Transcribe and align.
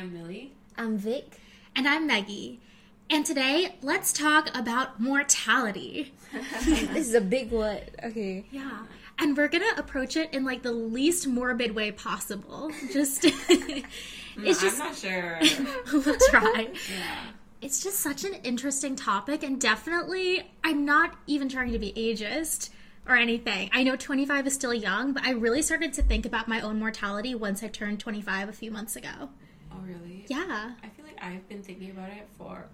I'm 0.00 0.14
Millie. 0.14 0.54
I'm 0.78 0.96
Vic. 0.96 1.38
And 1.76 1.86
I'm 1.86 2.06
Maggie. 2.06 2.58
And 3.10 3.26
today, 3.26 3.76
let's 3.82 4.14
talk 4.14 4.48
about 4.56 4.98
mortality. 4.98 6.14
this 6.64 7.08
is 7.08 7.12
a 7.12 7.20
big 7.20 7.50
one. 7.52 7.80
Okay. 8.02 8.46
Yeah. 8.50 8.86
And 9.18 9.36
we're 9.36 9.48
going 9.48 9.62
to 9.74 9.78
approach 9.78 10.16
it 10.16 10.32
in 10.32 10.42
like 10.42 10.62
the 10.62 10.72
least 10.72 11.26
morbid 11.26 11.74
way 11.74 11.92
possible. 11.92 12.70
Just 12.90 13.24
it's 13.26 13.84
mm, 14.38 14.44
just 14.46 14.80
I'm 14.80 14.86
not 14.86 14.96
sure. 14.96 15.38
we'll 15.92 16.16
try. 16.30 16.68
yeah. 16.90 17.16
It's 17.60 17.82
just 17.82 18.00
such 18.00 18.24
an 18.24 18.32
interesting 18.42 18.96
topic 18.96 19.42
and 19.42 19.60
definitely 19.60 20.50
I'm 20.64 20.86
not 20.86 21.14
even 21.26 21.50
trying 21.50 21.72
to 21.72 21.78
be 21.78 21.92
ageist 21.92 22.70
or 23.06 23.16
anything. 23.16 23.68
I 23.74 23.82
know 23.82 23.96
25 23.96 24.46
is 24.46 24.54
still 24.54 24.72
young, 24.72 25.12
but 25.12 25.24
I 25.24 25.32
really 25.32 25.60
started 25.60 25.92
to 25.92 26.02
think 26.02 26.24
about 26.24 26.48
my 26.48 26.62
own 26.62 26.78
mortality 26.78 27.34
once 27.34 27.62
I 27.62 27.68
turned 27.68 28.00
25 28.00 28.48
a 28.48 28.52
few 28.52 28.70
months 28.70 28.96
ago. 28.96 29.28
Oh, 29.80 29.86
really? 29.86 30.26
Yeah. 30.28 30.72
I 30.82 30.88
feel 30.88 31.04
like 31.04 31.18
I've 31.22 31.48
been 31.48 31.62
thinking 31.62 31.90
about 31.90 32.10
it 32.10 32.28
for 32.36 32.66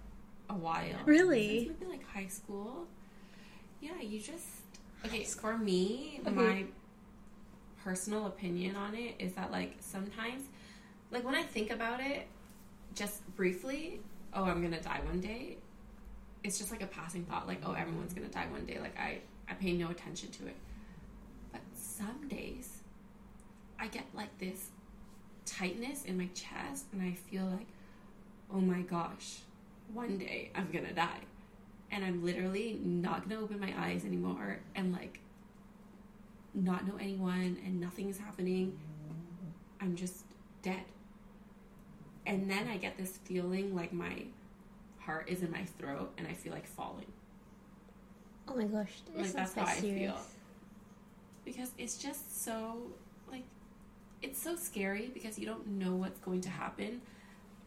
a 0.49 0.53
while. 0.53 0.97
Really? 1.05 1.65
Since 1.65 1.79
maybe 1.79 1.91
like 1.91 2.07
high 2.07 2.27
school. 2.27 2.87
Yeah, 3.81 3.99
you 4.01 4.19
just 4.19 4.45
okay. 5.05 5.23
For 5.23 5.57
me, 5.57 6.19
okay. 6.25 6.35
my 6.35 6.65
personal 7.83 8.25
opinion 8.27 8.75
on 8.75 8.95
it 8.95 9.15
is 9.19 9.33
that 9.33 9.51
like 9.51 9.75
sometimes, 9.79 10.43
like 11.11 11.23
when 11.23 11.35
I 11.35 11.43
think 11.43 11.71
about 11.71 12.01
it, 12.01 12.27
just 12.95 13.25
briefly, 13.35 14.01
oh, 14.33 14.43
I'm 14.43 14.61
gonna 14.61 14.81
die 14.81 15.01
one 15.05 15.19
day. 15.19 15.57
It's 16.43 16.57
just 16.57 16.71
like 16.71 16.81
a 16.81 16.87
passing 16.87 17.25
thought, 17.25 17.47
like 17.47 17.61
oh, 17.65 17.73
everyone's 17.73 18.13
gonna 18.13 18.27
die 18.27 18.47
one 18.51 18.65
day. 18.65 18.79
Like 18.79 18.97
I, 18.99 19.19
I 19.49 19.53
pay 19.53 19.73
no 19.73 19.89
attention 19.89 20.31
to 20.31 20.47
it. 20.47 20.55
But 21.51 21.61
some 21.73 22.27
days, 22.27 22.79
I 23.79 23.87
get 23.87 24.05
like 24.13 24.35
this 24.39 24.71
tightness 25.57 26.05
in 26.05 26.17
my 26.17 26.27
chest, 26.33 26.85
and 26.91 27.01
I 27.01 27.13
feel 27.13 27.45
like, 27.45 27.67
oh 28.53 28.59
my 28.59 28.81
gosh, 28.81 29.39
one 29.93 30.17
day 30.17 30.51
I'm 30.55 30.69
gonna 30.71 30.93
die. 30.93 31.21
And 31.91 32.03
I'm 32.03 32.23
literally 32.23 32.79
not 32.83 33.27
gonna 33.27 33.41
open 33.41 33.59
my 33.59 33.73
eyes 33.77 34.03
anymore 34.03 34.59
and 34.75 34.91
like 34.91 35.19
not 36.53 36.85
know 36.85 36.95
anyone 36.99 37.57
and 37.65 37.79
nothing 37.79 38.09
is 38.09 38.17
happening. 38.17 38.77
I'm 39.79 39.95
just 39.95 40.25
dead. 40.61 40.83
And 42.25 42.51
then 42.51 42.67
I 42.67 42.77
get 42.77 42.97
this 42.97 43.17
feeling 43.23 43.73
like 43.73 43.93
my 43.93 44.23
heart 44.99 45.29
is 45.29 45.43
in 45.43 45.51
my 45.51 45.63
throat 45.79 46.11
and 46.17 46.27
I 46.27 46.33
feel 46.33 46.51
like 46.51 46.67
falling. 46.67 47.05
Oh 48.49 48.55
my 48.55 48.65
gosh, 48.65 48.91
like 49.15 49.31
that's 49.31 49.53
how 49.53 49.63
I 49.63 49.75
feel. 49.75 50.17
Because 51.45 51.71
it's 51.77 51.97
just 51.97 52.43
so 52.43 52.81
it's 54.21 54.41
so 54.41 54.55
scary 54.55 55.11
because 55.13 55.37
you 55.37 55.45
don't 55.45 55.67
know 55.67 55.95
what's 55.95 56.19
going 56.19 56.41
to 56.41 56.49
happen. 56.49 57.01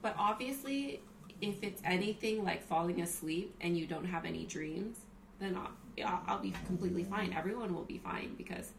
But 0.03 0.15
obviously, 0.19 1.01
if 1.41 1.62
it's 1.62 1.81
anything 1.84 2.45
like 2.45 2.67
falling 2.67 3.01
asleep 3.01 3.55
and 3.61 3.77
you 3.77 3.87
don't 3.87 4.05
have 4.05 4.25
any 4.25 4.45
dreams, 4.45 4.97
then 5.39 5.56
I'll, 5.56 6.23
I'll, 6.27 6.39
be 6.39 6.53
completely 6.67 7.05
fine. 7.05 7.33
Everyone 7.33 7.75
will 7.75 7.84
be 7.84 7.98
fine 7.98 8.34
because 8.37 8.73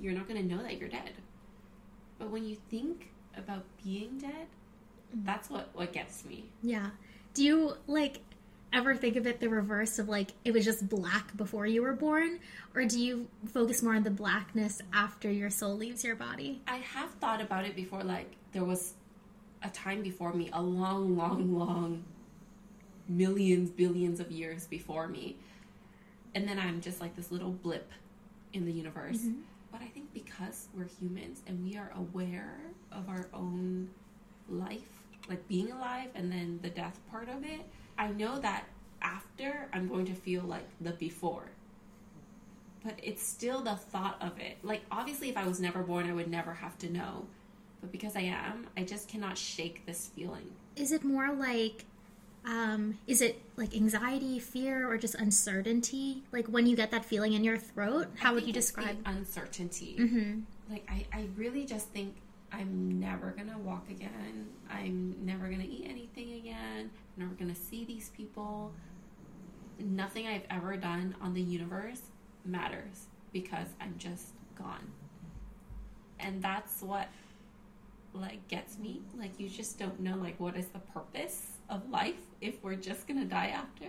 you're 0.00 0.12
not 0.12 0.28
going 0.28 0.40
to 0.40 0.54
know 0.54 0.62
that 0.62 0.78
you're 0.78 0.88
dead. 0.88 1.12
But 2.18 2.30
when 2.30 2.44
you 2.44 2.56
think 2.70 3.10
about 3.36 3.64
being 3.82 4.18
dead, 4.18 4.46
mm-hmm. 5.14 5.24
that's 5.24 5.50
what 5.50 5.68
what 5.74 5.92
gets 5.92 6.24
me. 6.24 6.44
Yeah. 6.62 6.90
Do 7.34 7.42
you 7.44 7.76
like 7.86 8.20
ever 8.72 8.94
think 8.94 9.16
of 9.16 9.26
it 9.26 9.40
the 9.40 9.48
reverse 9.48 9.98
of 9.98 10.08
like 10.08 10.32
it 10.44 10.52
was 10.52 10.64
just 10.64 10.88
black 10.88 11.36
before 11.36 11.66
you 11.66 11.82
were 11.82 11.92
born? 11.92 12.38
Or 12.74 12.84
do 12.84 13.00
you 13.00 13.28
focus 13.52 13.82
more 13.82 13.94
on 13.94 14.02
the 14.02 14.10
blackness 14.10 14.80
after 14.92 15.30
your 15.30 15.50
soul 15.50 15.76
leaves 15.76 16.04
your 16.04 16.16
body? 16.16 16.62
I 16.66 16.76
have 16.76 17.10
thought 17.14 17.40
about 17.40 17.64
it 17.64 17.76
before 17.76 18.02
like 18.02 18.30
there 18.52 18.64
was 18.64 18.94
a 19.62 19.68
time 19.70 20.02
before 20.02 20.32
me 20.32 20.50
a 20.52 20.62
long 20.62 21.16
long 21.16 21.56
long 21.56 22.04
millions 23.08 23.70
billions 23.70 24.20
of 24.20 24.30
years 24.30 24.66
before 24.66 25.08
me. 25.08 25.36
And 26.34 26.48
then 26.48 26.58
i'm 26.58 26.80
just 26.80 27.00
like 27.00 27.14
this 27.14 27.30
little 27.30 27.50
blip 27.50 27.90
in 28.52 28.64
the 28.64 28.72
universe. 28.72 29.18
Mm-hmm. 29.18 29.40
but 29.70 29.80
i 29.82 29.86
think 29.86 30.12
because 30.14 30.68
we're 30.74 30.88
humans 31.00 31.42
and 31.46 31.62
we 31.62 31.76
are 31.76 31.90
aware 31.96 32.58
of 32.90 33.08
our 33.08 33.28
own 33.32 33.88
life 34.48 35.02
like 35.28 35.46
being 35.48 35.70
alive 35.70 36.10
and 36.14 36.30
then 36.30 36.58
the 36.62 36.70
death 36.70 36.98
part 37.10 37.28
of 37.28 37.44
it 37.44 37.60
I 38.02 38.10
know 38.10 38.40
that 38.40 38.64
after 39.00 39.68
I'm 39.72 39.86
going 39.86 40.06
to 40.06 40.14
feel 40.14 40.42
like 40.42 40.66
the 40.80 40.90
before. 40.90 41.52
But 42.82 42.98
it's 43.00 43.24
still 43.24 43.60
the 43.60 43.76
thought 43.76 44.16
of 44.20 44.40
it. 44.40 44.58
Like, 44.64 44.82
obviously, 44.90 45.28
if 45.28 45.36
I 45.36 45.46
was 45.46 45.60
never 45.60 45.84
born, 45.84 46.10
I 46.10 46.12
would 46.12 46.28
never 46.28 46.52
have 46.52 46.76
to 46.78 46.90
know. 46.90 47.26
But 47.80 47.92
because 47.92 48.16
I 48.16 48.22
am, 48.22 48.66
I 48.76 48.82
just 48.82 49.08
cannot 49.08 49.38
shake 49.38 49.86
this 49.86 50.10
feeling. 50.16 50.50
Is 50.74 50.90
it 50.90 51.04
more 51.04 51.32
like, 51.32 51.84
um, 52.44 52.98
is 53.06 53.22
it 53.22 53.40
like 53.56 53.72
anxiety, 53.72 54.40
fear, 54.40 54.90
or 54.90 54.98
just 54.98 55.14
uncertainty? 55.14 56.24
Like 56.32 56.48
when 56.48 56.66
you 56.66 56.74
get 56.74 56.90
that 56.90 57.04
feeling 57.04 57.34
in 57.34 57.44
your 57.44 57.56
throat, 57.56 58.08
how 58.16 58.34
would 58.34 58.48
you 58.48 58.52
describe 58.52 58.96
uncertainty? 59.06 59.96
Mm-hmm. 59.96 60.40
Like 60.68 60.88
I, 60.90 61.06
I 61.16 61.26
really 61.36 61.64
just 61.64 61.86
think 61.90 62.16
I'm 62.52 62.98
never 62.98 63.30
gonna 63.30 63.58
walk 63.58 63.88
again. 63.90 64.48
I'm 64.68 65.14
never 65.24 65.48
gonna 65.48 65.62
eat 65.62 65.86
anything 65.88 66.32
again. 66.32 66.90
Never 67.16 67.34
gonna 67.34 67.54
see 67.54 67.84
these 67.84 68.10
people. 68.10 68.72
Nothing 69.78 70.26
I've 70.26 70.46
ever 70.50 70.76
done 70.76 71.14
on 71.20 71.34
the 71.34 71.42
universe 71.42 72.02
matters 72.44 73.06
because 73.32 73.68
I'm 73.80 73.94
just 73.98 74.28
gone. 74.56 74.90
And 76.20 76.42
that's 76.42 76.82
what 76.82 77.08
like 78.14 78.46
gets 78.48 78.78
me. 78.78 79.00
Like 79.18 79.38
you 79.38 79.48
just 79.48 79.78
don't 79.78 79.98
know 80.00 80.16
like 80.16 80.38
what 80.38 80.56
is 80.56 80.66
the 80.68 80.78
purpose 80.78 81.52
of 81.68 81.88
life 81.90 82.20
if 82.40 82.62
we're 82.62 82.76
just 82.76 83.06
gonna 83.06 83.24
die 83.24 83.48
after. 83.48 83.86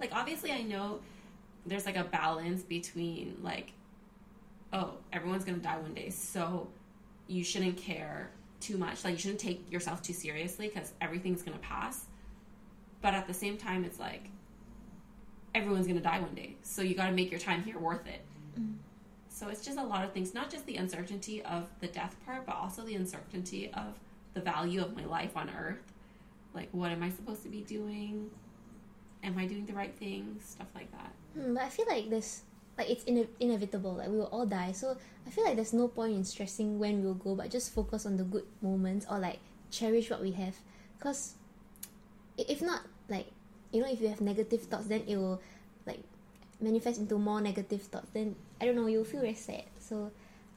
Like 0.00 0.14
obviously 0.14 0.52
I 0.52 0.62
know 0.62 1.00
there's 1.64 1.86
like 1.86 1.96
a 1.96 2.04
balance 2.04 2.62
between 2.62 3.36
like 3.42 3.72
oh 4.72 4.94
everyone's 5.12 5.44
gonna 5.44 5.58
die 5.58 5.78
one 5.78 5.94
day 5.94 6.10
so 6.10 6.68
you 7.28 7.42
shouldn't 7.42 7.76
care 7.76 8.30
too 8.60 8.78
much. 8.78 9.04
Like 9.04 9.14
you 9.14 9.18
shouldn't 9.18 9.40
take 9.40 9.70
yourself 9.70 10.02
too 10.02 10.12
seriously 10.12 10.68
because 10.68 10.92
everything's 11.00 11.42
gonna 11.42 11.58
pass. 11.58 12.06
But 13.02 13.14
at 13.14 13.26
the 13.26 13.34
same 13.34 13.56
time, 13.56 13.84
it's 13.84 13.98
like 13.98 14.30
everyone's 15.54 15.86
gonna 15.86 16.00
die 16.00 16.20
one 16.20 16.34
day, 16.34 16.56
so 16.62 16.82
you 16.82 16.94
got 16.94 17.06
to 17.06 17.12
make 17.12 17.30
your 17.30 17.40
time 17.40 17.62
here 17.62 17.78
worth 17.78 18.06
it. 18.06 18.22
Mm. 18.58 18.74
So 19.28 19.48
it's 19.48 19.64
just 19.64 19.78
a 19.78 19.82
lot 19.82 20.04
of 20.04 20.12
things, 20.12 20.34
not 20.34 20.50
just 20.50 20.64
the 20.66 20.76
uncertainty 20.76 21.42
of 21.42 21.68
the 21.80 21.88
death 21.88 22.16
part, 22.24 22.46
but 22.46 22.56
also 22.56 22.82
the 22.82 22.94
uncertainty 22.94 23.70
of 23.74 23.98
the 24.34 24.40
value 24.40 24.80
of 24.80 24.96
my 24.96 25.04
life 25.04 25.36
on 25.36 25.50
Earth. 25.50 25.92
Like, 26.54 26.68
what 26.72 26.90
am 26.90 27.02
I 27.02 27.10
supposed 27.10 27.42
to 27.42 27.50
be 27.50 27.60
doing? 27.60 28.30
Am 29.22 29.36
I 29.38 29.46
doing 29.46 29.66
the 29.66 29.74
right 29.74 29.94
thing? 29.94 30.38
Stuff 30.42 30.68
like 30.74 30.90
that. 30.92 31.12
Mm, 31.38 31.54
but 31.54 31.64
I 31.64 31.68
feel 31.68 31.86
like 31.86 32.08
this 32.08 32.42
like 32.78 32.90
it's 32.90 33.04
ine- 33.04 33.28
inevitable 33.40 33.94
like 33.94 34.08
we 34.08 34.16
will 34.18 34.26
all 34.26 34.46
die 34.46 34.72
so 34.72 34.96
i 35.26 35.30
feel 35.30 35.44
like 35.44 35.56
there's 35.56 35.72
no 35.72 35.88
point 35.88 36.12
in 36.12 36.24
stressing 36.24 36.78
when 36.78 37.02
we'll 37.02 37.14
go 37.14 37.34
but 37.34 37.50
just 37.50 37.72
focus 37.72 38.04
on 38.06 38.16
the 38.16 38.24
good 38.24 38.44
moments 38.60 39.06
or 39.10 39.18
like 39.18 39.38
cherish 39.70 40.10
what 40.10 40.20
we 40.20 40.32
have 40.32 40.54
because 40.98 41.34
if 42.38 42.62
not 42.62 42.82
like 43.08 43.26
you 43.72 43.80
know 43.80 43.90
if 43.90 44.00
you 44.00 44.08
have 44.08 44.20
negative 44.20 44.62
thoughts 44.62 44.86
then 44.86 45.02
it 45.06 45.16
will 45.16 45.40
like 45.86 46.00
manifest 46.60 46.98
into 47.00 47.18
more 47.18 47.40
negative 47.40 47.82
thoughts 47.82 48.08
then 48.12 48.34
i 48.60 48.64
don't 48.64 48.76
know 48.76 48.86
you'll 48.86 49.04
feel 49.04 49.20
very 49.20 49.34
sad. 49.34 49.64
So 49.80 50.10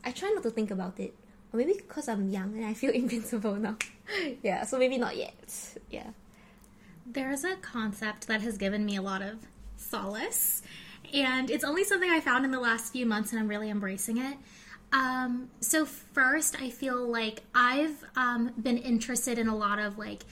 i 0.04 0.12
try 0.12 0.30
not 0.30 0.44
to 0.44 0.50
think 0.52 0.72
about 0.72 1.00
it. 1.00 1.14
Or 1.52 1.58
maybe 1.58 1.74
because 1.74 2.08
i'm 2.08 2.30
young 2.30 2.56
and 2.56 2.66
i 2.66 2.74
feel 2.74 2.92
invincible 3.04 3.56
now. 3.56 3.78
Yeah 4.44 4.64
so 4.66 4.78
maybe 4.78 4.98
not 4.98 5.16
yet. 5.18 5.76
Yeah. 5.90 6.12
There's 7.06 7.44
a 7.44 7.56
concept 7.56 8.28
that 8.28 8.42
has 8.42 8.58
given 8.58 8.86
me 8.86 8.96
a 8.96 9.02
lot 9.02 9.22
of 9.22 9.48
solace 9.78 10.62
and 11.14 11.50
it's 11.50 11.64
only 11.64 11.84
something 11.84 12.10
I 12.10 12.20
found 12.20 12.46
in 12.46 12.52
the 12.52 12.60
last 12.60 12.92
few 12.92 13.06
months, 13.06 13.32
and 13.32 13.40
I'm 13.40 13.48
really 13.48 13.70
embracing 13.70 14.18
it. 14.18 14.38
Um, 14.92 15.50
so 15.60 15.86
first, 15.86 16.62
I 16.62 16.70
feel 16.70 17.08
like 17.08 17.44
I've 17.54 18.04
um, 18.16 18.52
been 18.62 18.78
interested 18.78 19.38
in 19.38 19.48
a 19.48 19.56
lot 19.56 19.80
of 19.80 19.98
like 19.98 20.24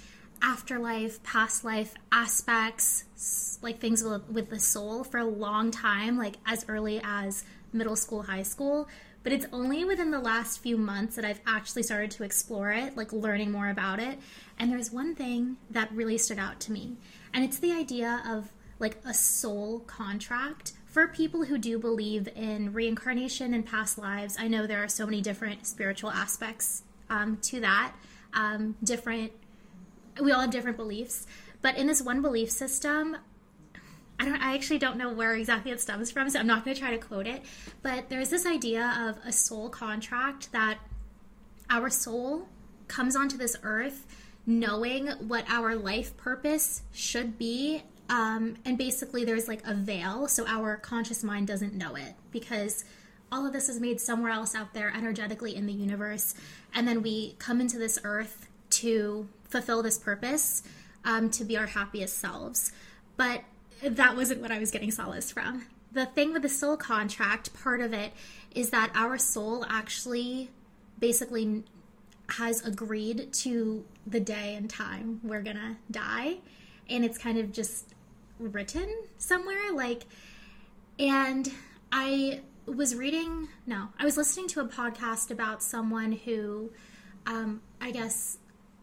afterlife, 0.42 1.22
past 1.24 1.64
life 1.64 1.94
aspects, 2.12 3.58
like 3.62 3.80
things 3.80 4.04
with, 4.04 4.28
with 4.30 4.50
the 4.50 4.60
soul 4.60 5.04
for 5.04 5.18
a 5.18 5.26
long 5.26 5.72
time, 5.72 6.18
like 6.18 6.36
as 6.46 6.66
early 6.68 7.02
as 7.04 7.44
middle 7.74 7.96
school, 7.96 8.24
high 8.24 8.44
school. 8.44 8.88
But 9.24 9.34
it's 9.34 9.46
only 9.52 9.84
within 9.84 10.12
the 10.12 10.20
last 10.20 10.62
few 10.62 10.78
months 10.78 11.16
that 11.18 11.26
I've 11.26 11.42
actually 11.46 11.84
started 11.84 12.12
to 12.12 12.24
explore 12.24 12.72
it, 12.72 12.96
like 12.96 13.12
learning 13.12 13.52
more 13.52 13.70
about 13.70 14.00
it. 14.00 14.20
And 14.58 14.72
there's 14.72 14.92
one 14.92 15.16
thing 15.16 15.58
that 15.70 15.92
really 15.92 16.18
stood 16.18 16.40
out 16.40 16.60
to 16.62 16.72
me, 16.72 16.96
and 17.34 17.44
it's 17.44 17.60
the 17.60 17.74
idea 17.74 18.24
of 18.26 18.54
like 18.80 18.98
a 19.06 19.14
soul 19.14 19.80
contract 19.82 20.74
for 20.86 21.08
people 21.08 21.46
who 21.46 21.58
do 21.58 21.78
believe 21.78 22.30
in 22.36 22.74
reincarnation 22.74 23.54
and 23.54 23.66
past 23.66 23.98
lives. 23.98 24.38
I 24.40 24.48
know 24.48 24.66
there 24.66 24.84
are 24.84 24.88
so 24.88 25.06
many 25.06 25.22
different 25.22 25.68
spiritual 25.68 26.10
aspects 26.12 26.84
um, 27.10 27.38
to 27.44 27.60
that. 27.60 27.94
Um, 28.34 28.76
different, 28.84 29.32
we 30.22 30.32
all 30.32 30.42
have 30.42 30.52
different 30.52 30.78
beliefs, 30.78 31.26
but 31.62 31.78
in 31.78 31.88
this 31.88 32.02
one 32.02 32.22
belief 32.22 32.52
system, 32.52 33.18
I 34.20 34.26
don't. 34.26 34.42
I 34.42 34.56
actually 34.56 34.80
don't 34.80 34.98
know 34.98 35.14
where 35.14 35.36
exactly 35.36 35.72
it 35.72 35.80
stems 35.80 36.12
from, 36.12 36.30
so 36.30 36.40
I'm 36.40 36.48
not 36.48 36.66
going 36.66 36.76
to 36.76 36.82
try 36.82 36.92
to 36.92 36.98
quote 36.98 37.28
it. 37.28 37.44
But 37.84 38.10
there's 38.10 38.30
this 38.30 38.46
idea 38.46 38.96
of 39.00 39.18
a 39.28 39.32
soul 39.32 39.70
contract 39.70 40.52
that 40.52 40.80
our 41.70 41.90
soul 41.90 42.48
comes 42.88 43.16
onto 43.16 43.38
this 43.38 43.58
earth 43.64 44.06
knowing 44.46 45.08
what 45.28 45.44
our 45.50 45.76
life 45.76 46.16
purpose 46.18 46.82
should 46.94 47.38
be. 47.38 47.84
Um, 48.10 48.56
and 48.66 48.78
basically, 48.78 49.26
there's 49.26 49.48
like 49.48 49.62
a 49.68 49.74
veil, 49.74 50.28
so 50.28 50.48
our 50.48 50.78
conscious 50.78 51.24
mind 51.24 51.48
doesn't 51.48 51.74
know 51.74 51.96
it 51.96 52.16
because 52.32 52.86
all 53.32 53.46
of 53.46 53.52
this 53.52 53.68
is 53.68 53.82
made 53.82 54.00
somewhere 54.00 54.32
else 54.32 54.56
out 54.56 54.74
there 54.74 54.92
energetically 54.96 55.56
in 55.56 55.66
the 55.66 55.74
universe. 55.74 56.34
And 56.74 56.88
then 56.88 57.02
we 57.02 57.36
come 57.40 57.60
into 57.60 57.78
this 57.78 58.00
earth 58.06 58.48
to 58.70 59.28
fulfill 59.50 59.84
this 59.84 59.98
purpose, 59.98 60.64
um, 61.06 61.30
to 61.32 61.44
be 61.44 61.58
our 61.58 61.68
happiest 61.68 62.18
selves. 62.18 62.72
But 63.16 63.44
that 63.82 64.16
wasn't 64.16 64.42
what 64.42 64.52
I 64.52 64.60
was 64.60 64.72
getting 64.72 64.92
solace 64.92 65.32
from. 65.32 65.66
The 65.92 66.06
thing 66.06 66.34
with 66.34 66.42
the 66.42 66.50
soul 66.50 66.78
contract, 66.78 67.54
part 67.54 67.82
of 67.82 67.94
it 67.94 68.12
is 68.54 68.72
that 68.72 68.92
our 68.94 69.18
soul 69.18 69.66
actually 69.70 70.50
basically 71.00 71.64
has 72.30 72.66
agreed 72.66 73.32
to 73.32 73.86
the 74.06 74.20
day 74.20 74.56
and 74.56 74.70
time 74.70 75.20
we're 75.24 75.42
gonna 75.42 75.78
die. 75.90 76.38
And 76.90 77.06
it's 77.06 77.18
kind 77.18 77.38
of 77.38 77.52
just 77.52 77.94
written 78.40 78.88
somewhere. 79.18 79.72
Like, 79.74 80.04
and 81.00 81.52
I 81.92 82.42
was 82.66 82.96
reading, 82.96 83.48
no, 83.66 83.90
I 84.00 84.04
was 84.04 84.18
listening 84.18 84.48
to 84.50 84.62
a 84.62 84.66
podcast 84.68 85.32
about 85.32 85.64
someone 85.64 86.12
who, 86.12 86.72
um, 87.26 87.62
I 87.80 87.92
guess, 87.92 88.38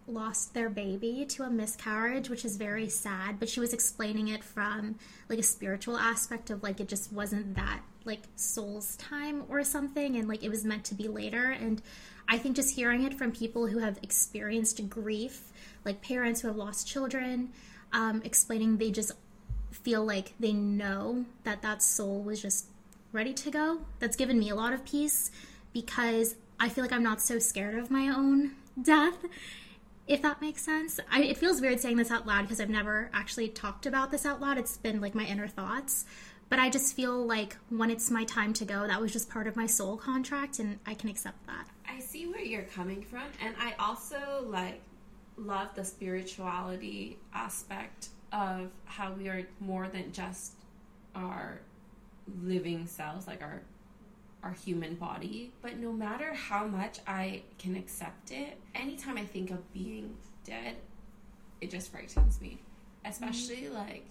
lost 0.07 0.55
their 0.55 0.69
baby 0.69 1.25
to 1.31 1.43
a 1.43 1.51
miscarriage, 1.51 2.29
which 2.29 2.45
is 2.45 2.57
very 2.57 2.89
sad. 2.89 3.39
But 3.39 3.49
she 3.49 3.61
was 3.61 3.73
explaining 3.73 4.29
it 4.29 4.45
from 4.45 4.97
like 5.29 5.39
a 5.39 5.45
spiritual 5.45 5.97
aspect 5.97 6.51
of 6.51 6.63
like 6.63 6.81
it 6.81 6.89
just 6.89 7.13
wasn't 7.13 7.55
that 7.57 7.81
like 8.05 8.23
soul's 8.37 8.97
time 8.97 9.45
or 9.49 9.65
something, 9.65 10.17
and 10.17 10.29
like 10.29 10.43
it 10.43 10.51
was 10.51 10.65
meant 10.65 10.85
to 10.87 10.95
be 10.95 11.09
later. 11.09 11.51
And 11.51 11.81
I 12.29 12.39
think 12.39 12.57
just 12.57 12.75
hearing 12.77 13.05
it 13.05 13.15
from 13.15 13.33
people 13.33 13.67
who 13.67 13.79
have 13.79 13.99
experienced 14.03 14.89
grief, 14.89 15.53
like 15.85 16.03
parents 16.03 16.41
who 16.41 16.49
have 16.49 16.57
lost 16.57 16.87
children, 16.87 17.51
um, 17.93 18.23
explaining 18.25 18.77
they 18.77 18.91
just 18.91 19.13
feel 19.71 20.05
like 20.05 20.35
they 20.39 20.53
know 20.53 21.25
that 21.45 21.63
that 21.63 21.83
soul 21.83 22.23
was 22.23 22.41
just 22.41 22.67
ready 23.13 23.33
to 23.33 23.51
go. 23.51 23.81
That's 24.01 24.17
given 24.17 24.39
me 24.39 24.51
a 24.51 24.55
lot 24.55 24.73
of 24.73 24.85
peace 24.85 25.31
because 25.73 26.37
I 26.59 26.69
feel 26.69 26.85
like 26.85 26.93
I'm 26.93 27.03
not 27.03 27.21
so 27.21 27.39
scared 27.39 27.79
of 27.79 27.91
my 27.91 28.09
own 28.09 28.53
death 28.83 29.19
if 30.07 30.23
that 30.23 30.41
makes 30.41 30.63
sense. 30.63 31.01
I, 31.11 31.23
it 31.23 31.39
feels 31.39 31.61
weird 31.61 31.81
saying 31.81 31.97
this 31.97 32.11
out 32.11 32.27
loud 32.27 32.43
because 32.43 32.61
I've 32.61 32.71
never 32.71 33.11
actually 33.13 33.49
talked 33.49 33.87
about 33.87 34.11
this 34.11 34.27
out 34.27 34.41
loud. 34.41 34.59
It's 34.59 34.77
been 34.77 35.01
like 35.01 35.15
my 35.15 35.25
inner 35.25 35.49
thoughts. 35.49 36.05
But 36.51 36.59
I 36.59 36.69
just 36.69 36.95
feel 36.95 37.25
like 37.25 37.57
when 37.71 37.91
it's 37.91 38.11
my 38.11 38.25
time 38.25 38.53
to 38.55 38.65
go, 38.65 38.87
that 38.87 39.01
was 39.01 39.13
just 39.13 39.31
part 39.31 39.47
of 39.47 39.57
my 39.57 39.67
soul 39.67 39.97
contract 39.97 40.59
and 40.59 40.79
I 40.87 40.95
can 40.95 41.09
accept 41.09 41.47
that. 41.47 41.69
I 41.89 42.01
see 42.01 42.27
where 42.27 42.43
you're 42.43 42.63
coming 42.63 43.03
from. 43.03 43.25
And 43.43 43.55
I 43.59 43.75
also 43.79 44.47
like 44.47 44.81
love 45.37 45.75
the 45.75 45.85
spirituality 45.85 47.19
aspect 47.33 48.09
of 48.33 48.71
how 48.85 49.13
we 49.13 49.29
are 49.29 49.47
more 49.59 49.89
than 49.89 50.13
just 50.13 50.53
our 51.15 51.61
living 52.43 52.87
selves, 52.87 53.27
like 53.27 53.43
our 53.43 53.63
our 54.45 54.53
human 54.53 54.95
body. 54.95 55.53
But 55.63 55.79
no 55.79 55.93
matter 55.93 56.35
how 56.35 56.67
much 56.67 57.01
I 57.07 57.43
can 57.59 57.75
accept 57.75 58.31
it, 58.31 58.59
anytime 58.75 59.17
I 59.17 59.25
think 59.25 59.51
of 59.51 59.73
being 59.73 60.15
dead, 60.45 60.77
it 61.61 61.71
just 61.71 61.91
frightens 61.91 62.41
me. 62.41 62.61
Especially 63.05 63.63
mm-hmm. 63.63 63.75
like, 63.75 64.07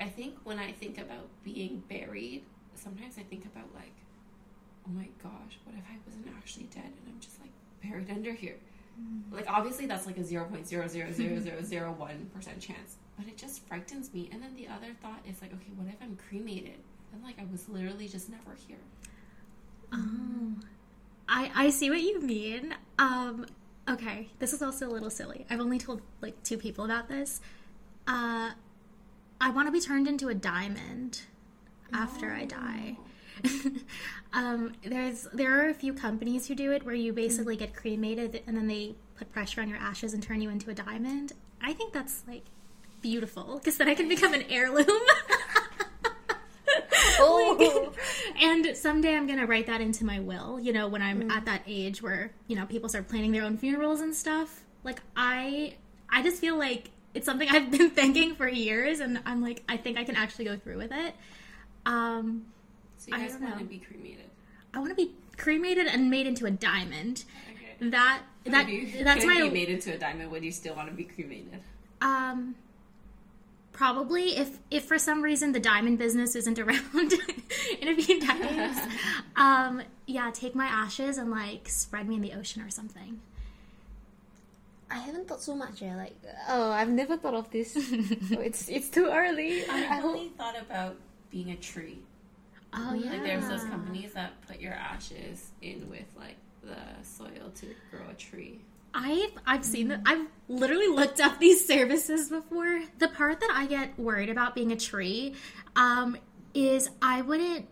I 0.00 0.06
think 0.06 0.36
when 0.44 0.58
I 0.58 0.72
think 0.72 0.98
about 0.98 1.28
being 1.44 1.82
buried, 1.88 2.44
sometimes 2.74 3.18
I 3.18 3.22
think 3.22 3.44
about 3.44 3.68
like, 3.74 3.94
oh 4.86 4.90
my 4.90 5.08
gosh, 5.22 5.58
what 5.64 5.76
if 5.76 5.84
I 5.90 5.96
wasn't 6.06 6.28
actually 6.36 6.66
dead 6.74 6.84
and 6.84 7.08
I'm 7.08 7.20
just 7.20 7.40
like 7.40 7.50
buried 7.82 8.10
under 8.10 8.32
here? 8.32 8.56
Mm-hmm. 9.00 9.34
Like, 9.34 9.46
obviously, 9.48 9.86
that's 9.86 10.06
like 10.06 10.18
a 10.18 10.22
0.00001% 10.22 12.60
chance, 12.60 12.96
but 13.16 13.26
it 13.26 13.36
just 13.36 13.66
frightens 13.66 14.12
me. 14.12 14.28
And 14.32 14.42
then 14.42 14.54
the 14.54 14.68
other 14.68 14.92
thought 15.00 15.20
is 15.28 15.40
like, 15.40 15.52
okay, 15.52 15.70
what 15.76 15.88
if 15.88 15.96
I'm 16.02 16.16
cremated? 16.28 16.78
And 17.12 17.22
like, 17.22 17.38
I 17.38 17.46
was 17.50 17.68
literally 17.68 18.08
just 18.08 18.28
never 18.28 18.56
here. 18.66 18.78
Oh, 19.92 20.54
I 21.28 21.50
I 21.54 21.70
see 21.70 21.90
what 21.90 22.00
you 22.00 22.20
mean. 22.20 22.74
Um, 22.98 23.46
okay, 23.88 24.28
this 24.38 24.52
is 24.52 24.62
also 24.62 24.88
a 24.88 24.92
little 24.92 25.10
silly. 25.10 25.46
I've 25.50 25.60
only 25.60 25.78
told 25.78 26.02
like 26.20 26.42
two 26.42 26.58
people 26.58 26.84
about 26.84 27.08
this. 27.08 27.40
Uh, 28.06 28.50
I 29.40 29.50
want 29.50 29.68
to 29.68 29.72
be 29.72 29.80
turned 29.80 30.06
into 30.06 30.28
a 30.28 30.34
diamond 30.34 31.22
after 31.92 32.30
I 32.30 32.44
die. 32.44 32.96
um, 34.32 34.72
there's 34.84 35.28
there 35.32 35.64
are 35.64 35.68
a 35.68 35.74
few 35.74 35.92
companies 35.92 36.46
who 36.46 36.54
do 36.54 36.72
it 36.72 36.84
where 36.84 36.94
you 36.94 37.12
basically 37.12 37.56
get 37.56 37.74
cremated 37.74 38.42
and 38.46 38.56
then 38.56 38.66
they 38.66 38.94
put 39.16 39.32
pressure 39.32 39.60
on 39.60 39.68
your 39.68 39.78
ashes 39.78 40.14
and 40.14 40.22
turn 40.22 40.40
you 40.40 40.48
into 40.50 40.70
a 40.70 40.74
diamond. 40.74 41.32
I 41.60 41.72
think 41.72 41.92
that's 41.92 42.22
like 42.26 42.44
beautiful 43.00 43.58
because 43.58 43.76
then 43.76 43.88
I 43.88 43.94
can 43.94 44.08
become 44.08 44.32
an 44.34 44.44
heirloom. 44.48 44.86
oh. 47.24 47.92
and 48.40 48.76
someday 48.76 49.14
I'm 49.14 49.26
gonna 49.26 49.46
write 49.46 49.66
that 49.66 49.80
into 49.80 50.04
my 50.04 50.20
will. 50.20 50.58
You 50.60 50.72
know, 50.72 50.88
when 50.88 51.02
I'm 51.02 51.28
mm. 51.28 51.32
at 51.32 51.44
that 51.46 51.62
age 51.66 52.02
where 52.02 52.32
you 52.46 52.56
know 52.56 52.66
people 52.66 52.88
start 52.88 53.08
planning 53.08 53.32
their 53.32 53.44
own 53.44 53.56
funerals 53.56 54.00
and 54.00 54.14
stuff. 54.14 54.62
Like 54.84 55.00
I, 55.16 55.74
I 56.08 56.22
just 56.22 56.40
feel 56.40 56.58
like 56.58 56.90
it's 57.14 57.26
something 57.26 57.48
I've 57.50 57.70
been 57.70 57.90
thinking 57.90 58.34
for 58.34 58.48
years, 58.48 59.00
and 59.00 59.20
I'm 59.26 59.42
like, 59.42 59.62
I 59.68 59.76
think 59.76 59.98
I 59.98 60.04
can 60.04 60.16
actually 60.16 60.46
go 60.46 60.56
through 60.56 60.78
with 60.78 60.92
it. 60.92 61.14
Um, 61.86 62.46
so 62.98 63.08
you 63.08 63.22
guys 63.22 63.36
want 63.40 63.58
to 63.58 63.64
be 63.64 63.78
cremated? 63.78 64.30
I 64.74 64.78
want 64.78 64.90
to 64.90 64.96
be 64.96 65.12
cremated 65.36 65.86
and 65.86 66.10
made 66.10 66.26
into 66.26 66.46
a 66.46 66.50
diamond. 66.50 67.24
Okay. 67.50 67.90
That 67.90 68.22
that 68.46 68.68
you, 68.68 69.04
that's 69.04 69.24
my. 69.26 69.42
Be 69.42 69.50
made 69.50 69.68
into 69.68 69.94
a 69.94 69.98
diamond. 69.98 70.30
Would 70.30 70.44
you 70.44 70.52
still 70.52 70.74
want 70.74 70.88
to 70.88 70.94
be 70.94 71.04
cremated? 71.04 71.60
Um, 72.00 72.54
probably 73.72 74.36
if 74.36 74.58
if 74.70 74.84
for 74.84 74.98
some 74.98 75.22
reason 75.22 75.52
the 75.52 75.60
diamond 75.60 75.98
business 75.98 76.34
isn't 76.34 76.58
around 76.64 77.12
in 77.80 77.88
a 77.88 77.96
few 77.96 78.20
decades 78.20 78.78
um 79.36 79.82
yeah 80.06 80.30
take 80.32 80.54
my 80.54 80.66
ashes 80.66 81.18
and 81.18 81.30
like 81.30 81.68
spread 81.68 82.08
me 82.08 82.16
in 82.16 82.22
the 82.22 82.32
ocean 82.32 82.62
or 82.62 82.70
something 82.70 83.20
I 84.90 84.98
haven't 84.98 85.26
thought 85.26 85.40
so 85.40 85.54
much 85.54 85.80
yeah. 85.80 85.96
Like, 85.96 86.14
oh, 86.50 86.70
I've 86.70 86.90
never 86.90 87.16
thought 87.16 87.32
of 87.32 87.50
this. 87.50 87.74
oh, 87.78 88.40
it's 88.40 88.68
it's 88.68 88.90
too 88.90 89.08
early. 89.10 89.64
I, 89.64 89.86
I 89.90 90.02
only 90.02 90.28
thought 90.36 90.54
about 90.60 90.96
being 91.30 91.50
a 91.50 91.56
tree. 91.56 91.98
Oh 92.74 92.92
yeah. 92.92 93.12
Like 93.12 93.22
there's 93.22 93.48
those 93.48 93.64
companies 93.64 94.12
that 94.12 94.32
put 94.46 94.60
your 94.60 94.74
ashes 94.74 95.48
in 95.62 95.88
with 95.88 96.04
like 96.18 96.36
the 96.62 96.76
soil 97.02 97.50
to 97.54 97.66
grow 97.90 98.00
a 98.10 98.14
tree. 98.14 98.60
I've 98.94 99.32
I've 99.46 99.64
seen 99.64 99.88
that. 99.88 100.00
I've 100.06 100.26
literally 100.48 100.88
looked 100.88 101.20
up 101.20 101.38
these 101.38 101.66
services 101.66 102.28
before. 102.28 102.82
The 102.98 103.08
part 103.08 103.40
that 103.40 103.50
I 103.52 103.66
get 103.66 103.98
worried 103.98 104.28
about 104.28 104.54
being 104.54 104.72
a 104.72 104.76
tree 104.76 105.34
um, 105.76 106.16
is 106.54 106.90
I 107.00 107.22
wouldn't. 107.22 107.66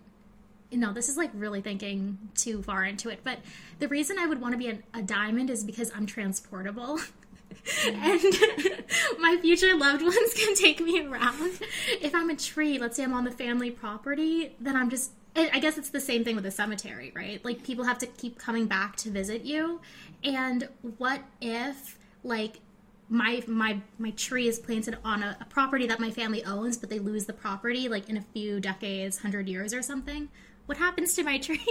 No, 0.72 0.92
this 0.92 1.08
is 1.08 1.16
like 1.16 1.30
really 1.34 1.60
thinking 1.60 2.18
too 2.34 2.62
far 2.62 2.84
into 2.84 3.08
it. 3.08 3.20
But 3.24 3.40
the 3.80 3.88
reason 3.88 4.18
I 4.18 4.26
would 4.26 4.40
want 4.40 4.52
to 4.52 4.58
be 4.58 4.68
a, 4.68 4.78
a 4.94 5.02
diamond 5.02 5.50
is 5.50 5.64
because 5.64 5.90
I'm 5.94 6.06
transportable. 6.06 7.00
and 7.86 8.22
my 9.18 9.36
future 9.42 9.76
loved 9.76 10.02
ones 10.02 10.34
can 10.34 10.54
take 10.54 10.80
me 10.80 11.04
around. 11.04 11.58
If 12.00 12.14
I'm 12.14 12.30
a 12.30 12.36
tree, 12.36 12.78
let's 12.78 12.96
say 12.96 13.02
I'm 13.04 13.12
on 13.12 13.24
the 13.24 13.32
family 13.32 13.70
property, 13.70 14.54
then 14.60 14.76
I'm 14.76 14.90
just 14.90 15.10
I 15.36 15.60
guess 15.60 15.78
it's 15.78 15.90
the 15.90 16.00
same 16.00 16.24
thing 16.24 16.34
with 16.36 16.44
a 16.46 16.50
cemetery, 16.50 17.12
right? 17.14 17.44
Like 17.44 17.64
people 17.64 17.84
have 17.84 17.98
to 17.98 18.06
keep 18.06 18.38
coming 18.38 18.66
back 18.66 18.96
to 18.96 19.10
visit 19.10 19.44
you. 19.44 19.80
And 20.24 20.68
what 20.98 21.22
if 21.40 21.98
like 22.24 22.60
my 23.08 23.42
my 23.46 23.80
my 23.98 24.10
tree 24.12 24.48
is 24.48 24.58
planted 24.58 24.98
on 25.04 25.22
a, 25.22 25.36
a 25.40 25.44
property 25.44 25.86
that 25.86 26.00
my 26.00 26.10
family 26.10 26.44
owns, 26.44 26.76
but 26.76 26.90
they 26.90 26.98
lose 26.98 27.26
the 27.26 27.32
property 27.32 27.88
like 27.88 28.08
in 28.08 28.16
a 28.16 28.24
few 28.32 28.60
decades, 28.60 29.18
hundred 29.18 29.48
years 29.48 29.72
or 29.72 29.82
something? 29.82 30.28
What 30.66 30.78
happens 30.78 31.14
to 31.14 31.22
my 31.22 31.38
tree? 31.46 31.64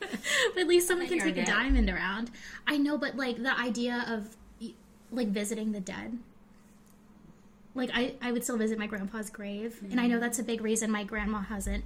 but 0.00 0.58
at 0.58 0.68
least 0.68 0.86
someone 0.86 1.08
can 1.08 1.18
take 1.18 1.36
a 1.38 1.44
diamond 1.44 1.88
around. 1.88 2.30
I 2.66 2.76
know, 2.76 2.98
but 2.98 3.16
like 3.16 3.42
the 3.42 3.58
idea 3.58 4.04
of 4.08 4.36
like 5.10 5.28
visiting 5.28 5.72
the 5.72 5.80
dead 5.80 6.18
like 7.74 7.90
I, 7.94 8.14
I 8.20 8.32
would 8.32 8.44
still 8.44 8.56
visit 8.56 8.78
my 8.78 8.86
grandpa's 8.86 9.30
grave 9.30 9.76
mm-hmm. 9.76 9.92
and 9.92 10.00
i 10.00 10.06
know 10.06 10.14
mm-hmm. 10.16 10.22
that's 10.22 10.38
a 10.38 10.42
big 10.42 10.60
reason 10.60 10.90
my 10.90 11.04
grandma 11.04 11.38
hasn't 11.38 11.84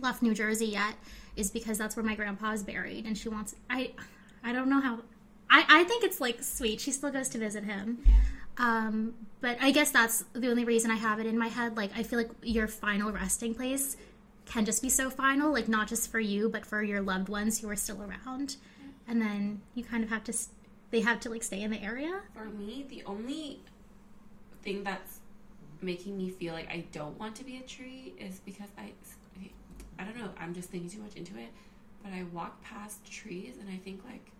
left 0.00 0.22
New 0.22 0.34
Jersey 0.34 0.66
yet 0.66 0.94
is 1.36 1.50
because 1.50 1.78
that's 1.78 1.96
where 1.96 2.04
my 2.04 2.14
grandpa 2.14 2.52
is 2.52 2.62
buried, 2.62 3.06
and 3.06 3.16
she 3.16 3.28
wants. 3.28 3.54
I, 3.70 3.92
I 4.42 4.52
don't 4.52 4.68
know 4.68 4.80
how. 4.80 5.00
I 5.50 5.64
I 5.68 5.84
think 5.84 6.04
it's 6.04 6.20
like 6.20 6.42
sweet. 6.42 6.80
She 6.80 6.92
still 6.92 7.10
goes 7.10 7.28
to 7.30 7.38
visit 7.38 7.64
him. 7.64 7.98
Yeah. 8.04 8.14
Um, 8.58 9.14
but 9.40 9.56
I 9.60 9.70
guess 9.70 9.90
that's 9.90 10.24
the 10.32 10.50
only 10.50 10.64
reason 10.64 10.90
I 10.90 10.96
have 10.96 11.20
it 11.20 11.26
in 11.26 11.38
my 11.38 11.46
head. 11.46 11.76
Like 11.76 11.90
I 11.96 12.02
feel 12.02 12.18
like 12.18 12.30
your 12.42 12.66
final 12.66 13.12
resting 13.12 13.54
place 13.54 13.96
can 14.46 14.64
just 14.64 14.82
be 14.82 14.88
so 14.88 15.10
final, 15.10 15.52
like 15.52 15.68
not 15.68 15.88
just 15.88 16.10
for 16.10 16.18
you, 16.20 16.48
but 16.48 16.66
for 16.66 16.82
your 16.82 17.00
loved 17.00 17.28
ones 17.28 17.60
who 17.60 17.68
are 17.68 17.76
still 17.76 18.02
around. 18.02 18.56
And 19.06 19.22
then 19.22 19.62
you 19.74 19.84
kind 19.84 20.02
of 20.04 20.10
have 20.10 20.24
to. 20.24 20.34
They 20.90 21.00
have 21.00 21.20
to 21.20 21.30
like 21.30 21.42
stay 21.42 21.62
in 21.62 21.70
the 21.70 21.82
area. 21.82 22.20
For 22.34 22.46
me, 22.46 22.86
the 22.88 23.02
only 23.04 23.60
thing 24.62 24.82
that's 24.82 25.20
making 25.80 26.16
me 26.18 26.30
feel 26.30 26.54
like 26.54 26.68
I 26.68 26.84
don't 26.92 27.18
want 27.18 27.36
to 27.36 27.44
be 27.44 27.58
a 27.58 27.62
tree 27.62 28.14
is 28.18 28.40
because 28.40 28.68
I 28.76 28.90
I 29.98 30.04
don't 30.04 30.16
know, 30.16 30.30
I'm 30.38 30.54
just 30.54 30.70
thinking 30.70 30.90
too 30.90 31.02
much 31.02 31.14
into 31.14 31.36
it. 31.38 31.48
But 32.02 32.12
I 32.12 32.24
walk 32.32 32.62
past 32.62 33.10
trees 33.10 33.56
and 33.60 33.68
I 33.68 33.76
think 33.76 34.04
like, 34.04 34.30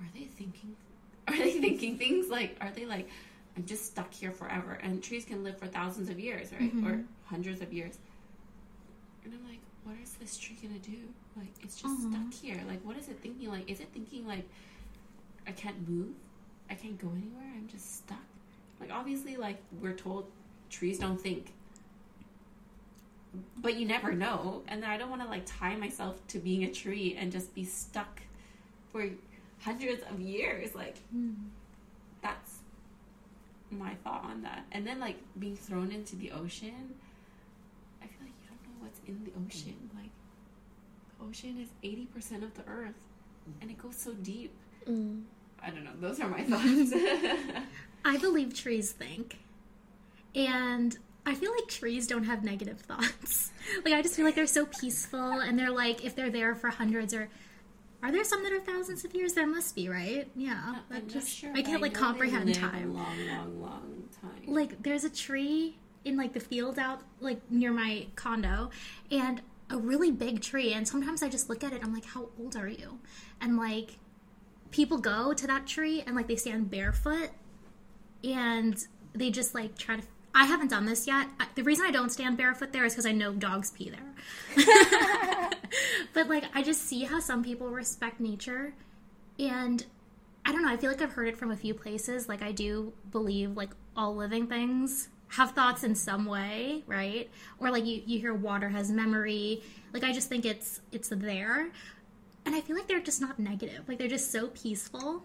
are 0.00 0.08
they 0.14 0.24
thinking 0.24 0.76
are 1.28 1.36
they 1.36 1.52
thinking 1.52 1.96
things 1.96 2.28
like, 2.28 2.56
are 2.60 2.70
they 2.70 2.84
like, 2.84 3.08
I'm 3.56 3.64
just 3.64 3.86
stuck 3.86 4.12
here 4.12 4.30
forever? 4.30 4.78
And 4.82 5.02
trees 5.02 5.24
can 5.24 5.42
live 5.42 5.58
for 5.58 5.66
thousands 5.66 6.10
of 6.10 6.18
years, 6.20 6.52
right? 6.52 6.70
Or 6.84 6.96
mm-hmm. 6.96 7.02
hundreds 7.24 7.60
of 7.62 7.72
years. 7.72 7.98
And 9.24 9.32
I'm 9.32 9.48
like, 9.48 9.60
what 9.84 9.96
is 10.02 10.12
this 10.14 10.36
tree 10.36 10.56
gonna 10.60 10.78
do? 10.80 10.98
Like, 11.36 11.52
it's 11.62 11.80
just 11.80 11.94
Aw. 12.06 12.10
stuck 12.10 12.34
here. 12.34 12.60
Like, 12.68 12.84
what 12.84 12.96
is 12.96 13.08
it 13.08 13.18
thinking? 13.20 13.48
Like, 13.48 13.70
is 13.70 13.80
it 13.80 13.88
thinking 13.92 14.26
like, 14.26 14.46
I 15.46 15.52
can't 15.52 15.88
move? 15.88 16.14
I 16.70 16.74
can't 16.74 16.98
go 17.00 17.08
anywhere? 17.08 17.52
I'm 17.56 17.68
just 17.68 17.98
stuck? 17.98 18.18
Like, 18.80 18.90
obviously, 18.92 19.36
like, 19.36 19.58
we're 19.80 19.92
told 19.92 20.26
trees 20.68 20.98
don't 20.98 21.20
think. 21.20 21.52
But 23.58 23.76
you 23.76 23.86
never 23.86 24.12
know. 24.12 24.62
And 24.68 24.82
then 24.82 24.90
I 24.90 24.96
don't 24.96 25.10
want 25.10 25.22
to, 25.22 25.28
like, 25.28 25.42
tie 25.46 25.76
myself 25.76 26.24
to 26.28 26.38
being 26.38 26.64
a 26.64 26.70
tree 26.70 27.16
and 27.18 27.32
just 27.32 27.54
be 27.54 27.64
stuck 27.64 28.20
for 28.92 29.08
hundreds 29.62 30.02
of 30.10 30.20
years. 30.20 30.74
Like, 30.74 30.96
that's 32.22 32.58
my 33.70 33.94
thought 34.04 34.24
on 34.24 34.42
that. 34.42 34.64
And 34.72 34.86
then, 34.86 35.00
like, 35.00 35.16
being 35.38 35.56
thrown 35.56 35.90
into 35.90 36.16
the 36.16 36.30
ocean, 36.32 36.94
I 38.02 38.06
feel 38.06 38.18
like 38.22 38.34
you 38.42 38.48
don't 38.48 38.62
know 38.64 38.80
what's 38.80 39.00
in 39.06 39.24
the 39.24 39.32
ocean. 39.44 39.90
Like, 39.94 40.10
the 41.18 41.26
ocean 41.26 41.60
is 41.60 41.68
80% 41.82 42.42
of 42.42 42.54
the 42.54 42.62
earth, 42.70 43.02
and 43.60 43.70
it 43.70 43.78
goes 43.78 43.96
so 43.96 44.12
deep. 44.12 44.52
Mm. 44.88 45.22
I 45.62 45.70
don't 45.70 45.84
know. 45.84 45.90
Those 46.00 46.20
are 46.20 46.28
my 46.28 46.42
thoughts. 46.44 46.92
I 48.04 48.16
believe 48.18 48.54
trees 48.54 48.92
think. 48.92 49.38
And 50.34 50.96
I 51.26 51.34
feel 51.34 51.52
like 51.52 51.68
trees 51.68 52.06
don't 52.06 52.24
have 52.24 52.44
negative 52.44 52.80
thoughts. 52.80 53.50
Like 53.82 53.94
I 53.94 54.02
just 54.02 54.14
feel 54.14 54.26
like 54.26 54.34
they're 54.34 54.46
so 54.46 54.66
peaceful 54.66 55.40
and 55.40 55.58
they're 55.58 55.70
like 55.70 56.04
if 56.04 56.14
they're 56.14 56.28
there 56.28 56.54
for 56.54 56.68
hundreds 56.68 57.14
or 57.14 57.30
are 58.02 58.12
there 58.12 58.22
some 58.22 58.42
that 58.42 58.52
are 58.52 58.60
thousands 58.60 59.06
of 59.06 59.14
years? 59.14 59.32
There 59.32 59.46
must 59.46 59.74
be, 59.74 59.88
right? 59.88 60.28
Yeah. 60.36 60.76
Not 60.90 61.08
just 61.08 61.30
sure, 61.30 61.50
I 61.54 61.62
can't 61.62 61.80
like 61.80 61.94
know 61.94 61.98
they 62.00 62.04
comprehend 62.06 62.54
time. 62.54 62.92
Long, 62.92 63.26
long, 63.26 63.60
long 63.62 64.04
time. 64.20 64.54
like 64.54 64.82
there's 64.82 65.04
a 65.04 65.08
tree 65.10 65.78
in 66.04 66.18
like 66.18 66.34
the 66.34 66.40
field 66.40 66.78
out 66.78 67.00
like 67.20 67.40
near 67.50 67.72
my 67.72 68.06
condo 68.16 68.68
and 69.10 69.40
a 69.70 69.78
really 69.78 70.10
big 70.10 70.42
tree 70.42 70.74
and 70.74 70.86
sometimes 70.86 71.22
i 71.22 71.28
just 71.30 71.48
look 71.48 71.64
at 71.64 71.72
it 71.72 71.80
i'm 71.82 71.94
like 71.94 72.04
how 72.04 72.28
old 72.38 72.54
are 72.54 72.68
you 72.68 72.98
and 73.40 73.56
like 73.56 73.96
people 74.70 74.98
go 74.98 75.32
to 75.32 75.46
that 75.46 75.66
tree 75.66 76.02
and 76.06 76.14
like 76.14 76.28
they 76.28 76.36
stand 76.36 76.70
barefoot 76.70 77.30
and 78.22 78.86
they 79.14 79.30
just 79.30 79.54
like 79.54 79.76
try 79.78 79.96
to 79.96 80.02
i 80.34 80.44
haven't 80.44 80.68
done 80.68 80.84
this 80.84 81.06
yet 81.06 81.28
I, 81.38 81.46
the 81.54 81.62
reason 81.62 81.86
i 81.86 81.90
don't 81.90 82.10
stand 82.10 82.36
barefoot 82.36 82.72
there 82.72 82.84
is 82.84 82.92
because 82.92 83.06
i 83.06 83.12
know 83.12 83.32
dogs 83.32 83.70
pee 83.70 83.90
there 83.90 84.14
but 86.12 86.28
like 86.28 86.44
i 86.54 86.62
just 86.62 86.82
see 86.82 87.04
how 87.04 87.20
some 87.20 87.42
people 87.42 87.70
respect 87.70 88.20
nature 88.20 88.74
and 89.38 89.84
I 90.44 90.52
don't 90.52 90.62
know. 90.62 90.68
I 90.68 90.76
feel 90.76 90.90
like 90.90 91.00
I've 91.00 91.12
heard 91.12 91.28
it 91.28 91.38
from 91.38 91.50
a 91.50 91.56
few 91.56 91.74
places. 91.74 92.28
Like 92.28 92.42
I 92.42 92.52
do 92.52 92.92
believe 93.10 93.56
like 93.56 93.70
all 93.96 94.14
living 94.14 94.46
things 94.46 95.08
have 95.28 95.52
thoughts 95.52 95.84
in 95.84 95.94
some 95.94 96.26
way, 96.26 96.82
right? 96.86 97.30
Or 97.58 97.70
like 97.70 97.86
you 97.86 98.02
you 98.04 98.18
hear 98.18 98.34
water 98.34 98.68
has 98.68 98.90
memory. 98.90 99.62
Like 99.92 100.04
I 100.04 100.12
just 100.12 100.28
think 100.28 100.44
it's 100.44 100.80
it's 100.92 101.08
there. 101.08 101.70
And 102.46 102.54
I 102.54 102.60
feel 102.60 102.76
like 102.76 102.86
they're 102.86 103.00
just 103.00 103.22
not 103.22 103.38
negative. 103.38 103.88
Like 103.88 103.98
they're 103.98 104.06
just 104.08 104.30
so 104.30 104.48
peaceful. 104.48 105.24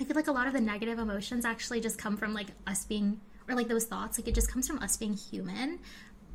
I 0.00 0.04
feel 0.04 0.16
like 0.16 0.26
a 0.26 0.32
lot 0.32 0.48
of 0.48 0.52
the 0.52 0.60
negative 0.60 0.98
emotions 0.98 1.44
actually 1.44 1.80
just 1.80 1.96
come 1.96 2.16
from 2.16 2.34
like 2.34 2.48
us 2.66 2.84
being 2.84 3.20
or 3.48 3.54
like 3.54 3.68
those 3.68 3.84
thoughts, 3.84 4.18
like 4.18 4.28
it 4.28 4.34
just 4.34 4.50
comes 4.50 4.66
from 4.66 4.78
us 4.80 4.96
being 4.96 5.14
human. 5.14 5.78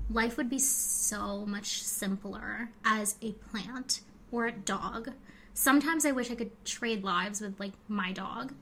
Life 0.10 0.38
would 0.38 0.50
be 0.50 0.60
so 0.60 1.46
much 1.46 1.84
simpler 1.84 2.72
as 2.84 3.16
a 3.22 3.34
plant 3.34 4.02
or 4.32 4.48
a 4.48 4.52
dog. 4.52 5.12
Sometimes 5.54 6.06
I 6.06 6.12
wish 6.12 6.32
I 6.32 6.36
could 6.36 6.52
trade 6.66 7.04
lives 7.04 7.42
with 7.42 7.60
like 7.60 7.74
my 7.88 8.12
dog. 8.12 8.54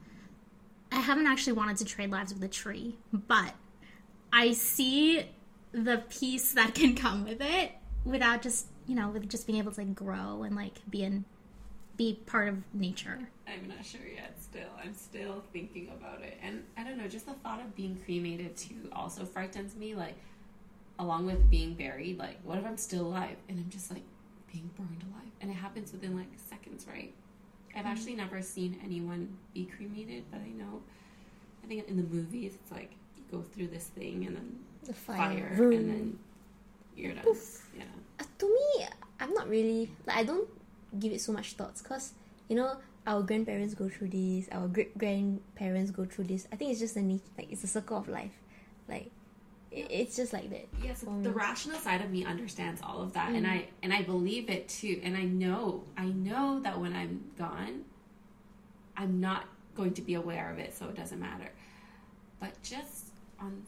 I 0.91 0.99
haven't 0.99 1.27
actually 1.27 1.53
wanted 1.53 1.77
to 1.77 1.85
trade 1.85 2.11
lives 2.11 2.33
with 2.33 2.43
a 2.43 2.47
tree, 2.47 2.97
but 3.11 3.53
I 4.31 4.53
see 4.53 5.25
the 5.71 6.03
peace 6.09 6.53
that 6.53 6.73
can 6.75 6.95
come 6.95 7.25
with 7.25 7.41
it 7.41 7.71
without 8.05 8.41
just, 8.41 8.67
you 8.87 8.95
know, 8.95 9.09
with 9.09 9.29
just 9.29 9.47
being 9.47 9.59
able 9.59 9.71
to 9.73 9.81
like 9.81 9.93
grow 9.93 10.43
and 10.43 10.55
like 10.55 10.79
be 10.89 11.03
in 11.03 11.25
be 11.97 12.19
part 12.25 12.47
of 12.47 12.57
nature. 12.73 13.19
I'm 13.47 13.67
not 13.67 13.83
sure 13.85 14.01
yet. 14.13 14.35
Still, 14.41 14.69
I'm 14.83 14.93
still 14.93 15.43
thinking 15.51 15.89
about 15.89 16.21
it, 16.21 16.37
and 16.43 16.63
I 16.77 16.83
don't 16.83 16.97
know. 16.97 17.07
Just 17.07 17.25
the 17.25 17.33
thought 17.33 17.59
of 17.59 17.75
being 17.75 17.97
cremated 18.05 18.55
too 18.55 18.89
also 18.91 19.25
frightens 19.25 19.75
me. 19.75 19.95
Like, 19.95 20.15
along 20.99 21.25
with 21.25 21.49
being 21.49 21.73
buried, 21.73 22.17
like, 22.19 22.37
what 22.43 22.57
if 22.57 22.65
I'm 22.65 22.77
still 22.77 23.07
alive 23.07 23.37
and 23.49 23.59
I'm 23.59 23.69
just 23.69 23.91
like 23.91 24.03
being 24.51 24.69
burned 24.77 25.03
alive, 25.11 25.31
and 25.41 25.49
it 25.51 25.55
happens 25.55 25.91
within 25.91 26.15
like 26.15 26.27
seconds, 26.49 26.85
right? 26.91 27.13
I've 27.75 27.85
actually 27.85 28.15
never 28.15 28.41
seen 28.41 28.79
anyone 28.83 29.37
be 29.53 29.65
cremated, 29.65 30.23
but 30.31 30.39
I 30.41 30.49
know. 30.49 30.81
I 31.63 31.67
think 31.67 31.87
in 31.87 31.97
the 31.97 32.03
movies, 32.03 32.53
it's 32.61 32.71
like 32.71 32.91
you 33.17 33.23
go 33.31 33.41
through 33.43 33.67
this 33.67 33.85
thing 33.85 34.25
and 34.25 34.35
then 34.35 34.59
The 34.83 34.93
fire. 34.93 35.55
fire, 35.55 35.71
and 35.71 35.89
then 35.89 36.19
you're 36.95 37.13
done. 37.13 37.25
Yeah. 37.77 37.83
Uh, 38.19 38.23
to 38.39 38.45
me, 38.47 38.85
I'm 39.19 39.33
not 39.33 39.47
really 39.49 39.91
like 40.07 40.17
I 40.17 40.23
don't 40.23 40.47
give 40.99 41.11
it 41.13 41.21
so 41.21 41.31
much 41.31 41.53
thoughts 41.53 41.81
because 41.81 42.13
you 42.49 42.55
know 42.55 42.77
our 43.05 43.21
grandparents 43.21 43.73
go 43.73 43.87
through 43.89 44.09
this, 44.09 44.47
our 44.51 44.67
great 44.67 44.97
grandparents 44.97 45.91
go 45.91 46.03
through 46.05 46.25
this. 46.25 46.47
I 46.51 46.55
think 46.57 46.71
it's 46.71 46.79
just 46.79 46.97
a 46.97 47.01
like 47.01 47.51
it's 47.51 47.63
a 47.63 47.67
circle 47.67 47.97
of 47.97 48.07
life, 48.09 48.33
like 48.89 49.09
it, 49.71 49.87
it's 49.89 50.15
just 50.15 50.33
like 50.33 50.49
that. 50.49 50.67
Yes, 50.83 51.03
for 51.03 51.21
the 51.21 51.31
rational 51.31 51.79
side 51.79 52.01
of 52.01 52.09
me 52.11 52.25
understands 52.25 52.81
all 52.83 53.01
of 53.01 53.13
that, 53.13 53.29
Mm. 53.31 53.37
and 53.37 53.47
I 53.47 53.65
and 53.83 53.93
I 53.93 54.01
believe 54.01 54.49
it 54.49 54.67
too. 54.67 54.99
And 55.03 55.15
I 55.15 55.23
know, 55.23 55.83
I 55.97 56.05
know 56.05 56.59
that 56.61 56.79
when 56.79 56.93
I'm 56.93 57.23
gone, 57.37 57.85
I'm 58.95 59.19
not 59.19 59.45
going 59.75 59.93
to 59.93 60.01
be 60.01 60.15
aware 60.15 60.51
of 60.51 60.59
it, 60.59 60.73
so 60.75 60.87
it 60.87 60.95
doesn't 60.95 61.19
matter. 61.19 61.51
But 62.39 62.61
just 62.63 63.05
on 63.39 63.63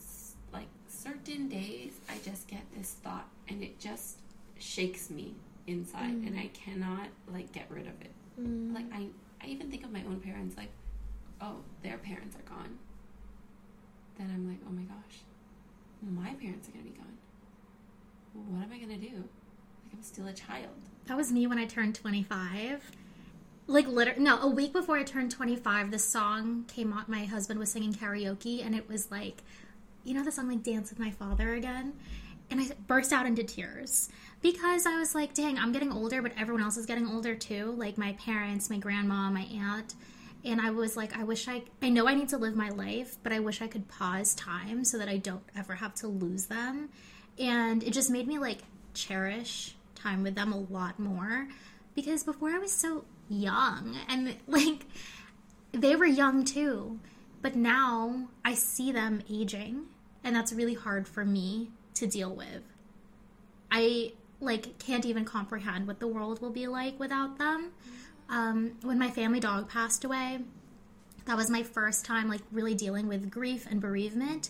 like 0.51 0.67
certain 0.88 1.47
days, 1.47 1.93
I 2.09 2.15
just 2.25 2.47
get 2.47 2.61
this 2.75 2.95
thought, 3.03 3.27
and 3.47 3.63
it 3.63 3.79
just 3.79 4.17
shakes 4.57 5.09
me 5.09 5.35
inside, 5.69 6.13
and 6.13 6.38
I 6.38 6.47
cannot 6.47 7.07
like 7.31 7.51
get 7.51 7.65
rid 7.69 7.88
of 7.88 8.01
it. 8.01 8.11
Mm. 8.39 8.73
Like 8.73 8.85
I, 8.93 9.07
I 9.41 9.47
even 9.47 9.69
think 9.69 9.83
of 9.83 9.91
my 9.91 10.03
own 10.07 10.19
parents, 10.19 10.57
like, 10.57 10.71
oh, 11.41 11.57
their 11.83 11.97
parents 11.97 12.35
are 12.35 12.49
gone. 12.49 12.77
Then 14.17 14.31
I'm 14.33 14.47
like, 14.47 14.59
oh 14.67 14.71
my 14.71 14.83
gosh, 14.83 15.19
my 16.01 16.33
parents 16.35 16.67
are 16.67 16.71
gonna 16.71 16.83
be 16.83 16.91
gone. 16.91 17.17
What 18.33 18.63
am 18.63 18.71
I 18.73 18.77
gonna 18.77 18.97
do? 18.97 19.15
Like 19.15 19.93
I'm 19.93 20.03
still 20.03 20.27
a 20.27 20.33
child. 20.33 20.75
That 21.07 21.17
was 21.17 21.31
me 21.31 21.47
when 21.47 21.57
I 21.57 21.65
turned 21.65 21.95
25. 21.95 22.91
Like 23.67 23.88
literally, 23.88 24.21
no, 24.21 24.39
a 24.41 24.47
week 24.47 24.73
before 24.73 24.97
I 24.97 25.03
turned 25.03 25.31
25, 25.31 25.91
the 25.91 25.99
song 25.99 26.65
came 26.67 26.91
on. 26.91 27.05
My 27.07 27.25
husband 27.25 27.59
was 27.59 27.71
singing 27.71 27.93
karaoke, 27.93 28.65
and 28.65 28.75
it 28.75 28.89
was 28.89 29.11
like, 29.11 29.43
you 30.03 30.13
know, 30.13 30.23
the 30.23 30.31
song 30.31 30.47
like 30.47 30.63
"Dance 30.63 30.89
with 30.89 30.99
My 30.99 31.11
Father" 31.11 31.53
again, 31.53 31.93
and 32.49 32.59
I 32.59 32.69
burst 32.88 33.13
out 33.13 33.25
into 33.25 33.43
tears 33.43 34.09
because 34.41 34.86
I 34.86 34.98
was 34.98 35.13
like, 35.15 35.34
dang, 35.34 35.58
I'm 35.58 35.72
getting 35.72 35.91
older, 35.91 36.22
but 36.22 36.31
everyone 36.38 36.63
else 36.63 36.77
is 36.77 36.86
getting 36.86 37.08
older 37.08 37.36
too. 37.36 37.74
Like 37.77 37.98
my 37.98 38.13
parents, 38.13 38.69
my 38.69 38.77
grandma, 38.77 39.29
my 39.29 39.48
aunt, 39.53 39.96
and 40.46 40.62
I 40.62 40.72
was 40.72 40.96
like, 40.96 41.17
I 41.17 41.24
wish 41.24 41.48
I, 41.48 41.63
I 41.81 41.89
know 41.89 42.08
I 42.08 42.15
need 42.15 42.29
to 42.29 42.38
live 42.38 42.55
my 42.55 42.69
life, 42.69 43.17
but 43.24 43.34
I 43.34 43.39
wish 43.39 43.62
I 43.62 43.67
could 43.67 43.88
pause 43.89 44.34
time 44.36 44.86
so 44.86 44.98
that 44.98 45.10
I 45.10 45.17
don't 45.17 45.43
ever 45.58 45.75
have 45.75 45.93
to 45.96 46.08
lose 46.08 46.46
them, 46.46 46.89
and 47.38 47.84
it 47.84 47.91
just 47.91 48.10
made 48.10 48.27
me 48.27 48.39
like 48.39 48.60
cherish 48.93 49.75
time 49.96 50.24
with 50.24 50.36
them 50.36 50.53
a 50.53 50.58
lot 50.58 51.00
more 51.00 51.48
because 51.96 52.24
before 52.24 52.50
I 52.50 52.58
was 52.58 52.72
so 52.72 53.05
young 53.29 53.98
and 54.08 54.36
like 54.48 54.86
they 55.72 55.96
were 55.96 56.05
young 56.05 56.46
too 56.46 57.00
but 57.41 57.55
now 57.55 58.27
I 58.43 58.53
see 58.53 58.91
them 58.91 59.22
aging 59.29 59.86
and 60.24 60.36
that's 60.36 60.53
really 60.53 60.74
hard 60.74 61.08
for 61.08 61.25
me 61.25 61.69
to 61.96 62.08
deal 62.08 62.34
with 62.34 62.63
I 63.72 64.13
like 64.41 64.77
can't 64.79 65.05
even 65.05 65.25
comprehend 65.25 65.88
what 65.88 66.00
the 66.00 66.08
world 66.08 66.41
will 66.41 66.51
be 66.51 66.67
like 66.67 67.00
without 67.00 67.38
them. 67.38 67.72
Um, 68.29 68.74
when 68.84 69.00
my 69.00 69.10
family 69.10 69.39
dog 69.39 69.69
passed 69.69 70.03
away 70.03 70.39
that 71.29 71.38
was 71.38 71.50
my 71.51 71.62
first 71.62 72.05
time 72.05 72.27
like 72.27 72.41
really 72.51 72.74
dealing 72.74 73.08
with 73.08 73.29
grief 73.29 73.67
and 73.69 73.79
bereavement. 73.79 74.50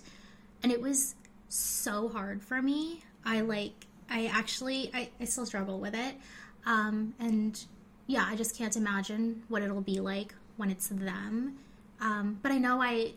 And 0.63 0.71
it 0.71 0.81
was 0.81 1.15
so 1.49 2.07
hard 2.07 2.41
for 2.41 2.61
me. 2.61 3.03
I 3.25 3.41
like 3.41 3.85
i 4.09 4.25
actually 4.27 4.89
i, 4.93 5.09
I 5.19 5.25
still 5.25 5.45
struggle 5.45 5.79
with 5.79 5.93
it. 5.93 6.15
Um, 6.65 7.13
and 7.19 7.61
yeah 8.07 8.25
i 8.27 8.35
just 8.35 8.57
can't 8.57 8.75
imagine 8.77 9.43
what 9.49 9.61
it'll 9.61 9.81
be 9.81 9.99
like 9.99 10.33
when 10.55 10.71
it's 10.71 10.87
them. 10.87 11.57
Um, 11.99 12.39
but 12.41 12.53
i 12.53 12.57
know 12.57 12.81
i 12.81 13.11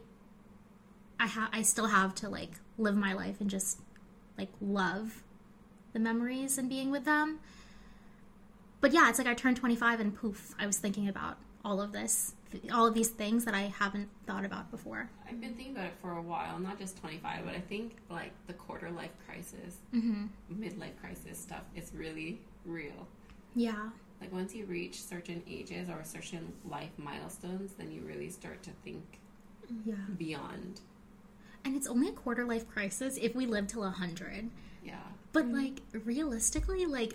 i 1.20 1.26
have 1.26 1.48
i 1.52 1.62
still 1.62 1.86
have 1.86 2.16
to 2.16 2.28
like 2.28 2.50
live 2.78 2.96
my 2.96 3.12
life 3.12 3.40
and 3.40 3.48
just 3.48 3.78
like 4.36 4.48
love 4.60 5.21
the 5.92 5.98
memories 5.98 6.58
and 6.58 6.68
being 6.68 6.90
with 6.90 7.04
them 7.04 7.38
but 8.80 8.92
yeah 8.92 9.08
it's 9.08 9.18
like 9.18 9.26
i 9.28 9.34
turned 9.34 9.56
25 9.56 10.00
and 10.00 10.16
poof 10.16 10.54
i 10.58 10.66
was 10.66 10.78
thinking 10.78 11.08
about 11.08 11.36
all 11.64 11.80
of 11.80 11.92
this 11.92 12.34
all 12.72 12.86
of 12.86 12.94
these 12.94 13.08
things 13.10 13.44
that 13.44 13.54
i 13.54 13.62
haven't 13.62 14.08
thought 14.26 14.44
about 14.44 14.70
before 14.70 15.08
I've 15.28 15.40
been 15.40 15.54
thinking 15.54 15.74
about 15.74 15.86
it 15.86 15.94
for 16.02 16.12
a 16.12 16.20
while, 16.20 16.58
not 16.58 16.78
just 16.78 16.98
25, 16.98 17.46
but 17.46 17.54
I 17.54 17.60
think 17.60 17.96
like 18.10 18.32
the 18.46 18.52
quarter 18.52 18.90
life 18.90 19.12
crisis, 19.26 19.78
mm-hmm. 19.94 20.24
midlife 20.62 20.94
crisis 21.00 21.38
stuff 21.38 21.62
is 21.74 21.90
really 21.94 22.38
real. 22.66 23.06
yeah 23.54 23.88
Like 24.20 24.30
once 24.30 24.54
you 24.54 24.66
reach 24.66 25.00
certain 25.02 25.42
ages 25.48 25.88
or 25.88 26.04
certain 26.04 26.52
life 26.68 26.90
milestones, 26.98 27.72
then 27.78 27.90
you 27.90 28.02
really 28.02 28.28
start 28.28 28.62
to 28.64 28.70
think 28.84 29.02
Yeah. 29.86 29.94
beyond. 30.18 30.82
And 31.64 31.74
it's 31.76 31.86
only 31.86 32.08
a 32.10 32.12
quarter 32.12 32.44
life 32.44 32.68
crisis 32.68 33.16
if 33.16 33.34
we 33.34 33.46
live 33.46 33.66
till 33.68 33.80
100. 33.80 34.50
Yeah. 35.32 35.40
But 35.40 35.44
mm-hmm. 35.44 35.56
like 35.56 36.04
realistically, 36.04 36.86
like 36.86 37.14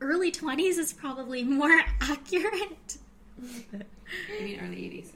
early 0.00 0.32
20s 0.32 0.78
is 0.78 0.92
probably 0.92 1.44
more 1.44 1.80
accurate. 2.00 2.96
I 3.40 4.42
mean 4.42 4.60
early 4.60 4.86
eighties. 4.86 5.12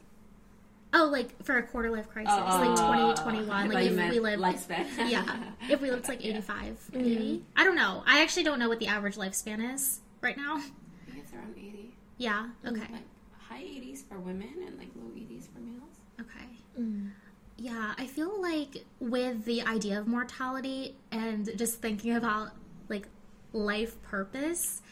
Oh, 0.93 1.05
like 1.07 1.43
for 1.45 1.59
a 1.59 1.63
quarter 1.63 1.91
life 1.91 2.09
crisis, 2.09 2.33
Oh, 2.35 2.45
like 2.61 2.79
oh, 2.79 3.15
20, 3.15 3.23
21. 3.23 3.69
Like 3.71 3.87
if 3.87 4.11
we 4.11 4.21
live, 4.21 4.41
lifespan. 4.41 4.87
yeah, 5.11 5.37
if 5.69 5.81
we 5.81 5.91
lived 5.91 6.09
like 6.09 6.25
Yeah. 6.25 6.31
85, 6.39 6.65
mm-hmm. 6.65 6.99
maybe. 7.03 7.45
I 7.57 7.65
don't 7.65 7.77
know. 7.77 8.03
I 8.07 8.23
actually 8.23 8.45
don't 8.45 8.59
know 8.59 8.69
what 8.69 8.79
the 8.79 8.87
average 8.87 9.17
lifespan 9.17 9.75
is 9.75 10.01
right 10.23 10.37
now. 10.37 10.57
I 10.57 11.11
think 11.11 11.25
it's 11.25 11.35
around 11.35 11.55
eighty. 11.59 11.95
Yeah. 12.17 12.49
Mm, 12.65 12.71
okay. 12.71 12.93
Like 12.93 13.03
high 13.39 13.63
eighties 13.63 14.05
for 14.09 14.19
women 14.19 14.55
and 14.67 14.79
like 14.79 14.89
low 14.97 15.11
eighties 15.15 15.49
for 15.53 15.61
males. 15.61 15.97
Okay. 16.21 16.47
Mm. 16.81 17.11
Yeah, 17.59 17.95
I 17.97 18.07
feel 18.07 18.41
like 18.41 18.85
with 19.01 19.45
the 19.45 19.63
idea 19.63 19.99
of 19.99 20.07
mortality 20.07 20.95
and 21.11 21.51
just 21.57 21.81
thinking 21.81 22.15
about 22.15 22.51
like 22.89 23.09
life 23.53 24.01
purpose, 24.03 24.83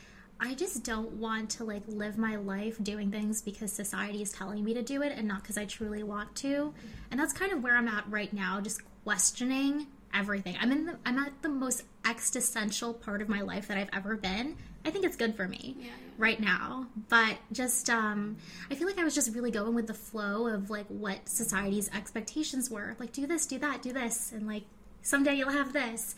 I 0.41 0.55
just 0.55 0.83
don't 0.83 1.13
want 1.13 1.51
to 1.51 1.65
like 1.65 1.83
live 1.87 2.17
my 2.17 2.37
life 2.37 2.83
doing 2.83 3.11
things 3.11 3.43
because 3.43 3.71
society 3.73 4.23
is 4.23 4.33
telling 4.33 4.65
me 4.65 4.75
to 4.75 4.83
do 4.83 5.03
it 5.03 5.13
and 5.17 5.29
not 5.29 5.43
because 5.43 5.59
I 5.59 5.67
truly 5.67 6.03
want 6.03 6.35
to. 6.37 6.73
And 7.11 7.21
that's 7.21 7.33
kind 7.33 7.53
of 7.53 7.63
where 7.63 7.77
I'm 7.77 7.89
at 7.89 8.05
right 8.11 8.33
now, 8.33 8.61
just 8.61 8.81
questioning 9.05 9.87
everything. 10.15 10.57
I'm 10.61 10.73
in 10.73 10.87
the 10.87 10.97
I'm 11.05 11.19
at 11.19 11.43
the 11.43 11.49
most 11.51 11.83
existential 12.07 12.95
part 12.95 13.21
of 13.21 13.29
my 13.29 13.43
life 13.43 13.69
that 13.69 13.77
I've 13.77 13.91
ever 13.93 14.17
been. 14.17 14.57
I 14.85 14.91
think 14.91 15.05
it's 15.05 15.17
good 15.17 15.35
for 15.35 15.49
me 15.49 15.77
Yeah, 15.79 15.87
yeah. 15.87 15.93
right 16.19 16.39
now. 16.41 16.87
But 17.09 17.37
just 17.53 17.89
um 17.91 18.37
i 18.71 18.75
feel 18.75 18.87
like 18.87 18.99
i 18.99 19.05
was 19.05 19.15
just 19.15 19.35
really 19.35 19.51
going 19.51 19.75
with 19.75 19.87
the 19.87 19.95
flow 19.95 20.47
of 20.47 20.71
like 20.71 20.87
what 20.89 21.29
society's 21.29 21.91
expectations 21.95 22.71
were. 22.71 22.97
Like 22.99 23.13
do 23.13 23.27
this 23.27 23.47
do 23.47 23.59
that 23.61 23.83
do 23.83 23.93
this 23.93 24.33
and 24.33 24.47
like 24.47 24.65
someday 25.03 25.35
you'll 25.35 25.51
have 25.51 25.73
this. 25.73 26.15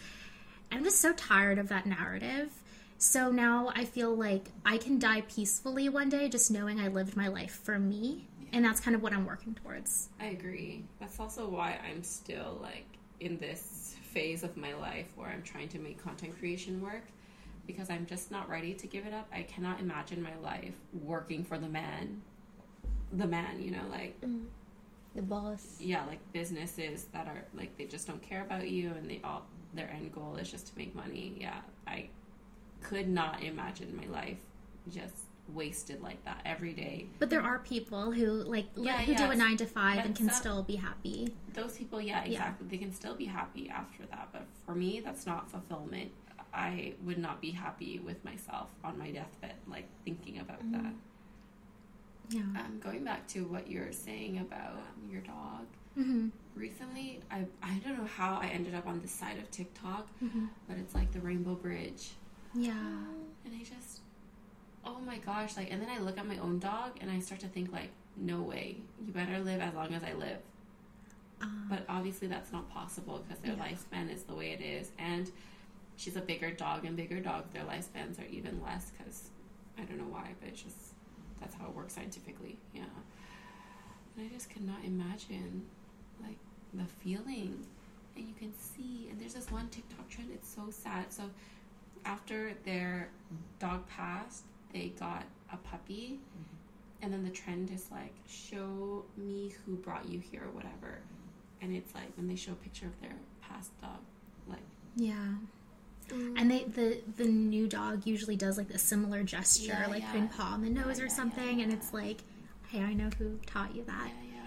I'm 0.72 0.82
just 0.84 1.00
so 1.00 1.12
tired 1.12 1.58
of 1.58 1.68
that 1.68 1.86
narrative. 1.86 2.50
So 2.98 3.30
now 3.30 3.70
i 3.74 3.84
feel 3.84 4.14
like 4.14 4.48
i 4.64 4.78
can 4.78 4.98
die 4.98 5.20
peacefully 5.22 5.88
one 5.88 6.08
day 6.08 6.28
just 6.28 6.50
knowing 6.50 6.80
i 6.80 6.88
lived 6.88 7.14
my 7.16 7.28
life 7.28 7.60
for 7.62 7.78
me 7.78 8.26
and 8.52 8.64
that's 8.64 8.80
kind 8.80 8.94
of 8.94 9.02
what 9.02 9.12
i'm 9.12 9.26
working 9.26 9.54
towards. 9.54 10.08
I 10.18 10.26
agree. 10.26 10.84
That's 10.98 11.20
also 11.20 11.46
why 11.48 11.78
I'm 11.90 12.02
still 12.02 12.58
like 12.62 12.86
in 13.20 13.36
this 13.38 13.96
phase 14.12 14.42
of 14.44 14.56
my 14.56 14.72
life 14.74 15.06
where 15.16 15.28
I'm 15.28 15.42
trying 15.42 15.68
to 15.70 15.78
make 15.78 16.02
content 16.02 16.38
creation 16.38 16.80
work 16.80 17.02
because 17.66 17.90
I'm 17.90 18.06
just 18.06 18.30
not 18.30 18.48
ready 18.48 18.74
to 18.74 18.86
give 18.86 19.06
it 19.06 19.12
up. 19.12 19.28
I 19.32 19.42
cannot 19.42 19.80
imagine 19.80 20.22
my 20.22 20.36
life 20.42 20.74
working 20.92 21.44
for 21.44 21.58
the 21.58 21.68
man. 21.68 22.22
The 23.12 23.26
man, 23.26 23.60
you 23.62 23.70
know, 23.70 23.84
like 23.90 24.20
mm. 24.20 24.44
The 25.14 25.22
boss. 25.22 25.76
yeah, 25.80 26.04
like 26.06 26.20
businesses 26.32 27.06
that 27.12 27.26
are 27.26 27.44
like 27.54 27.76
they 27.78 27.84
just 27.86 28.06
don't 28.06 28.20
care 28.20 28.42
about 28.42 28.68
you 28.68 28.90
and 28.90 29.08
they 29.08 29.20
all 29.24 29.46
their 29.74 29.88
end 29.90 30.12
goal 30.12 30.36
is 30.36 30.50
just 30.50 30.66
to 30.68 30.72
make 30.76 30.94
money. 30.94 31.34
Yeah, 31.40 31.60
I 31.86 32.08
could 32.82 33.08
not 33.08 33.42
imagine 33.42 33.96
my 33.96 34.06
life 34.12 34.38
just 34.92 35.14
wasted 35.54 36.02
like 36.02 36.22
that 36.24 36.40
every 36.44 36.72
day. 36.72 37.06
but 37.20 37.30
there 37.30 37.40
are 37.40 37.60
people 37.60 38.10
who 38.10 38.26
like 38.26 38.66
Yeah, 38.76 38.98
who 39.02 39.14
do 39.14 39.30
a 39.30 39.36
nine 39.36 39.56
to 39.58 39.66
five 39.66 40.04
and 40.04 40.14
can 40.14 40.28
some- 40.28 40.36
still 40.40 40.62
be 40.64 40.74
happy 40.74 41.32
those 41.54 41.78
people 41.78 42.00
yeah 42.00 42.24
exactly 42.24 42.66
they 42.68 42.76
can 42.78 42.92
still 42.92 43.14
be 43.14 43.26
happy 43.26 43.70
after 43.70 44.04
that 44.10 44.28
but 44.32 44.44
for 44.66 44.74
me 44.74 45.00
that's 45.04 45.24
not 45.24 45.48
fulfillment 45.48 46.10
i 46.56 46.92
would 47.04 47.18
not 47.18 47.40
be 47.40 47.50
happy 47.50 47.98
with 48.08 48.24
myself 48.24 48.68
on 48.82 48.98
my 48.98 49.10
deathbed 49.10 49.54
like 49.68 49.86
thinking 50.04 50.38
about 50.40 50.60
that. 50.72 50.92
Yeah. 52.28 52.40
Um, 52.40 52.80
going 52.82 53.04
back 53.04 53.28
to 53.28 53.44
what 53.44 53.70
you're 53.70 53.92
saying 53.92 54.38
about 54.38 54.72
um, 54.72 55.08
your 55.10 55.20
dog. 55.20 55.66
Mm-hmm. 55.96 56.28
recently 56.54 57.20
I, 57.30 57.46
I 57.62 57.74
don't 57.82 57.96
know 57.96 58.04
how 58.20 58.38
i 58.42 58.48
ended 58.48 58.74
up 58.74 58.86
on 58.86 59.00
this 59.00 59.12
side 59.12 59.38
of 59.38 59.50
tiktok 59.50 60.08
Mm-hmm. 60.22 60.44
but 60.68 60.76
it's 60.76 60.94
like 60.94 61.10
the 61.12 61.20
rainbow 61.20 61.54
bridge. 61.54 62.10
Yeah. 62.54 62.72
And 63.44 63.54
i 63.54 63.62
just 63.74 64.00
oh 64.84 64.98
my 65.00 65.18
gosh 65.18 65.56
like 65.56 65.70
and 65.70 65.80
then 65.82 65.88
i 65.88 65.98
look 65.98 66.18
at 66.18 66.26
my 66.26 66.38
own 66.38 66.58
dog 66.58 66.90
and 67.00 67.10
i 67.10 67.18
start 67.20 67.40
to 67.40 67.48
think 67.48 67.72
like 67.72 67.90
no 68.18 68.40
way. 68.42 68.76
You 69.06 69.12
better 69.12 69.38
live 69.38 69.60
as 69.60 69.74
long 69.74 69.92
as 69.94 70.02
i 70.02 70.12
live. 70.14 70.38
Um, 71.42 71.66
But 71.68 71.84
obviously, 71.88 72.28
that's 72.28 72.50
not 72.50 72.64
possible 72.70 73.22
because 73.22 73.38
their 73.42 73.54
Yeah. 73.54 73.64
lifespan 73.66 74.10
is 74.12 74.22
the 74.22 74.34
way 74.34 74.48
it 74.52 74.62
is. 74.62 74.90
And 74.98 75.30
she's 75.96 76.16
a 76.16 76.20
bigger 76.20 76.50
dog, 76.50 76.84
and 76.84 76.96
bigger 76.96 77.20
dogs, 77.20 77.52
their 77.52 77.62
lifespans 77.64 78.20
are 78.20 78.28
even 78.30 78.60
less 78.62 78.90
because 78.96 79.30
I 79.78 79.82
don't 79.82 79.98
know 79.98 80.04
why, 80.04 80.30
but 80.40 80.48
it's 80.50 80.62
just 80.62 80.76
that's 81.40 81.54
how 81.54 81.66
it 81.66 81.74
works 81.74 81.94
scientifically. 81.94 82.58
Yeah. 82.74 82.84
And 84.16 84.26
I 84.26 84.32
just 84.32 84.48
cannot 84.48 84.78
imagine 84.84 85.66
like 86.22 86.38
the 86.74 86.84
feeling. 86.84 87.66
And 88.16 88.26
you 88.26 88.34
can 88.38 88.52
see, 88.56 89.08
and 89.10 89.20
there's 89.20 89.34
this 89.34 89.50
one 89.50 89.68
TikTok 89.68 90.08
trend, 90.08 90.30
it's 90.32 90.48
so 90.48 90.70
sad. 90.70 91.12
So 91.12 91.24
after 92.06 92.54
their 92.64 93.10
dog 93.58 93.86
passed, 93.88 94.44
they 94.72 94.92
got 94.98 95.24
a 95.52 95.56
puppy. 95.58 96.18
Mm-hmm. 96.18 97.02
And 97.02 97.12
then 97.12 97.22
the 97.24 97.30
trend 97.30 97.70
is 97.70 97.86
like, 97.90 98.14
show 98.26 99.04
me 99.16 99.54
who 99.64 99.76
brought 99.76 100.08
you 100.08 100.18
here 100.18 100.42
or 100.44 100.50
whatever 100.50 100.98
mm-hmm. 100.98 101.64
and 101.64 101.76
it's 101.76 101.94
like 101.94 102.10
when 102.16 102.26
they 102.26 102.36
show 102.36 102.52
a 102.52 102.56
picture 102.56 102.86
of 102.86 103.00
their 103.00 103.14
past 103.42 103.70
dog, 103.80 104.00
like 104.48 104.58
yeah 104.96 105.34
And 106.10 106.50
they 106.50 106.60
mm. 106.60 106.74
the 106.74 107.00
the 107.16 107.24
new 107.28 107.66
dog 107.66 108.06
usually 108.06 108.36
does 108.36 108.56
like 108.58 108.70
a 108.70 108.78
similar 108.78 109.22
gesture, 109.22 109.66
Yeah, 109.66 109.86
like 109.88 110.02
yeah. 110.02 110.12
putting 110.12 110.28
paw 110.28 110.52
on 110.52 110.62
the 110.62 110.70
nose 110.70 110.98
Yeah, 110.98 111.04
or 111.06 111.08
something, 111.08 111.62
and 111.62 111.72
it's 111.72 111.92
like, 111.92 112.18
hey, 112.68 112.82
I 112.82 112.92
know 112.94 113.10
who 113.18 113.38
taught 113.46 113.74
you 113.74 113.84
that. 113.84 114.10
yeah, 114.32 114.38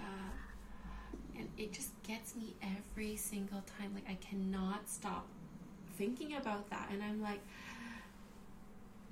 yeah. 1.34 1.40
And 1.40 1.48
it 1.58 1.72
just 1.72 1.90
gets 2.02 2.34
me 2.34 2.54
every 2.62 3.16
single 3.16 3.62
time. 3.78 3.92
Like 3.94 4.08
I 4.08 4.14
cannot 4.26 4.88
stop 4.88 5.26
thinking 5.98 6.36
about 6.36 6.70
that, 6.70 6.88
and 6.92 7.02
I'm 7.02 7.20
like, 7.22 7.40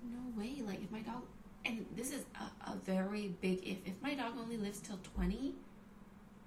no 0.02 0.40
way. 0.40 0.62
Like 0.66 0.82
if 0.82 0.90
my 0.90 1.00
dog, 1.00 1.22
and 1.64 1.84
this 1.96 2.12
is 2.12 2.24
a, 2.40 2.70
a 2.70 2.76
very 2.84 3.34
big 3.40 3.58
if. 3.66 3.78
If 3.86 4.00
my 4.02 4.14
dog 4.14 4.34
only 4.38 4.56
lives 4.56 4.80
till 4.80 4.98
twenty, 5.14 5.54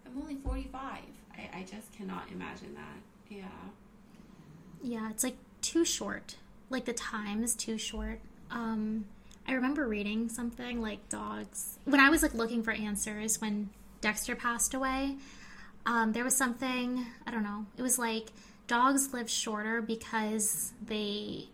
I'm 0.05 0.19
only 0.21 0.35
forty 0.35 0.67
five. 0.71 1.03
I, 1.37 1.59
I 1.59 1.61
just 1.61 1.93
cannot 1.93 2.23
imagine 2.31 2.73
that. 2.75 2.97
Yeah. 3.29 3.45
Yeah, 4.83 5.09
it's 5.11 5.23
like 5.23 5.37
too 5.61 5.85
short. 5.85 6.35
Like 6.69 6.85
the 6.85 6.93
time 6.93 7.43
is 7.43 7.55
too 7.55 7.77
short. 7.77 8.19
Um, 8.49 9.05
I 9.47 9.53
remember 9.53 9.87
reading 9.87 10.29
something 10.29 10.81
like 10.81 11.09
dogs 11.09 11.77
when 11.85 11.99
I 11.99 12.09
was 12.09 12.21
like 12.21 12.33
looking 12.33 12.63
for 12.63 12.71
answers 12.71 13.41
when 13.41 13.69
Dexter 14.01 14.35
passed 14.35 14.73
away. 14.73 15.17
Um, 15.85 16.13
there 16.13 16.23
was 16.23 16.35
something 16.35 17.05
I 17.25 17.31
don't 17.31 17.43
know. 17.43 17.65
It 17.77 17.81
was 17.81 17.97
like 17.97 18.31
dogs 18.67 19.13
live 19.13 19.29
shorter 19.29 19.81
because 19.81 20.71
they 20.85 21.49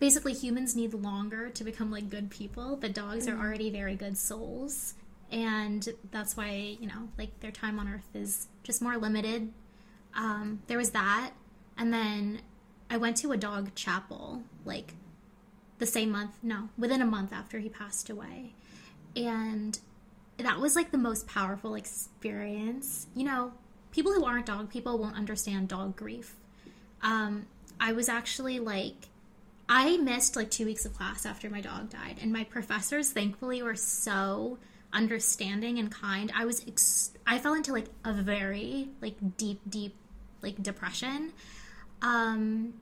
basically 0.00 0.32
humans 0.32 0.76
need 0.76 0.94
longer 0.94 1.50
to 1.50 1.64
become 1.64 1.90
like 1.90 2.08
good 2.08 2.30
people, 2.30 2.76
The 2.76 2.88
dogs 2.88 3.26
are 3.26 3.36
already 3.36 3.70
very 3.70 3.96
good 3.96 4.16
souls. 4.16 4.94
And 5.30 5.86
that's 6.10 6.36
why, 6.36 6.76
you 6.80 6.86
know, 6.86 7.08
like 7.18 7.40
their 7.40 7.50
time 7.50 7.78
on 7.78 7.88
earth 7.88 8.08
is 8.14 8.48
just 8.62 8.80
more 8.80 8.96
limited. 8.96 9.52
Um, 10.14 10.62
there 10.68 10.78
was 10.78 10.90
that. 10.90 11.32
And 11.76 11.92
then 11.92 12.40
I 12.90 12.96
went 12.96 13.16
to 13.18 13.32
a 13.32 13.36
dog 13.36 13.74
chapel 13.74 14.42
like 14.64 14.94
the 15.78 15.86
same 15.86 16.10
month, 16.10 16.38
no, 16.42 16.68
within 16.76 17.02
a 17.02 17.06
month 17.06 17.32
after 17.32 17.58
he 17.58 17.68
passed 17.68 18.10
away. 18.10 18.54
And 19.16 19.78
that 20.38 20.60
was 20.60 20.76
like 20.76 20.90
the 20.90 20.98
most 20.98 21.26
powerful 21.26 21.74
experience. 21.74 23.06
You 23.14 23.24
know, 23.24 23.52
people 23.90 24.12
who 24.12 24.24
aren't 24.24 24.46
dog 24.46 24.70
people 24.70 24.98
won't 24.98 25.16
understand 25.16 25.68
dog 25.68 25.96
grief. 25.96 26.34
Um, 27.02 27.46
I 27.80 27.92
was 27.92 28.08
actually 28.08 28.58
like, 28.58 29.08
I 29.68 29.98
missed 29.98 30.36
like 30.36 30.50
two 30.50 30.64
weeks 30.64 30.84
of 30.84 30.94
class 30.94 31.26
after 31.26 31.50
my 31.50 31.60
dog 31.60 31.90
died, 31.90 32.18
and 32.20 32.32
my 32.32 32.44
professors 32.44 33.10
thankfully 33.10 33.62
were 33.62 33.76
so 33.76 34.58
understanding 34.92 35.78
and 35.78 35.92
kind. 35.92 36.32
I 36.34 36.44
was, 36.44 36.64
ex- 36.66 37.12
I 37.26 37.38
fell 37.38 37.54
into 37.54 37.72
like 37.72 37.86
a 38.04 38.12
very 38.12 38.88
like 39.00 39.36
deep, 39.36 39.60
deep 39.68 39.94
like 40.42 40.62
depression. 40.62 41.32
Um, 42.02 42.74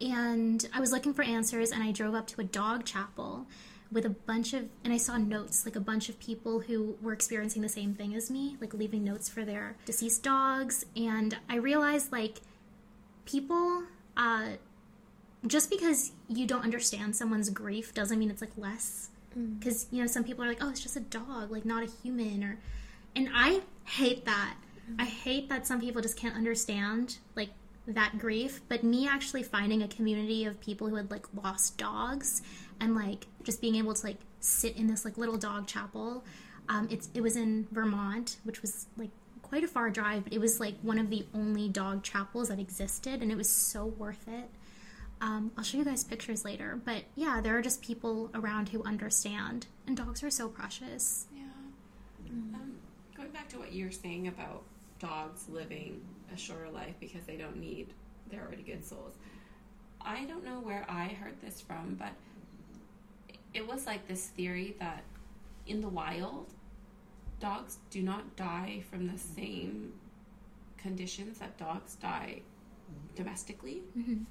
and 0.00 0.68
I 0.74 0.80
was 0.80 0.92
looking 0.92 1.14
for 1.14 1.22
answers, 1.22 1.70
and 1.70 1.82
I 1.82 1.92
drove 1.92 2.14
up 2.14 2.26
to 2.28 2.40
a 2.40 2.44
dog 2.44 2.84
chapel 2.84 3.46
with 3.92 4.04
a 4.04 4.10
bunch 4.10 4.52
of, 4.52 4.68
and 4.82 4.92
I 4.92 4.96
saw 4.96 5.16
notes, 5.16 5.64
like 5.64 5.76
a 5.76 5.80
bunch 5.80 6.08
of 6.08 6.18
people 6.18 6.60
who 6.60 6.96
were 7.00 7.12
experiencing 7.12 7.62
the 7.62 7.68
same 7.68 7.94
thing 7.94 8.14
as 8.14 8.30
me, 8.30 8.56
like 8.60 8.74
leaving 8.74 9.04
notes 9.04 9.28
for 9.28 9.44
their 9.44 9.76
deceased 9.84 10.22
dogs. 10.22 10.84
And 10.96 11.38
I 11.48 11.56
realized, 11.56 12.10
like, 12.10 12.40
people, 13.24 13.84
uh, 14.16 14.54
just 15.46 15.70
because 15.70 16.12
you 16.28 16.46
don't 16.46 16.64
understand 16.64 17.14
someone's 17.14 17.48
grief 17.50 17.94
doesn't 17.94 18.18
mean 18.18 18.30
it's 18.30 18.40
like 18.40 18.56
less. 18.56 19.10
Because, 19.58 19.86
you 19.90 20.00
know, 20.00 20.06
some 20.06 20.24
people 20.24 20.44
are 20.44 20.48
like, 20.48 20.62
oh, 20.62 20.70
it's 20.70 20.80
just 20.80 20.96
a 20.96 21.00
dog, 21.00 21.50
like 21.50 21.64
not 21.64 21.82
a 21.82 21.90
human. 22.02 22.42
Or, 22.42 22.58
and 23.14 23.28
I 23.32 23.60
hate 23.84 24.24
that. 24.24 24.56
I 24.98 25.04
hate 25.04 25.48
that 25.48 25.66
some 25.66 25.80
people 25.80 26.02
just 26.02 26.16
can't 26.16 26.34
understand, 26.34 27.18
like, 27.34 27.50
that 27.86 28.18
grief. 28.18 28.60
But 28.68 28.84
me 28.84 29.08
actually 29.08 29.42
finding 29.42 29.82
a 29.82 29.88
community 29.88 30.44
of 30.44 30.60
people 30.60 30.88
who 30.88 30.96
had, 30.96 31.10
like, 31.10 31.26
lost 31.34 31.78
dogs 31.78 32.42
and 32.80 32.94
like 32.94 33.26
just 33.42 33.60
being 33.60 33.76
able 33.76 33.94
to 33.94 34.06
like 34.06 34.18
sit 34.40 34.76
in 34.76 34.86
this 34.86 35.04
like 35.04 35.18
little 35.18 35.36
dog 35.36 35.66
chapel. 35.66 36.24
Um, 36.68 36.88
it's 36.90 37.08
it 37.14 37.20
was 37.20 37.36
in 37.36 37.66
Vermont, 37.70 38.38
which 38.44 38.62
was 38.62 38.86
like 38.96 39.10
quite 39.42 39.64
a 39.64 39.68
far 39.68 39.90
drive, 39.90 40.24
but 40.24 40.32
it 40.32 40.40
was 40.40 40.58
like 40.60 40.74
one 40.82 40.98
of 40.98 41.10
the 41.10 41.24
only 41.34 41.68
dog 41.68 42.02
chapels 42.02 42.48
that 42.48 42.58
existed, 42.58 43.22
and 43.22 43.30
it 43.30 43.36
was 43.36 43.48
so 43.48 43.86
worth 43.86 44.26
it. 44.28 44.50
Um, 45.20 45.52
I'll 45.56 45.64
show 45.64 45.78
you 45.78 45.84
guys 45.84 46.04
pictures 46.04 46.44
later, 46.44 46.78
but 46.84 47.04
yeah, 47.14 47.40
there 47.40 47.56
are 47.56 47.62
just 47.62 47.80
people 47.80 48.30
around 48.34 48.68
who 48.68 48.82
understand, 48.82 49.66
and 49.86 49.96
dogs 49.96 50.22
are 50.22 50.30
so 50.30 50.48
precious. 50.48 51.26
Yeah. 51.34 51.44
Um, 52.28 52.74
going 53.16 53.30
back 53.30 53.48
to 53.50 53.58
what 53.58 53.72
you're 53.72 53.92
saying 53.92 54.28
about 54.28 54.64
dogs 54.98 55.48
living 55.48 56.02
a 56.32 56.36
shorter 56.36 56.70
life 56.70 56.94
because 57.00 57.24
they 57.24 57.36
don't 57.36 57.56
need, 57.56 57.88
they're 58.30 58.42
already 58.42 58.62
good 58.62 58.84
souls. 58.84 59.14
I 60.00 60.24
don't 60.24 60.44
know 60.44 60.60
where 60.60 60.86
I 60.88 61.08
heard 61.08 61.40
this 61.40 61.60
from, 61.60 61.96
but 61.98 62.12
it 63.54 63.66
was 63.66 63.86
like 63.86 64.06
this 64.06 64.26
theory 64.28 64.76
that 64.78 65.02
in 65.66 65.80
the 65.80 65.88
wild, 65.88 66.46
dogs 67.40 67.78
do 67.90 68.02
not 68.02 68.36
die 68.36 68.82
from 68.90 69.06
the 69.06 69.18
same 69.18 69.92
conditions 70.76 71.38
that 71.38 71.56
dogs 71.58 71.96
die 71.96 72.40
domestically. 73.14 73.82
Mm-hmm. 73.98 74.22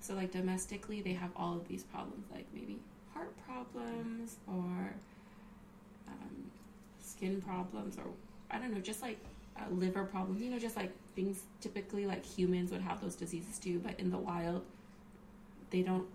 So, 0.00 0.14
like 0.14 0.32
domestically, 0.32 1.00
they 1.00 1.12
have 1.12 1.30
all 1.36 1.56
of 1.56 1.68
these 1.68 1.84
problems, 1.84 2.26
like 2.32 2.46
maybe 2.52 2.80
heart 3.14 3.32
problems 3.46 4.36
or 4.48 4.94
um, 6.08 6.50
skin 7.00 7.40
problems, 7.40 7.96
or 7.96 8.04
I 8.50 8.58
don't 8.58 8.74
know, 8.74 8.80
just 8.80 9.02
like 9.02 9.18
uh, 9.56 9.70
liver 9.70 10.04
problems. 10.04 10.42
You 10.42 10.50
know, 10.50 10.58
just 10.58 10.76
like 10.76 10.92
things 11.14 11.42
typically 11.60 12.06
like 12.06 12.24
humans 12.24 12.70
would 12.70 12.80
have 12.80 13.00
those 13.00 13.14
diseases 13.16 13.58
too, 13.58 13.78
but 13.80 13.98
in 13.98 14.10
the 14.10 14.18
wild, 14.18 14.64
they 15.70 15.82
don't 15.82 16.06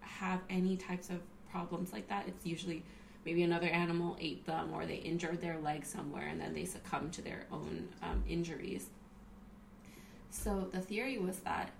have 0.00 0.40
any 0.48 0.76
types 0.76 1.10
of 1.10 1.20
problems 1.50 1.92
like 1.92 2.08
that. 2.08 2.26
It's 2.28 2.46
usually 2.46 2.82
maybe 3.24 3.42
another 3.42 3.66
animal 3.68 4.16
ate 4.20 4.44
them 4.46 4.72
or 4.72 4.86
they 4.86 4.96
injured 4.96 5.40
their 5.40 5.58
leg 5.58 5.84
somewhere 5.84 6.28
and 6.28 6.40
then 6.40 6.54
they 6.54 6.64
succumb 6.64 7.10
to 7.10 7.22
their 7.22 7.46
own 7.52 7.88
um, 8.02 8.22
injuries. 8.28 8.88
So 10.30 10.68
the 10.72 10.80
theory 10.80 11.18
was 11.18 11.38
that 11.40 11.70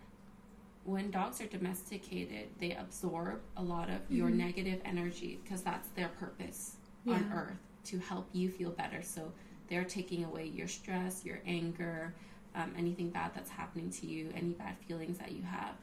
when 0.84 1.10
dogs 1.10 1.40
are 1.40 1.46
domesticated, 1.46 2.48
they 2.58 2.72
absorb 2.74 3.40
a 3.56 3.62
lot 3.62 3.88
of 3.90 4.00
your 4.10 4.28
Mhm. 4.30 4.36
negative 4.36 4.80
energy 4.84 5.38
because 5.42 5.62
that's 5.62 5.88
their 5.90 6.08
purpose 6.08 6.76
on 7.06 7.30
earth 7.32 7.58
to 7.84 7.98
help 7.98 8.28
you 8.32 8.50
feel 8.50 8.70
better. 8.70 9.02
So 9.02 9.32
they're 9.68 9.84
taking 9.84 10.24
away 10.24 10.46
your 10.46 10.68
stress, 10.68 11.24
your 11.24 11.40
anger, 11.46 12.14
um, 12.54 12.72
anything 12.76 13.10
bad 13.10 13.32
that's 13.34 13.50
happening 13.50 13.90
to 13.90 14.06
you, 14.06 14.32
any 14.36 14.50
bad 14.50 14.76
feelings 14.86 15.18
that 15.18 15.32
you 15.32 15.42
have. 15.42 15.74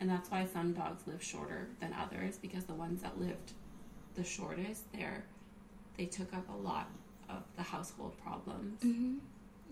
And 0.00 0.08
that's 0.08 0.30
why 0.30 0.46
some 0.46 0.72
dogs 0.72 1.02
live 1.06 1.22
shorter 1.22 1.68
than 1.80 1.92
others 1.92 2.38
because 2.40 2.64
the 2.64 2.74
ones 2.74 3.02
that 3.02 3.18
lived 3.20 3.52
the 4.14 4.24
shortest, 4.24 4.90
they're 4.92 5.24
they 5.96 6.06
took 6.06 6.32
up 6.32 6.48
a 6.48 6.56
lot 6.56 6.88
of 7.28 7.42
the 7.56 7.62
household 7.62 8.12
problems 8.22 8.80
Mm-hmm. 8.82 9.16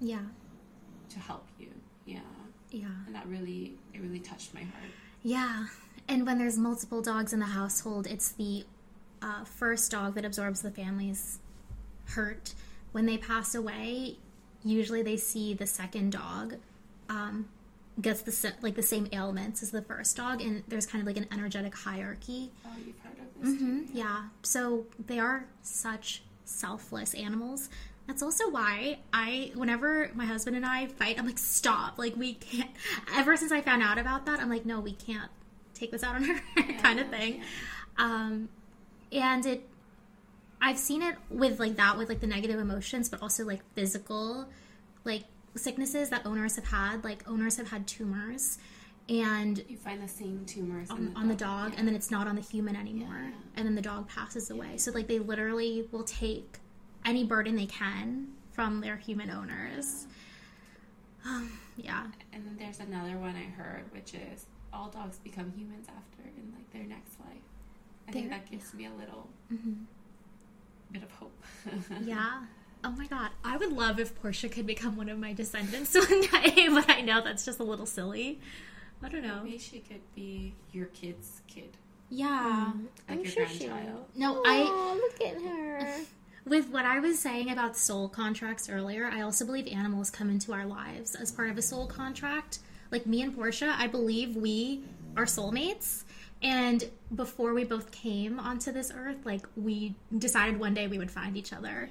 Yeah, 0.01 0.19
to 1.11 1.19
help 1.21 1.47
you. 1.59 1.69
Yeah. 2.05 2.19
yeah. 2.71 2.87
And 3.07 3.15
that 3.15 3.27
really 3.27 3.79
it 3.95 4.01
really 4.03 4.19
touched 4.21 4.53
my 4.53 4.61
heart. 4.61 4.91
Yeah, 5.23 5.67
and 6.09 6.27
when 6.27 6.39
there's 6.39 6.59
multiple 6.59 7.01
dogs 7.03 7.33
in 7.33 7.41
the 7.41 7.47
household, 7.47 8.07
it's 8.07 8.33
the 8.33 8.65
uh, 9.23 9.45
first 9.45 9.91
dog 9.91 10.15
that 10.17 10.25
absorbs 10.25 10.63
the 10.63 10.71
family's 10.71 11.39
hurt. 12.07 12.55
When 12.93 13.07
they 13.07 13.19
pass 13.19 13.55
away, 13.55 14.17
usually 14.67 15.03
they 15.03 15.17
see 15.17 15.55
the 15.55 15.67
second 15.67 16.13
dog 16.13 16.57
um, 17.09 17.49
gets 18.01 18.23
the 18.23 18.53
like 18.63 18.75
the 18.75 18.83
same 18.83 19.09
ailments 19.13 19.63
as 19.63 19.71
the 19.71 19.83
first 19.83 20.17
dog, 20.17 20.41
and 20.43 20.63
there's 20.69 20.87
kind 20.87 21.01
of 21.03 21.07
like 21.07 21.17
an 21.17 21.27
energetic 21.33 21.75
hierarchy. 21.75 22.51
Oh, 22.65 22.71
you've 22.85 22.99
heard 22.99 23.19
of 23.19 23.41
this 23.41 23.59
hmm 23.61 23.81
too? 23.83 23.87
Yeah, 23.93 24.25
so 24.43 24.85
they 25.07 25.19
are 25.19 25.47
such 25.63 26.23
selfless 26.45 27.15
animals. 27.15 27.69
That's 28.07 28.23
also 28.23 28.49
why 28.49 28.99
I, 29.13 29.51
whenever 29.57 30.11
my 30.15 30.27
husband 30.27 30.55
and 30.57 30.65
I 30.65 30.87
fight, 30.87 31.19
I'm 31.19 31.27
like, 31.27 31.39
stop. 31.39 31.99
Like, 31.99 32.15
we 32.17 32.35
can't. 32.35 32.71
Ever 33.17 33.37
since 33.37 33.51
I 33.51 33.61
found 33.61 33.83
out 33.83 33.99
about 33.99 34.27
that, 34.27 34.39
I'm 34.39 34.49
like, 34.49 34.65
no, 34.65 34.79
we 34.79 34.93
can't 34.93 35.29
take 35.75 35.91
this 35.91 36.05
out 36.05 36.15
on 36.15 36.23
her, 36.23 36.41
kind 36.81 37.01
of 37.01 37.09
thing. 37.09 37.39
yeah. 37.39 37.45
Um, 37.99 38.49
and 39.11 39.45
it, 39.45 39.69
I've 40.61 40.79
seen 40.79 41.03
it 41.03 41.17
with 41.31 41.61
like 41.61 41.77
that, 41.77 41.97
with 41.99 42.09
like 42.09 42.21
the 42.21 42.27
negative 42.27 42.59
emotions, 42.59 43.09
but 43.09 43.23
also 43.23 43.45
like 43.45 43.61
physical, 43.75 44.49
like 45.05 45.25
sicknesses 45.55 46.09
that 46.11 46.25
owners 46.27 46.57
have 46.57 46.67
had. 46.67 47.05
Like, 47.05 47.29
owners 47.29 47.57
have 47.57 47.69
had 47.71 47.87
tumors. 47.87 48.59
And 49.09 49.63
You 49.69 49.77
find 49.77 50.03
the 50.03 50.09
same 50.09 50.45
tumors 50.47 50.91
on, 50.91 50.99
in 50.99 51.17
on 51.17 51.29
the 51.29 51.35
dog 51.37 51.73
yeah. 51.73 51.79
and 51.79 51.87
then 51.89 51.95
it's 51.95 52.11
not 52.11 52.27
on 52.27 52.35
the 52.35 52.43
human 52.43 52.75
anymore 52.75 53.21
Yeah. 53.23 53.31
and 53.55 53.65
then 53.67 53.77
the 53.77 53.83
dog 53.83 54.09
passes 54.09 54.51
away 54.51 54.79
so 54.79 54.91
like 54.91 55.07
they 55.07 55.21
literally 55.21 55.87
will 55.93 56.03
take 56.03 56.59
any 57.05 57.23
burden 57.23 57.55
they 57.55 57.67
can 57.67 58.33
from 58.51 58.81
their 58.81 58.97
human 58.97 59.31
owners 59.31 60.09
um, 61.25 61.53
yeah 61.77 62.07
And 62.33 62.45
then 62.45 62.57
there's 62.59 62.81
another 62.81 63.17
one 63.17 63.37
I 63.37 63.45
heard, 63.45 63.85
which 63.93 64.13
is 64.15 64.47
all 64.73 64.89
dogs 64.89 65.19
become 65.19 65.53
humans 65.57 65.87
after 65.89 66.29
in 66.37 66.53
like 66.53 66.69
their 66.73 66.83
next 66.85 67.13
life. 67.21 67.39
I 68.09 68.13
think 68.13 68.29
that 68.31 68.51
gives 68.51 68.75
me 68.75 68.87
a 68.87 68.93
little 68.99 69.29
Mhm. 69.53 69.85
Bit 70.99 71.03
of 71.09 71.11
hope. 71.13 71.45
yeah 72.05 72.43
oh 72.85 72.91
my 72.91 73.07
god 73.07 73.31
i 73.45 73.57
would 73.57 73.73
love 73.73 73.99
if 73.99 74.15
portia 74.21 74.49
could 74.49 74.67
become 74.67 74.97
one 74.97 75.09
of 75.09 75.19
my 75.19 75.33
descendants 75.33 75.95
one 76.11 76.21
day 76.21 76.69
but 76.69 76.89
i 76.91 77.01
know 77.01 77.21
that's 77.23 77.45
just 77.45 77.59
a 77.59 77.65
little 77.65 77.87
silly 77.87 78.39
i 79.03 79.09
don't 79.09 79.23
know 79.23 79.41
Maybe 79.45 79.59
she 79.59 79.81
could 79.81 80.01
be 80.15 80.55
your 80.73 80.87
kid's 80.87 81.43
kid, 81.49 81.77
yeah 82.11 82.73
mm, 82.75 82.83
like 83.09 83.19
I'm 83.19 83.19
your 83.25 83.27
sure 83.27 83.49
she 83.49 83.67
grandchild. 83.67 84.05
no 84.15 84.43
i 84.47 84.65
Oh, 84.69 85.01
look 85.03 85.29
at 85.29 85.43
her. 85.43 85.93
With 86.47 86.69
what 86.71 86.85
I 86.85 87.01
was 87.01 87.19
saying 87.19 87.51
about 87.51 87.77
soul 87.77 88.09
contracts 88.09 88.69
earlier, 88.71 89.07
I 89.13 89.23
also 89.23 89.45
believe 89.45 89.67
animals 89.67 90.11
come 90.13 90.31
into 90.31 90.53
our 90.53 90.65
lives 90.65 91.17
as 91.17 91.33
part 91.33 91.51
of 91.51 91.59
a 91.59 91.63
soul 91.63 91.89
contract. 91.89 92.61
Like 92.93 93.05
me 93.05 93.23
and 93.23 93.35
Portia, 93.35 93.75
I 93.77 93.89
believe 93.89 94.37
we 94.37 94.85
are 95.17 95.25
soulmates. 95.25 96.05
And 96.43 96.85
before 97.15 97.55
we 97.55 97.65
both 97.65 97.91
came 97.91 98.39
onto 98.39 98.73
this 98.73 98.93
earth, 98.95 99.25
like 99.25 99.47
we 99.57 99.95
decided 100.17 100.61
one 100.61 100.75
day 100.75 100.87
we 100.87 100.99
would 100.99 101.11
find 101.11 101.37
each 101.37 101.53
other. 101.53 101.89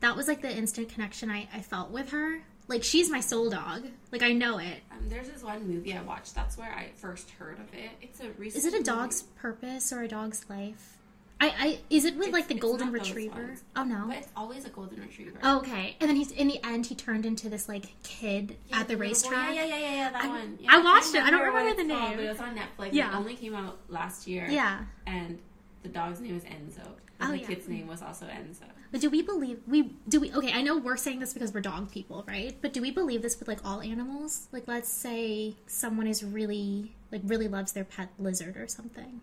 That 0.00 0.16
was 0.16 0.28
like 0.28 0.42
the 0.42 0.54
instant 0.54 0.88
connection 0.88 1.30
I, 1.30 1.48
I 1.52 1.60
felt 1.60 1.90
with 1.90 2.10
her. 2.10 2.42
Like 2.68 2.84
she's 2.84 3.10
my 3.10 3.20
soul 3.20 3.50
dog. 3.50 3.86
Like 4.12 4.22
I 4.22 4.32
know 4.32 4.58
it. 4.58 4.78
Um, 4.92 5.08
there's 5.08 5.28
this 5.28 5.42
one 5.42 5.66
movie 5.66 5.92
I 5.92 6.02
watched. 6.02 6.34
That's 6.34 6.56
where 6.56 6.70
I 6.70 6.90
first 6.96 7.30
heard 7.30 7.58
of 7.58 7.74
it. 7.74 7.90
It's 8.00 8.20
a 8.20 8.30
recent. 8.38 8.58
Is 8.58 8.64
it 8.64 8.74
a 8.74 8.78
movie. 8.78 8.84
dog's 8.84 9.22
purpose 9.22 9.92
or 9.92 10.02
a 10.02 10.08
dog's 10.08 10.48
life? 10.48 10.99
I, 11.42 11.46
I 11.58 11.78
is 11.88 12.04
it 12.04 12.16
with 12.16 12.28
It's- 12.28 12.32
like 12.34 12.48
the 12.48 12.54
golden 12.54 12.92
retriever? 12.92 13.54
Oh 13.74 13.84
no. 13.84 14.04
But 14.08 14.16
it's 14.18 14.28
always 14.36 14.64
a 14.66 14.68
golden 14.68 15.00
retriever. 15.00 15.38
Okay, 15.44 15.96
and 16.00 16.08
then 16.10 16.16
he's 16.16 16.30
in 16.30 16.48
the 16.48 16.62
end 16.62 16.86
he 16.86 16.94
turned 16.94 17.24
into 17.24 17.48
this 17.48 17.68
like 17.68 17.86
kid 18.02 18.56
Yeah, 18.68 18.80
at 18.80 18.88
the 18.88 18.94
boy. 18.94 19.00
racetrack. 19.02 19.54
Yeah, 19.54 19.64
yeah, 19.64 19.78
yeah, 19.78 19.94
yeah, 19.94 20.10
that 20.10 20.24
I- 20.24 20.28
one. 20.28 20.58
I 20.68 20.76
Yeah, 20.76 20.82
watched 20.84 21.14
it. 21.14 21.22
I 21.22 21.30
don't 21.30 21.40
remember 21.42 21.82
the 21.82 21.88
called, 21.88 22.08
name. 22.10 22.16
but 22.18 22.24
it 22.26 22.28
was 22.28 22.40
on 22.40 22.56
Netflix. 22.56 22.92
Yeah. 22.92 23.10
It 23.12 23.16
only 23.16 23.36
came 23.36 23.54
out 23.54 23.78
last 23.88 24.26
year. 24.26 24.46
Yeah. 24.50 24.80
And 25.06 25.38
the 25.82 25.88
dog's 25.88 26.20
name 26.20 26.36
is 26.36 26.44
Enzo. 26.44 26.84
And 27.20 27.28
Oh, 27.28 27.32
the 27.32 27.38
yeah. 27.38 27.46
kid's 27.48 27.68
name 27.68 27.86
was 27.86 28.00
also 28.02 28.26
Enzo. 28.26 28.64
But 28.92 29.00
do 29.00 29.08
we 29.08 29.22
believe 29.22 29.60
we 29.66 29.92
do 30.08 30.20
we 30.20 30.32
okay, 30.32 30.52
I 30.52 30.62
know 30.62 30.76
we're 30.78 30.96
saying 30.96 31.20
this 31.20 31.32
because 31.32 31.54
we're 31.54 31.60
dog 31.60 31.90
people, 31.90 32.24
right? 32.28 32.56
But 32.60 32.72
do 32.74 32.82
we 32.82 32.90
believe 32.90 33.22
this 33.22 33.38
with 33.38 33.46
like 33.48 33.60
all 33.64 33.80
animals? 33.80 34.48
Like 34.52 34.64
let's 34.68 34.88
say 34.90 35.54
someone 35.66 36.06
is 36.06 36.22
really 36.24 36.92
like 37.12 37.22
really 37.24 37.46
loves 37.48 37.72
their 37.72 37.84
pet 37.84 38.08
lizard 38.18 38.56
or 38.56 38.66
something. 38.68 39.20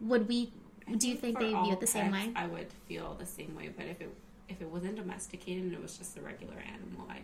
Would 0.00 0.28
we 0.28 0.52
I 0.88 0.94
do 0.94 1.08
you 1.08 1.16
think 1.16 1.36
for 1.36 1.42
they 1.44 1.50
view 1.50 1.72
it 1.72 1.80
the 1.80 1.86
same 1.86 2.10
way? 2.12 2.32
I 2.36 2.46
would 2.46 2.72
feel 2.88 3.14
the 3.18 3.26
same 3.26 3.54
way, 3.56 3.70
but 3.76 3.86
if 3.86 4.00
it 4.00 4.14
if 4.48 4.60
it 4.60 4.68
wasn't 4.68 4.96
domesticated 4.96 5.62
and 5.64 5.72
it 5.72 5.80
was 5.82 5.96
just 5.96 6.16
a 6.18 6.20
regular 6.20 6.56
animal, 6.74 7.06
I 7.08 7.20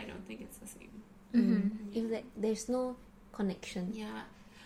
I 0.00 0.04
don't 0.04 0.26
think 0.26 0.40
it's 0.40 0.58
the 0.58 0.66
same. 0.66 1.02
Mhm. 1.34 1.94
If 1.96 2.10
like 2.10 2.24
there's 2.36 2.68
no 2.68 2.96
connection. 3.32 3.92
Yeah. 3.92 4.22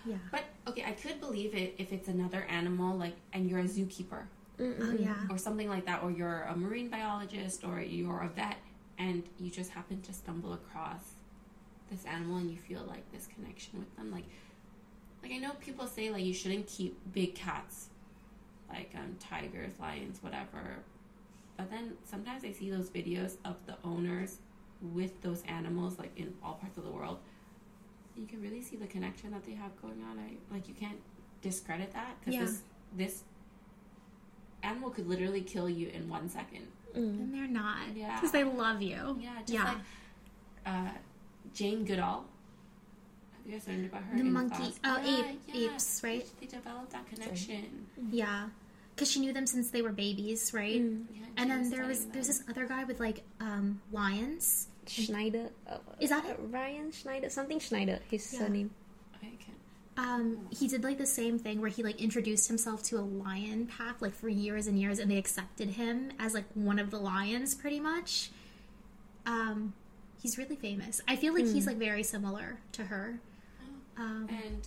Yeah. 0.07 0.16
But 0.31 0.44
okay, 0.68 0.85
I 0.87 0.92
could 0.92 1.20
believe 1.20 1.55
it 1.55 1.74
if 1.79 1.92
it's 1.92 2.09
another 2.09 2.42
animal, 2.44 2.96
like, 2.96 3.16
and 3.33 3.48
you're 3.48 3.61
a 3.61 3.64
zookeeper 3.64 4.24
Oh 4.61 4.92
yeah. 4.98 5.16
or 5.31 5.38
something 5.38 5.68
like 5.68 5.87
that, 5.87 6.03
or 6.03 6.11
you're 6.11 6.42
a 6.42 6.55
marine 6.57 6.88
biologist 6.88 7.64
or 7.64 7.81
you're 7.81 8.20
a 8.20 8.29
vet, 8.29 8.57
and 8.98 9.22
you 9.40 9.50
just 9.50 9.70
happen 9.70 10.00
to 10.03 10.12
stumble 10.12 10.53
across 10.53 11.14
this 11.90 12.05
animal 12.05 12.37
and 12.37 12.50
you 12.50 12.57
feel 12.59 12.83
like 12.87 13.11
this 13.12 13.27
connection 13.27 13.79
with 13.79 13.94
them. 13.96 14.11
Like, 14.12 14.24
like 15.24 15.32
I 15.32 15.38
know 15.38 15.52
people 15.54 15.87
say 15.87 16.10
like 16.10 16.22
you 16.22 16.34
shouldn't 16.34 16.66
keep 16.66 16.96
big 17.12 17.34
cats, 17.34 17.88
like 18.68 18.90
um, 18.94 19.16
tigers, 19.18 19.72
lions, 19.80 20.18
whatever. 20.22 20.76
But 21.56 21.70
then 21.70 21.94
sometimes 22.04 22.44
I 22.44 22.52
see 22.52 22.70
those 22.70 22.90
videos 22.90 23.37
of 23.44 23.56
the 23.66 23.76
owners 23.84 24.38
with 24.82 25.22
those 25.22 25.42
animals, 25.48 25.98
like 25.98 26.10
in 26.18 26.34
all 26.42 26.54
parts 26.54 26.76
of 26.76 26.84
the 26.84 26.90
world. 26.90 27.18
You 28.16 28.26
can 28.26 28.42
really 28.42 28.60
see 28.60 28.76
the 28.76 28.87
connection 28.87 29.30
that 29.30 29.44
they 29.44 29.52
have 29.54 29.70
going 29.80 30.02
on. 30.10 30.18
I 30.18 30.52
like 30.52 30.68
you 30.68 30.74
can't 30.74 30.98
discredit 31.40 31.92
that 31.92 32.16
because 32.20 32.34
Yeah. 32.34 32.44
this 32.44 32.62
this 32.96 33.22
animal 34.62 34.90
could 34.90 35.08
literally 35.08 35.40
kill 35.40 35.68
you 35.70 35.88
in 35.88 36.08
one 36.08 36.28
second. 36.28 36.66
Mm. 36.94 36.96
And 37.20 37.34
they're 37.34 37.48
not. 37.48 37.94
Yeah. 37.94 38.14
Because 38.16 38.30
they 38.32 38.44
love 38.44 38.82
you. 38.82 39.18
Yeah, 39.20 39.38
just 39.40 39.52
Yeah. 39.52 39.64
like 39.64 39.76
uh, 40.66 40.90
Jane 41.54 41.84
Goodall. 41.84 42.24
You 43.46 43.52
guys 43.52 43.68
learned 43.68 43.87
about 43.87 44.02
her 44.04 44.14
The 44.14 44.20
in 44.20 44.33
monkey- 44.33 44.57
class? 44.57 44.80
oh, 44.85 45.02
Yeah, 45.02 45.30
ape- 45.30 45.40
yeah. 45.52 45.70
apes, 45.72 46.00
right? 46.02 46.26
They 46.40 46.46
developed 46.46 46.92
that 46.92 47.07
connection. 47.07 47.87
Yeah, 48.11 48.48
because 48.94 49.11
she 49.11 49.20
knew 49.20 49.33
them 49.33 49.46
since 49.46 49.70
they 49.70 49.83
were 49.83 49.92
babies, 49.92 50.52
right? 50.54 50.80
Mm. 50.80 51.04
Yeah, 51.12 51.20
And 51.37 51.38
she 51.38 51.48
then 51.48 51.70
there 51.70 51.87
was 51.87 51.98
studying 51.98 52.12
there's 52.14 52.26
them. 52.28 52.37
this 52.46 52.48
other 52.48 52.66
guy 52.66 52.85
with 52.85 53.00
like 53.00 53.22
um 53.40 53.80
lions. 53.92 54.68
Schneider. 54.87 55.48
Uh, 55.66 55.78
Is 56.00 56.11
that 56.11 56.24
uh, 56.26 56.28
it? 56.30 56.40
Ryan 56.50 56.92
Schneider? 56.92 57.30
Something 57.30 57.59
Schneider. 57.59 58.00
His 58.11 58.30
Yeah. 58.33 58.38
surname. 58.40 58.70
I 59.22 59.26
can't. 59.26 59.40
Um, 59.96 60.48
he 60.50 60.66
did 60.68 60.83
like 60.85 60.98
the 60.98 61.07
same 61.07 61.38
thing 61.38 61.61
where 61.61 61.70
he 61.70 61.83
like 61.83 62.00
introduced 62.00 62.48
himself 62.48 62.83
to 62.85 62.98
a 62.98 63.00
lion 63.00 63.66
pack 63.66 64.00
like 64.02 64.14
for 64.14 64.28
years 64.28 64.66
and 64.66 64.78
years, 64.78 64.98
and 64.98 65.11
they 65.11 65.16
accepted 65.18 65.70
him 65.70 66.12
as 66.18 66.33
like 66.35 66.44
one 66.54 66.78
of 66.78 66.90
the 66.90 66.98
lions, 66.98 67.54
pretty 67.54 67.80
much. 67.80 68.30
Um, 69.26 69.72
he's 70.20 70.37
really 70.37 70.57
famous. 70.57 71.00
I 71.09 71.16
feel 71.16 71.33
like 71.35 71.46
he's 71.46 71.66
like 71.66 71.76
very 71.78 72.02
similar 72.02 72.59
to 72.72 72.85
her. 72.87 73.20
Um, 73.96 74.26
And 74.28 74.66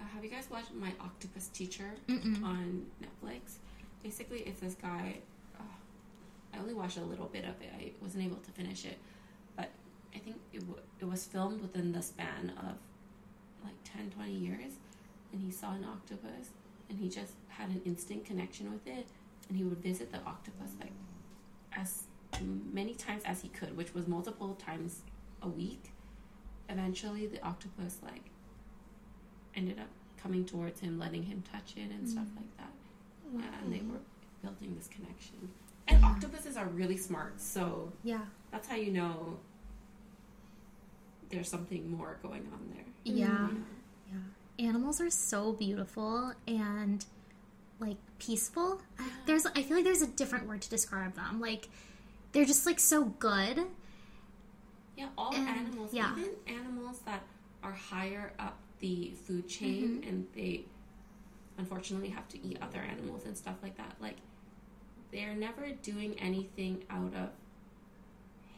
uh, 0.00 0.04
have 0.14 0.24
you 0.24 0.30
guys 0.30 0.48
watched 0.50 0.72
My 0.74 0.92
Octopus 1.00 1.48
Teacher 1.48 1.90
Mm-mm. 2.08 2.42
on 2.44 2.86
Netflix? 3.02 3.54
Basically, 4.02 4.40
it's 4.40 4.60
this 4.60 4.74
guy. 4.74 5.16
Uh, 5.58 5.62
I 6.54 6.58
only 6.58 6.74
watched 6.74 6.98
a 6.98 7.02
little 7.04 7.26
bit 7.26 7.44
of 7.44 7.60
it. 7.60 7.70
I 7.76 7.92
wasn't 8.00 8.24
able 8.24 8.36
to 8.36 8.50
finish 8.52 8.84
it, 8.84 8.98
but 9.56 9.70
I 10.14 10.18
think 10.18 10.36
it, 10.52 10.60
w- 10.60 10.80
it 11.00 11.04
was 11.04 11.24
filmed 11.24 11.60
within 11.60 11.92
the 11.92 12.02
span 12.02 12.52
of 12.58 12.76
like 13.64 13.74
10, 13.84 14.10
20 14.10 14.32
years. 14.32 14.72
And 15.32 15.42
he 15.42 15.50
saw 15.50 15.72
an 15.74 15.84
octopus, 15.84 16.50
and 16.88 16.98
he 16.98 17.08
just 17.08 17.32
had 17.48 17.68
an 17.70 17.82
instant 17.84 18.24
connection 18.24 18.70
with 18.72 18.86
it. 18.86 19.06
And 19.48 19.56
he 19.58 19.64
would 19.64 19.78
visit 19.78 20.12
the 20.12 20.18
octopus 20.26 20.70
like 20.80 20.92
as 21.76 22.04
many 22.72 22.94
times 22.94 23.22
as 23.24 23.40
he 23.42 23.48
could, 23.48 23.76
which 23.76 23.94
was 23.94 24.06
multiple 24.06 24.54
times 24.54 25.00
a 25.42 25.48
week. 25.48 25.90
Eventually, 26.68 27.26
the 27.26 27.42
octopus 27.44 27.98
like 28.02 28.22
ended 29.58 29.78
up 29.78 29.88
coming 30.22 30.44
towards 30.44 30.80
him, 30.80 30.98
letting 30.98 31.24
him 31.24 31.42
touch 31.52 31.74
it 31.76 31.90
and 31.90 32.08
stuff 32.08 32.24
mm. 32.24 32.36
like 32.36 32.56
that. 32.56 32.72
Yeah, 33.34 33.62
and 33.62 33.72
they 33.72 33.82
were 33.90 33.98
building 34.42 34.74
this 34.76 34.88
connection. 34.88 35.50
And 35.88 36.02
octopuses 36.04 36.56
are 36.56 36.66
really 36.66 36.96
smart, 36.96 37.40
so 37.40 37.92
yeah, 38.04 38.20
that's 38.50 38.68
how 38.68 38.76
you 38.76 38.92
know 38.92 39.38
there's 41.30 41.48
something 41.48 41.90
more 41.90 42.18
going 42.22 42.46
on 42.52 42.72
there. 42.74 42.84
yeah, 43.04 43.26
mm-hmm. 43.26 43.62
yeah. 44.12 44.66
Animals 44.66 45.00
are 45.00 45.10
so 45.10 45.52
beautiful 45.52 46.32
and 46.46 47.04
like 47.80 47.96
peaceful. 48.18 48.80
There's 49.26 49.46
I 49.46 49.62
feel 49.62 49.76
like 49.76 49.84
there's 49.84 50.02
a 50.02 50.06
different 50.06 50.46
word 50.46 50.62
to 50.62 50.70
describe 50.70 51.14
them. 51.14 51.40
Like 51.40 51.68
they're 52.32 52.44
just 52.44 52.66
like 52.66 52.80
so 52.80 53.04
good. 53.04 53.62
Yeah, 54.96 55.08
all 55.16 55.34
And- 55.34 55.48
animals, 55.48 55.92
yeah. 55.92 56.12
even 56.18 56.30
animals 56.46 56.98
that 57.06 57.22
are 57.62 57.72
higher 57.72 58.32
up 58.38 58.58
the 58.80 59.12
food 59.26 59.48
chain 59.48 59.98
Mm-hmm. 60.00 60.08
and 60.08 60.26
they 60.34 60.64
unfortunately 61.56 62.08
have 62.10 62.28
to 62.28 62.46
eat 62.46 62.58
other 62.62 62.78
animals 62.80 63.24
and 63.24 63.36
stuff 63.36 63.56
like 63.62 63.76
that, 63.76 63.96
like 64.00 64.16
they're 65.12 65.34
never 65.34 65.70
doing 65.82 66.14
anything 66.20 66.84
out 66.90 67.14
of 67.14 67.30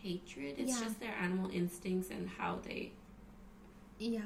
hatred. 0.03 0.57
It's 0.59 0.73
Yeah. 0.79 0.85
just 0.87 1.01
their 1.01 1.13
animal 1.15 1.51
instincts 1.51 2.11
and 2.11 2.29
how 2.29 2.57
they 2.57 2.93
Yeah. 3.99 4.23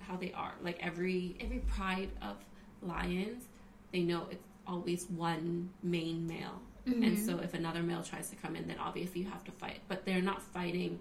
how 0.00 0.16
they 0.16 0.32
are. 0.32 0.54
Like 0.62 0.78
every 0.80 1.36
every 1.40 1.58
pride 1.60 2.10
of 2.22 2.36
lions, 2.82 3.44
they 3.92 4.02
know 4.02 4.26
it's 4.30 4.42
always 4.66 5.06
one 5.10 5.70
main 5.82 6.26
male. 6.26 6.60
Mm-hmm. 6.86 7.02
And 7.02 7.18
so 7.18 7.38
if 7.38 7.52
another 7.54 7.82
male 7.82 8.02
tries 8.02 8.30
to 8.30 8.36
come 8.36 8.56
in, 8.56 8.66
then 8.68 8.78
obviously 8.78 9.22
you 9.22 9.28
have 9.28 9.44
to 9.44 9.52
fight. 9.52 9.80
But 9.88 10.04
they're 10.04 10.22
not 10.22 10.42
fighting 10.42 10.98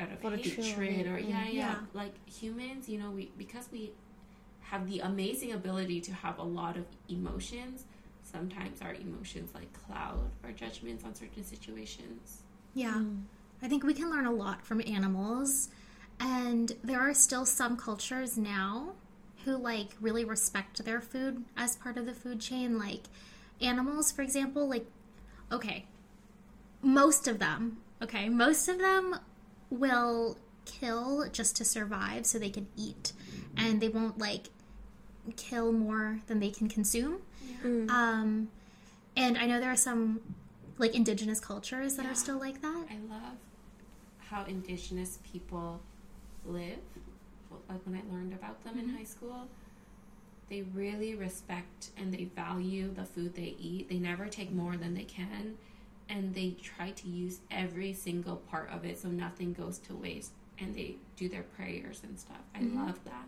out 0.00 0.12
of 0.12 0.20
For 0.20 0.30
the 0.30 0.42
thrill 0.42 0.66
of 0.66 0.76
hatred 0.76 1.06
or 1.06 1.18
yeah, 1.18 1.44
yeah, 1.44 1.50
Yeah. 1.50 1.76
Like 1.92 2.14
humans, 2.28 2.88
you 2.88 2.98
know, 2.98 3.10
we 3.10 3.30
because 3.36 3.68
we 3.70 3.92
have 4.60 4.88
the 4.88 5.00
amazing 5.00 5.52
ability 5.52 6.00
to 6.00 6.14
have 6.14 6.38
a 6.38 6.42
lot 6.42 6.76
of 6.76 6.84
emotions. 7.08 7.84
Sometimes 8.22 8.80
our 8.80 8.94
emotions 8.94 9.50
like 9.54 9.72
cloud 9.72 10.30
our 10.44 10.52
judgments 10.52 11.04
on 11.04 11.14
certain 11.14 11.44
situations. 11.44 12.42
Yeah. 12.74 12.94
Mm. 12.94 13.22
I 13.62 13.68
think 13.68 13.84
we 13.84 13.94
can 13.94 14.10
learn 14.10 14.26
a 14.26 14.32
lot 14.32 14.64
from 14.64 14.80
animals. 14.80 15.68
And 16.18 16.72
there 16.84 17.00
are 17.00 17.14
still 17.14 17.46
some 17.46 17.76
cultures 17.76 18.36
now 18.38 18.92
who 19.44 19.56
like 19.56 19.88
really 20.00 20.24
respect 20.24 20.84
their 20.84 21.00
food 21.00 21.44
as 21.56 21.76
part 21.76 21.96
of 21.96 22.06
the 22.06 22.14
food 22.14 22.40
chain. 22.40 22.78
Like 22.78 23.04
animals, 23.60 24.12
for 24.12 24.22
example, 24.22 24.68
like, 24.68 24.86
okay, 25.50 25.86
most 26.82 27.26
of 27.26 27.38
them, 27.38 27.78
okay, 28.02 28.28
most 28.28 28.68
of 28.68 28.78
them 28.78 29.16
will 29.70 30.36
kill 30.66 31.28
just 31.32 31.56
to 31.56 31.64
survive 31.64 32.26
so 32.26 32.38
they 32.38 32.50
can 32.50 32.66
eat. 32.76 33.12
And 33.56 33.80
they 33.80 33.88
won't 33.88 34.18
like 34.18 34.48
kill 35.36 35.72
more 35.72 36.20
than 36.26 36.40
they 36.40 36.50
can 36.50 36.68
consume. 36.68 37.18
Um, 37.64 38.48
and 39.16 39.36
I 39.38 39.46
know 39.46 39.60
there 39.60 39.70
are 39.72 39.76
some 39.76 40.20
like 40.78 40.94
indigenous 40.94 41.40
cultures 41.40 41.96
that 41.96 42.04
Yeah. 42.04 42.12
are 42.12 42.14
still 42.14 42.38
like 42.38 42.62
that. 42.62 42.86
I 42.90 42.96
love 43.08 43.36
how 44.18 44.44
indigenous 44.44 45.18
people 45.30 45.80
live. 46.46 46.78
Like 47.68 47.80
when 47.84 47.96
I 47.96 48.14
learned 48.14 48.32
about 48.32 48.62
them 48.64 48.78
in 48.78 48.88
high 48.88 49.04
school, 49.04 49.48
they 50.48 50.62
really 50.62 51.14
respect 51.14 51.90
and 51.96 52.12
they 52.14 52.24
value 52.24 52.92
the 52.94 53.04
food 53.04 53.34
they 53.34 53.54
eat. 53.58 53.88
They 53.88 53.98
never 53.98 54.26
take 54.26 54.50
more 54.52 54.76
than 54.76 54.94
they 54.94 55.04
can, 55.04 55.56
and 56.10 56.34
they 56.34 56.56
try 56.62 56.90
to 56.90 57.08
use 57.08 57.40
every 57.50 57.92
single 57.94 58.36
part 58.36 58.68
of 58.72 58.84
it 58.84 58.98
so 58.98 59.08
nothing 59.08 59.52
goes 59.54 59.78
to 59.78 59.94
waste. 59.94 60.32
And 60.58 60.74
they 60.74 60.96
do 61.16 61.28
their 61.30 61.44
prayers 61.44 62.02
and 62.04 62.18
stuff. 62.18 62.42
I 62.54 62.60
love 62.60 63.02
that. 63.04 63.26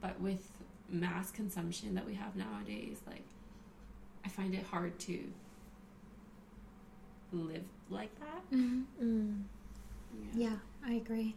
But 0.00 0.20
with 0.20 0.46
mass 0.88 1.30
consumption 1.32 1.94
that 1.96 2.06
we 2.06 2.14
have 2.14 2.36
nowadays, 2.36 2.98
like 3.06 3.24
I 4.24 4.28
find 4.28 4.54
it 4.54 4.64
hard 4.66 4.98
to 5.00 5.18
live 7.32 7.64
like 7.90 8.10
that. 8.20 8.56
Mm. 8.56 9.42
Yeah, 10.34 10.56
I 10.86 10.94
agree. 10.94 11.34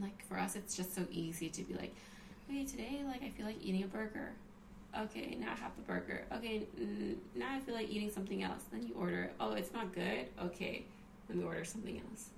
like 0.00 0.24
for 0.26 0.38
us 0.38 0.56
it's 0.56 0.76
just 0.76 0.94
so 0.94 1.06
easy 1.10 1.48
to 1.48 1.62
be 1.62 1.74
like 1.74 1.94
okay 2.50 2.64
today 2.64 3.00
like 3.06 3.22
i 3.22 3.28
feel 3.30 3.46
like 3.46 3.56
eating 3.62 3.84
a 3.84 3.86
burger 3.86 4.32
okay 4.98 5.36
now 5.40 5.48
i 5.52 5.54
have 5.56 5.74
the 5.76 5.82
burger 5.82 6.24
okay 6.32 6.62
now 7.34 7.46
i 7.54 7.60
feel 7.60 7.74
like 7.74 7.88
eating 7.90 8.10
something 8.10 8.42
else 8.42 8.62
then 8.72 8.82
you 8.86 8.94
order 8.94 9.30
oh 9.40 9.52
it's 9.52 9.72
not 9.72 9.92
good 9.92 10.26
okay 10.42 10.84
let 11.28 11.38
me 11.38 11.44
order 11.44 11.64
something 11.64 12.00
else 12.10 12.28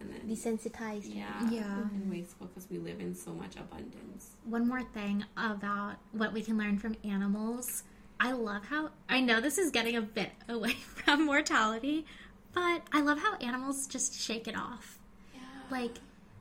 and 0.00 0.10
then 0.10 0.20
Desensitized. 0.28 1.14
yeah 1.14 1.48
Yeah. 1.50 1.64
and 1.94 2.10
wasteful 2.10 2.46
because 2.48 2.68
we 2.70 2.78
live 2.78 3.00
in 3.00 3.14
so 3.14 3.32
much 3.32 3.56
abundance 3.56 4.30
One 4.44 4.68
more 4.68 4.82
thing 4.82 5.24
about 5.36 5.96
what 6.12 6.32
we 6.34 6.42
can 6.42 6.58
learn 6.58 6.78
from 6.78 6.96
animals. 7.02 7.82
I 8.20 8.32
love 8.32 8.66
how 8.66 8.90
I 9.08 9.20
know 9.20 9.40
this 9.40 9.56
is 9.58 9.70
getting 9.70 9.96
a 9.96 10.02
bit 10.02 10.30
away 10.50 10.72
from 10.96 11.24
mortality, 11.24 12.04
but 12.52 12.82
I 12.92 13.00
love 13.00 13.18
how 13.20 13.36
animals 13.36 13.86
just 13.86 14.18
shake 14.20 14.46
it 14.46 14.56
off. 14.56 14.98
yeah 15.34 15.40
Like 15.70 15.96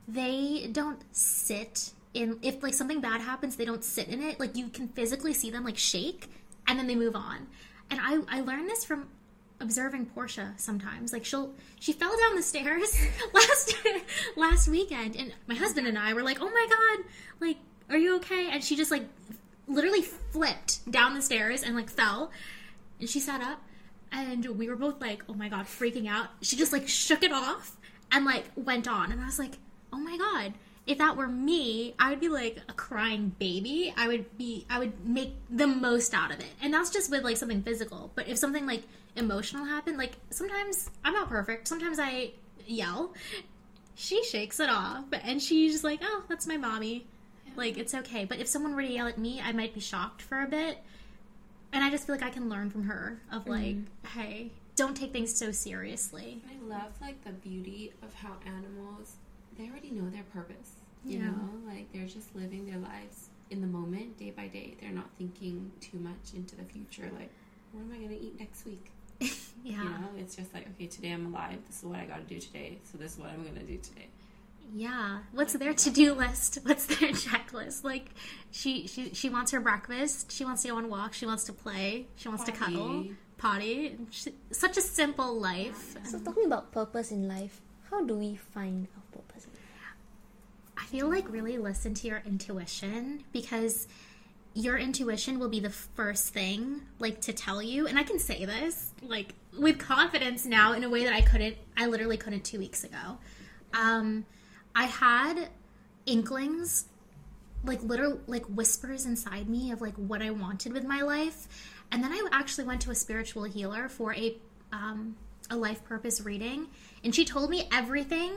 they 0.08 0.67
don't 0.71 1.02
sit 1.15 1.91
in 2.15 2.39
if 2.41 2.63
like 2.63 2.73
something 2.73 3.01
bad 3.01 3.21
happens, 3.21 3.56
they 3.56 3.65
don't 3.65 3.84
sit 3.84 4.08
in 4.08 4.21
it. 4.23 4.39
Like 4.39 4.56
you 4.56 4.69
can 4.69 4.88
physically 4.88 5.34
see 5.34 5.51
them 5.51 5.63
like 5.63 5.78
shake 5.78 6.30
and 6.67 6.80
then 6.80 6.88
they 6.88 6.95
move 6.95 7.15
on. 7.15 7.47
And 7.91 7.99
I 8.01 8.19
I 8.30 8.41
learned 8.41 8.69
this 8.69 8.84
from 8.84 9.10
observing 9.60 10.08
Portia 10.08 10.54
sometimes. 10.58 11.13
Like 11.13 11.25
she'll 11.25 11.54
she 11.80 11.93
fell 11.93 12.15
down 12.17 12.36
the 12.36 12.41
stairs 12.41 12.97
last 13.34 13.75
last 14.36 14.67
weekend 14.67 15.15
and 15.15 15.34
my 15.47 15.56
husband 15.56 15.88
and 15.88 15.97
I 15.97 16.13
were 16.13 16.23
like, 16.23 16.38
"Oh 16.41 16.49
my 16.49 16.67
god, 16.69 17.06
like 17.39 17.58
are 17.89 17.97
you 17.97 18.15
okay?" 18.17 18.49
And 18.49 18.63
she 18.63 18.75
just 18.75 18.91
like 18.91 19.04
literally 19.67 20.01
flipped 20.01 20.89
down 20.89 21.13
the 21.13 21.21
stairs 21.21 21.63
and 21.63 21.75
like 21.75 21.89
fell. 21.89 22.32
And 22.99 23.10
she 23.10 23.19
sat 23.19 23.41
up 23.41 23.62
and 24.12 24.45
we 24.58 24.69
were 24.69 24.78
both 24.78 25.01
like, 25.01 25.23
"Oh 25.28 25.34
my 25.34 25.49
god, 25.49 25.65
freaking 25.65 26.10
out." 26.10 26.30
She 26.41 26.56
just 26.56 26.71
like 26.71 26.88
shook 26.88 27.23
it 27.23 27.34
off 27.34 27.75
and 28.12 28.25
like 28.25 28.45
went 28.56 28.88
on. 28.88 29.12
And 29.12 29.21
I 29.21 29.25
was 29.25 29.38
like, 29.38 29.58
"Oh 29.91 29.99
my 29.99 30.17
god, 30.17 30.54
if 30.88 31.00
that 31.00 31.17
were 31.17 31.28
me, 31.28 31.95
I 31.98 32.12
would 32.12 32.19
be 32.19 32.30
like 32.30 32.62
a 32.69 32.74
crying 32.74 33.36
baby. 33.39 33.93
I 33.98 34.08
would 34.08 34.38
be 34.38 34.65
I 34.69 34.80
would 34.80 35.08
make 35.08 35.36
the 35.50 35.67
most 35.67 36.13
out 36.13 36.32
of 36.32 36.39
it. 36.39 36.52
And 36.62 36.74
that's 36.74 36.91
just 36.91 37.10
with 37.10 37.24
like 37.24 37.38
something 37.38 37.63
physical. 37.63 38.12
But 38.15 38.28
if 38.28 38.38
something 38.38 38.65
like 38.65 38.84
emotional 39.15 39.65
happened, 39.65 39.98
like 39.98 40.13
sometimes 40.30 40.89
I'm 41.04 41.13
not 41.13 41.30
perfect. 41.30 41.67
Sometimes 41.67 41.98
I 42.00 42.32
yell. 42.67 43.13
She 43.95 44.24
shakes 44.24 44.60
it 44.60 44.69
off 44.69 45.06
and 45.24 45.41
she's 45.41 45.71
just 45.71 45.84
like, 45.84 46.02
"Oh, 46.04 46.24
that's 46.28 46.45
my 46.45 46.58
mommy." 46.58 47.06
Like 47.56 47.78
it's 47.78 47.95
okay. 47.95 48.26
But 48.26 48.39
if 48.39 48.48
someone 48.48 48.76
were 48.76 48.82
to 48.82 48.91
yell 48.91 49.08
at 49.08 49.17
me, 49.17 49.41
I 49.41 49.54
might 49.54 49.74
be 49.74 49.80
shocked 49.80 50.21
for 50.21 50.41
a 50.41 50.48
bit. 50.48 50.80
And 51.74 51.84
I 51.84 51.89
just 51.89 52.06
feel 52.06 52.15
like 52.15 52.24
I 52.24 52.30
can 52.30 52.48
learn 52.48 52.69
from 52.69 52.84
her 52.84 53.19
of 53.32 53.45
mm-hmm. 53.45 53.52
like, 53.52 54.12
hey, 54.12 54.52
don't 54.76 54.95
take 54.95 55.12
things 55.12 55.36
so 55.36 55.52
seriously. 55.52 56.41
I 56.50 56.67
love 56.67 56.91
like 57.02 57.24
the 57.24 57.32
beauty 57.32 57.93
of 58.04 58.13
how 58.13 58.34
animals 58.45 59.15
they 59.58 59.70
already 59.70 59.91
know 59.91 60.10
their 60.10 60.24
purpose. 60.24 60.72
You 61.04 61.20
Yeah. 61.20 61.26
know, 61.32 61.50
like 61.68 61.91
they're 61.94 62.08
just 62.08 62.36
living 62.36 62.65
their 62.65 62.80
lives 62.80 63.30
in 63.52 63.62
the 63.62 63.68
moment, 63.68 64.18
day 64.18 64.32
by 64.32 64.48
day. 64.48 64.76
They're 64.82 64.91
not 64.91 65.10
thinking 65.18 65.72
too 65.82 66.00
much 66.00 66.34
into 66.36 66.56
the 66.56 66.63
future. 66.63 67.10
Like, 67.18 67.30
what 67.72 67.82
am 67.82 67.91
I 67.91 67.98
gonna 67.98 68.20
eat 68.20 68.39
next 68.39 68.65
week? 68.65 68.91
Yeah. 69.63 69.82
You 69.82 69.89
know, 69.89 70.10
it's 70.20 70.36
just 70.36 70.54
like, 70.54 70.68
okay, 70.76 70.86
today 70.86 71.12
I'm 71.12 71.26
alive. 71.34 71.58
This 71.65 71.80
is 71.80 71.84
what 71.86 71.98
I 71.98 72.06
got 72.06 72.18
to 72.18 72.24
do 72.32 72.39
today. 72.39 72.78
So 72.84 73.00
this 73.00 73.13
is 73.13 73.18
what 73.18 73.30
I'm 73.30 73.44
gonna 73.44 73.63
do 73.63 73.78
today. 73.78 74.10
Yeah. 74.76 75.20
What's 75.32 75.54
their 75.54 75.74
to-do 75.74 76.13
list? 76.13 76.60
What's 76.63 76.86
their 76.86 77.10
checklist? 77.10 77.84
Like 77.84 78.10
she 78.52 78.86
she 78.88 79.13
she 79.15 79.28
wants 79.30 79.52
her 79.52 79.60
breakfast, 79.60 80.32
she 80.32 80.46
wants 80.46 80.62
to 80.63 80.68
go 80.70 80.78
on 80.78 80.88
walk, 80.89 81.13
she 81.13 81.26
wants 81.26 81.46
to 81.46 81.54
play, 81.54 82.08
she 82.15 82.28
wants 82.28 82.44
to 82.44 82.52
cuddle, 82.52 83.06
Potty. 83.38 83.96
potty. 83.96 83.98
She, 84.12 84.34
such 84.52 84.78
a 84.78 84.82
simple 84.82 85.39
life. 85.39 85.96
So 86.04 86.20
talking 86.20 86.46
about 86.46 86.72
purpose 86.72 87.12
in 87.12 87.28
life, 87.28 87.62
how 87.89 88.04
do 88.06 88.15
we 88.15 88.36
find 88.36 88.88
our 88.95 89.04
purpose? 89.21 89.48
I 90.78 90.86
feel 90.86 91.10
like 91.10 91.30
really 91.32 91.58
listen 91.58 91.93
to 91.95 92.08
your 92.08 92.21
intuition 92.26 93.24
because 93.32 93.88
your 94.54 94.78
intuition 94.78 95.38
will 95.38 95.50
be 95.50 95.60
the 95.60 95.69
first 95.69 96.34
thing 96.34 96.82
like 97.00 97.19
to 97.21 97.34
tell 97.34 97.62
you 97.62 97.88
and 97.88 98.00
I 98.00 98.04
can 98.04 98.19
say 98.19 98.45
this 98.45 98.91
like 99.02 99.34
with 99.58 99.78
confidence 99.80 100.45
now 100.45 100.71
in 100.71 100.84
a 100.84 100.89
way 100.89 101.04
that 101.04 101.13
I 101.13 101.21
couldn't 101.21 101.58
I 101.76 101.88
literally 101.88 102.17
couldn't 102.17 102.45
2 102.45 102.60
weeks 102.60 102.84
ago. 102.84 103.17
Um 103.74 104.26
I 104.74 104.86
had 104.86 105.50
inklings 106.06 106.86
like 107.65 107.82
literal 107.84 108.19
like 108.28 108.45
whispers 108.45 109.06
inside 109.06 109.50
me 109.50 109.71
of 109.71 109.82
like 109.82 109.95
what 109.95 110.21
I 110.21 110.30
wanted 110.32 110.71
with 110.71 110.86
my 110.86 111.02
life. 111.02 111.48
And 111.91 112.04
then 112.04 112.12
I 112.12 112.28
actually 112.32 112.65
went 112.65 112.82
to 112.82 112.91
a 112.91 112.95
spiritual 112.95 113.43
healer 113.43 113.89
for 113.89 114.13
a 114.13 114.38
um 114.71 115.17
a 115.50 115.56
life 115.56 115.84
purpose 115.84 116.21
reading 116.21 116.67
and 117.06 117.13
she 117.13 117.24
told 117.24 117.52
me 117.52 117.70
everything 117.72 118.34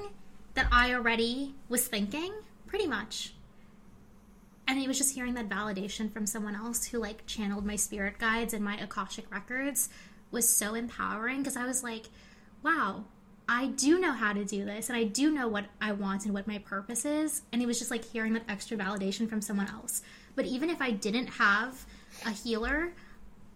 that 0.52 0.68
I 0.70 0.92
already 0.92 1.54
was 1.70 1.88
thinking, 1.88 2.32
pretty 2.66 2.86
much. 2.86 3.32
And 4.68 4.78
it 4.78 4.86
was 4.86 4.98
just 4.98 5.14
hearing 5.14 5.32
that 5.34 5.48
validation 5.48 6.12
from 6.12 6.26
someone 6.26 6.54
else 6.54 6.84
who 6.84 6.98
like 6.98 7.24
channeled 7.24 7.64
my 7.64 7.76
spirit 7.76 8.18
guides 8.18 8.52
and 8.52 8.62
my 8.62 8.76
Akashic 8.76 9.24
records 9.32 9.88
was 10.30 10.46
so 10.46 10.74
empowering 10.74 11.38
because 11.38 11.56
I 11.56 11.64
was 11.64 11.82
like, 11.82 12.10
wow, 12.62 13.06
I 13.48 13.68
do 13.68 13.98
know 13.98 14.12
how 14.12 14.34
to 14.34 14.44
do 14.44 14.66
this 14.66 14.90
and 14.90 14.98
I 14.98 15.04
do 15.04 15.30
know 15.30 15.48
what 15.48 15.64
I 15.80 15.92
want 15.92 16.26
and 16.26 16.34
what 16.34 16.46
my 16.46 16.58
purpose 16.58 17.06
is. 17.06 17.40
And 17.50 17.62
it 17.62 17.66
was 17.66 17.78
just 17.78 17.90
like 17.90 18.04
hearing 18.04 18.34
that 18.34 18.44
extra 18.50 18.76
validation 18.76 19.30
from 19.30 19.40
someone 19.40 19.68
else. 19.68 20.02
But 20.36 20.44
even 20.44 20.68
if 20.68 20.82
I 20.82 20.90
didn't 20.90 21.28
have 21.28 21.86
a 22.26 22.32
healer, 22.32 22.92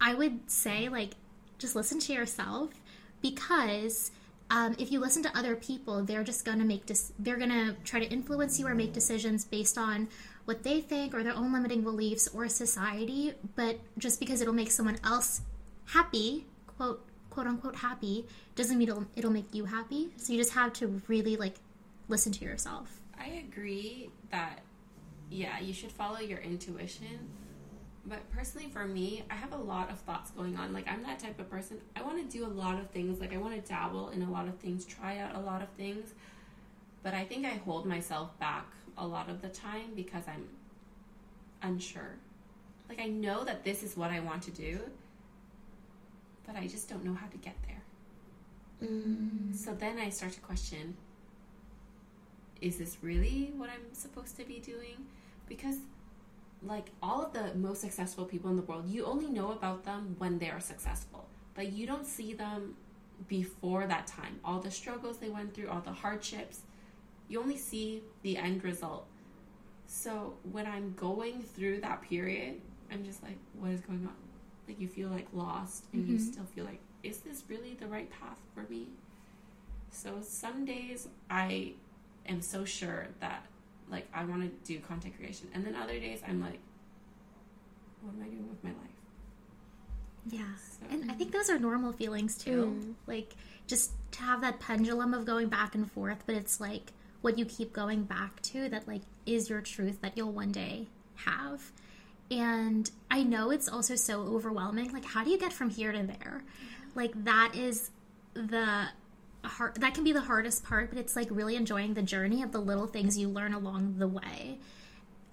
I 0.01 0.15
would 0.15 0.49
say 0.49 0.89
like 0.89 1.11
just 1.59 1.75
listen 1.75 1.99
to 1.99 2.13
yourself 2.13 2.71
because 3.21 4.11
um, 4.49 4.75
if 4.77 4.91
you 4.91 4.99
listen 4.99 5.23
to 5.23 5.37
other 5.37 5.55
people, 5.55 6.03
they're 6.03 6.23
just 6.23 6.45
gonna 6.45 6.65
make 6.65 6.85
dis- 6.85 7.13
they're 7.19 7.37
gonna 7.37 7.75
try 7.83 7.99
to 7.99 8.05
influence 8.11 8.59
you 8.59 8.67
or 8.67 8.75
make 8.75 8.93
decisions 8.93 9.45
based 9.45 9.77
on 9.77 10.07
what 10.45 10.63
they 10.63 10.81
think 10.81 11.13
or 11.13 11.23
their 11.23 11.33
own 11.33 11.53
limiting 11.53 11.81
beliefs 11.81 12.27
or 12.33 12.47
society. 12.47 13.33
But 13.55 13.79
just 13.97 14.19
because 14.19 14.41
it'll 14.41 14.53
make 14.53 14.71
someone 14.71 14.99
else 15.03 15.41
happy, 15.85 16.45
quote 16.77 17.05
quote 17.29 17.47
unquote 17.47 17.77
happy, 17.77 18.27
doesn't 18.55 18.77
mean 18.77 18.89
it'll 18.89 19.07
it'll 19.15 19.31
make 19.31 19.53
you 19.53 19.65
happy. 19.65 20.09
So 20.17 20.33
you 20.33 20.39
just 20.39 20.53
have 20.53 20.73
to 20.73 21.01
really 21.07 21.35
like 21.35 21.55
listen 22.07 22.31
to 22.33 22.45
yourself. 22.45 22.99
I 23.19 23.43
agree 23.47 24.09
that 24.29 24.59
yeah, 25.29 25.59
you 25.59 25.73
should 25.73 25.91
follow 25.91 26.19
your 26.19 26.39
intuition. 26.39 27.29
But 28.05 28.29
personally 28.31 28.67
for 28.67 28.85
me, 28.85 29.23
I 29.29 29.35
have 29.35 29.53
a 29.53 29.57
lot 29.57 29.89
of 29.89 29.99
thoughts 29.99 30.31
going 30.31 30.57
on. 30.57 30.73
Like 30.73 30.87
I'm 30.87 31.03
that 31.03 31.19
type 31.19 31.39
of 31.39 31.49
person. 31.49 31.79
I 31.95 32.01
want 32.01 32.17
to 32.17 32.37
do 32.37 32.45
a 32.45 32.47
lot 32.47 32.79
of 32.79 32.89
things. 32.89 33.19
Like 33.19 33.33
I 33.33 33.37
want 33.37 33.55
to 33.55 33.61
dabble 33.69 34.09
in 34.09 34.21
a 34.21 34.29
lot 34.29 34.47
of 34.47 34.57
things, 34.57 34.85
try 34.85 35.19
out 35.19 35.35
a 35.35 35.39
lot 35.39 35.61
of 35.61 35.69
things. 35.69 36.13
But 37.01 37.13
I 37.13 37.23
think 37.23 37.45
I 37.45 37.61
hold 37.65 37.85
myself 37.85 38.37
back 38.39 38.67
a 38.97 39.05
lot 39.05 39.29
of 39.29 39.41
the 39.41 39.49
time 39.49 39.91
because 39.95 40.23
I'm 40.27 40.47
unsure. 41.61 42.15
Like 42.89 42.99
I 42.99 43.07
know 43.07 43.43
that 43.45 43.63
this 43.63 43.83
is 43.83 43.95
what 43.95 44.11
I 44.11 44.19
want 44.19 44.43
to 44.43 44.51
do, 44.51 44.79
but 46.45 46.55
I 46.55 46.67
just 46.67 46.89
don't 46.89 47.05
know 47.05 47.13
how 47.13 47.27
to 47.27 47.37
get 47.37 47.55
there. 47.65 48.89
Mm. 48.89 49.55
So 49.55 49.73
then 49.73 49.97
I 49.97 50.09
start 50.09 50.33
to 50.33 50.41
question 50.41 50.97
is 52.63 52.77
this 52.77 52.97
really 53.01 53.51
what 53.57 53.69
I'm 53.69 53.93
supposed 53.93 54.37
to 54.37 54.45
be 54.45 54.59
doing? 54.59 55.05
Because, 55.49 55.75
like, 56.65 56.91
all 57.01 57.21
of 57.23 57.33
the 57.33 57.53
most 57.55 57.81
successful 57.81 58.25
people 58.25 58.49
in 58.49 58.55
the 58.55 58.61
world, 58.61 58.87
you 58.87 59.05
only 59.05 59.29
know 59.29 59.51
about 59.51 59.83
them 59.83 60.15
when 60.17 60.39
they 60.39 60.49
are 60.49 60.59
successful. 60.59 61.27
But 61.55 61.73
you 61.73 61.85
don't 61.85 62.05
see 62.05 62.33
them 62.33 62.75
before 63.27 63.85
that 63.87 64.07
time. 64.07 64.39
All 64.43 64.59
the 64.59 64.71
struggles 64.71 65.17
they 65.17 65.29
went 65.29 65.53
through, 65.53 65.69
all 65.69 65.81
the 65.81 65.91
hardships, 65.91 66.61
you 67.27 67.39
only 67.41 67.57
see 67.57 68.03
the 68.21 68.37
end 68.37 68.63
result. 68.63 69.07
So 69.87 70.33
when 70.51 70.65
I'm 70.65 70.93
going 70.95 71.41
through 71.41 71.81
that 71.81 72.01
period, 72.01 72.61
I'm 72.91 73.03
just 73.03 73.21
like, 73.23 73.37
what 73.59 73.71
is 73.71 73.81
going 73.81 74.05
on? 74.05 74.15
Like, 74.67 74.79
you 74.79 74.87
feel 74.87 75.09
like 75.09 75.27
lost, 75.33 75.85
and 75.93 76.07
you 76.07 76.15
mm-hmm. 76.15 76.31
still 76.31 76.45
feel 76.45 76.65
like, 76.65 76.79
is 77.03 77.17
this 77.19 77.43
really 77.49 77.73
the 77.73 77.87
right 77.87 78.09
path 78.09 78.39
for 78.53 78.63
me? 78.69 78.87
So 79.91 80.19
some 80.21 80.65
days 80.65 81.07
I 81.29 81.73
am 82.27 82.41
so 82.41 82.65
sure 82.65 83.07
that 83.19 83.45
like 83.89 84.07
I 84.13 84.23
want 84.25 84.41
to 84.43 84.73
do 84.73 84.79
content 84.81 85.15
creation, 85.17 85.47
and 85.53 85.65
then 85.65 85.75
other 85.75 85.99
days 85.99 86.21
I'm 86.27 86.41
like, 86.41 86.59
what 88.01 88.13
am 88.15 88.21
I 88.21 88.27
doing 88.27 88.49
with 88.49 88.63
my 88.63 88.71
life? 88.71 88.93
Yeah. 90.29 90.55
So 90.57 90.85
And 90.89 91.11
I 91.11 91.15
think 91.15 91.31
those 91.31 91.49
are 91.49 91.59
normal 91.59 91.91
feelings 91.91 92.37
too. 92.37 92.77
Mm. 92.79 92.93
Like 93.07 93.35
just 93.67 93.91
to 94.11 94.21
have 94.21 94.41
that 94.41 94.59
pendulum 94.59 95.13
of 95.13 95.25
going 95.25 95.49
back 95.49 95.75
and 95.75 95.91
forth, 95.91 96.23
but 96.25 96.35
it's 96.35 96.59
like 96.59 96.91
what 97.21 97.37
you 97.37 97.45
keep 97.45 97.73
going 97.73 98.03
back 98.03 98.41
to 98.41 98.69
that 98.69 98.87
like 98.87 99.01
is 99.25 99.49
your 99.49 99.61
truth 99.61 100.01
that 100.01 100.17
you'll 100.17 100.31
one 100.31 100.51
day 100.51 100.87
have. 101.15 101.71
And 102.31 102.89
I 103.11 103.23
know 103.23 103.51
it's 103.51 103.69
also 103.69 103.95
so 103.95 104.21
overwhelming. 104.21 104.91
Like 104.93 105.05
how 105.05 105.23
do 105.23 105.29
you 105.29 105.37
get 105.37 105.53
from 105.53 105.69
here 105.69 105.91
to 105.91 106.03
there? 106.03 106.43
Like 106.95 107.23
that 107.23 107.55
is 107.55 107.91
the 108.33 108.87
hard 109.43 109.75
that 109.75 109.93
can 109.93 110.03
be 110.03 110.11
the 110.11 110.21
hardest 110.21 110.63
part, 110.63 110.89
but 110.89 110.97
it's 110.97 111.15
like 111.15 111.27
really 111.29 111.55
enjoying 111.55 111.93
the 111.93 112.01
journey 112.01 112.41
of 112.43 112.51
the 112.51 112.59
little 112.59 112.87
things 112.87 113.17
you 113.17 113.29
learn 113.29 113.53
along 113.53 113.97
the 113.97 114.07
way 114.07 114.59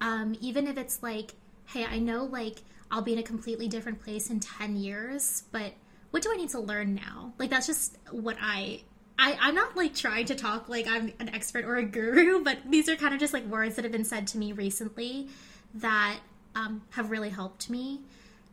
um, 0.01 0.35
even 0.41 0.67
if 0.67 0.77
it's 0.77 1.01
like, 1.01 1.35
hey, 1.67 1.85
I 1.85 1.99
know 1.99 2.25
like 2.25 2.57
I'll 2.89 3.03
be 3.03 3.13
in 3.13 3.19
a 3.19 3.23
completely 3.23 3.67
different 3.67 4.03
place 4.03 4.29
in 4.29 4.39
10 4.39 4.75
years, 4.75 5.43
but 5.51 5.73
what 6.09 6.23
do 6.23 6.31
I 6.33 6.35
need 6.35 6.49
to 6.49 6.59
learn 6.59 6.95
now? 6.95 7.33
Like, 7.37 7.51
that's 7.51 7.67
just 7.67 7.97
what 8.09 8.35
I. 8.41 8.81
I, 9.17 9.37
I'm 9.39 9.53
not 9.53 9.77
like 9.77 9.93
trying 9.93 10.25
to 10.25 10.35
talk 10.35 10.67
like 10.67 10.87
I'm 10.87 11.13
an 11.19 11.29
expert 11.29 11.63
or 11.63 11.75
a 11.75 11.83
guru, 11.83 12.43
but 12.43 12.57
these 12.67 12.89
are 12.89 12.95
kind 12.95 13.13
of 13.13 13.19
just 13.19 13.33
like 13.33 13.45
words 13.45 13.75
that 13.75 13.85
have 13.85 13.91
been 13.91 14.03
said 14.03 14.25
to 14.27 14.39
me 14.39 14.51
recently 14.51 15.27
that 15.75 16.17
um, 16.55 16.81
have 16.91 17.11
really 17.11 17.29
helped 17.29 17.69
me. 17.69 18.01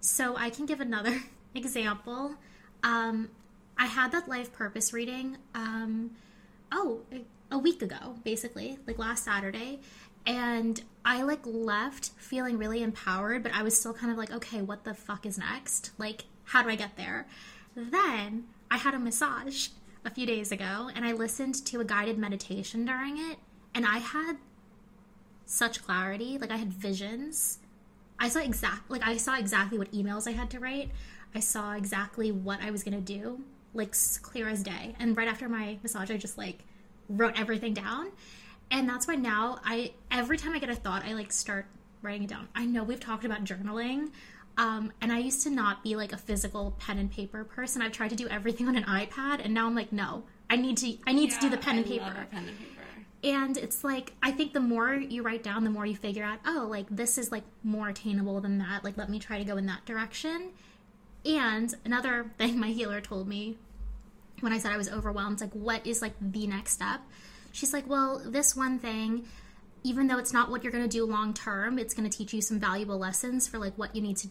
So 0.01 0.37
I 0.37 0.51
can 0.51 0.67
give 0.67 0.81
another 0.81 1.23
example. 1.55 2.35
Um, 2.83 3.31
I 3.79 3.87
had 3.87 4.13
that 4.13 4.29
life 4.29 4.53
purpose 4.53 4.93
reading. 4.93 5.39
Um, 5.55 6.13
oh, 6.73 7.03
a- 7.13 7.59
week 7.59 7.83
ago, 7.83 8.17
basically, 8.25 8.79
like 8.87 8.99
last 8.99 9.25
Saturday. 9.25 9.81
And 10.27 10.83
I 11.05 11.23
like 11.23 11.41
left 11.45 12.11
feeling 12.19 12.59
really 12.59 12.83
empowered, 12.83 13.43
but 13.43 13.53
I 13.53 13.63
was 13.63 13.79
still 13.79 13.95
kind 13.95 14.13
of 14.13 14.19
like, 14.19 14.31
okay, 14.31 14.61
what 14.63 14.85
the 14.85 14.95
fuck 14.95 15.25
is 15.25 15.39
next? 15.39 15.91
Like, 15.99 16.25
how 16.45 16.63
do 16.63 16.69
I 16.69 16.77
get 16.77 16.97
there? 16.97 17.27
Then 17.75 18.45
I 18.71 18.77
had 18.77 18.95
a 18.95 18.99
massage 18.99 19.69
a 20.05 20.11
few 20.11 20.27
days 20.27 20.53
ago 20.53 20.91
and 20.95 21.05
I 21.05 21.13
listened 21.13 21.55
to 21.67 21.81
a 21.81 21.85
guided 21.85 22.19
meditation 22.19 22.85
during 22.85 23.19
it. 23.19 23.39
And 23.75 23.87
I 23.87 23.99
had 23.99 24.37
such 25.47 25.83
clarity. 25.83 26.37
Like, 26.39 26.51
I 26.51 26.57
had 26.57 26.73
visions. 26.73 27.59
I 28.19 28.29
saw 28.29 28.41
exact, 28.41 28.91
like, 28.91 29.07
I 29.07 29.17
saw 29.17 29.37
exactly 29.37 29.79
what 29.79 29.93
emails 29.93 30.29
I 30.29 30.33
had 30.33 30.51
to 30.51 30.61
write. 30.61 30.91
I 31.35 31.41
saw 31.41 31.73
exactly 31.73 32.33
what 32.33 32.61
I 32.61 32.71
was 32.71 32.83
gonna 32.83 33.01
do, 33.01 33.45
like, 33.75 33.95
clear 34.23 34.49
as 34.49 34.63
day. 34.63 34.95
And 34.99 35.17
right 35.17 35.29
after 35.29 35.49
my 35.49 35.79
massage, 35.83 36.11
I 36.11 36.17
just 36.17 36.39
like 36.39 36.65
wrote 37.09 37.39
everything 37.39 37.75
down. 37.75 38.11
And 38.71 38.89
that's 38.89 39.07
why 39.09 39.15
now 39.15 39.61
i 39.65 39.93
every 40.11 40.37
time 40.37 40.53
i 40.55 40.59
get 40.59 40.69
a 40.69 40.75
thought 40.75 41.03
i 41.05 41.15
like 41.15 41.33
start 41.33 41.67
writing 42.03 42.25
it 42.25 42.31
down. 42.31 42.49
I 42.55 42.67
know 42.67 42.83
we've 42.85 43.01
talked 43.01 43.25
about 43.25 43.45
journaling 43.45 44.11
um, 44.59 44.93
and 45.01 45.11
i 45.13 45.19
used 45.19 45.43
to 45.45 45.51
not 45.51 45.83
be 45.83 45.97
like 45.97 46.13
a 46.13 46.19
physical 46.19 46.77
pen 46.79 46.99
and 46.99 47.11
paper 47.11 47.45
person. 47.45 47.81
I've 47.83 47.93
tried 47.93 48.11
to 48.11 48.17
do 48.17 48.29
everything 48.29 48.69
on 48.69 48.77
an 48.77 48.85
ipad 48.85 49.43
and 49.45 49.55
now 49.55 49.67
i'm 49.67 49.75
like 49.75 49.93
no. 49.93 50.25
I 50.51 50.57
need 50.57 50.77
to 50.79 50.97
i 51.07 51.13
need 51.13 51.31
to 51.31 51.41
do 51.41 51.49
the 51.49 51.57
pen 51.57 51.79
and 51.79 51.89
love 51.89 51.99
paper. 52.01 52.23
a 52.23 52.27
pen 52.27 52.49
and 52.49 52.59
paper. 52.59 52.83
and 53.25 53.57
it's 53.57 53.83
like 53.85 54.13
i 54.23 54.31
think 54.31 54.53
the 54.53 54.61
more 54.61 54.95
you 54.95 55.23
write 55.23 55.43
down 55.43 55.65
the 55.65 55.71
more 55.71 55.87
you 55.87 55.97
figure 55.97 56.25
out 56.25 56.39
oh 56.47 56.67
like 56.71 56.87
this 56.91 57.17
is 57.17 57.33
like 57.33 57.45
more 57.63 57.89
attainable 57.89 58.41
than 58.41 58.59
that. 58.59 58.85
Like 58.85 58.99
let 58.99 59.09
me 59.09 59.19
try 59.19 59.39
to 59.39 59.45
go 59.45 59.57
in 59.57 59.67
that 59.67 59.87
direction 59.87 60.51
and 61.29 61.75
another 61.85 62.31
thing 62.39 62.59
my 62.59 62.69
healer 62.69 63.01
told 63.01 63.29
me 63.29 63.57
when 64.41 64.53
I 64.53 64.59
said 64.59 64.73
I 64.73 64.77
was 64.77 64.89
overwhelmed, 64.89 65.41
like, 65.41 65.53
what 65.53 65.87
is 65.87 66.03
like 66.03 66.15
the 66.21 66.47
next 66.47 66.73
step? 66.73 67.01
She's 67.53 67.73
like, 67.73 67.89
well, 67.89 68.23
this 68.25 68.55
one 68.57 68.79
thing, 68.79 69.25
even 69.83 70.07
though 70.07 70.19
it's 70.19 70.33
not 70.33 70.51
what 70.51 70.63
you're 70.63 70.73
going 70.73 70.85
to 70.85 70.89
do 70.89 71.05
long 71.05 71.35
term, 71.35 71.79
it's 71.79 71.95
going 71.95 72.09
to 72.09 72.17
teach 72.17 72.33
you 72.33 72.41
some 72.41 72.59
valuable 72.59 72.99
lessons 72.99 73.49
for 73.49 73.59
like 73.59 73.77
what 73.77 73.95
you 73.95 74.03
need 74.03 74.17
to 74.19 74.29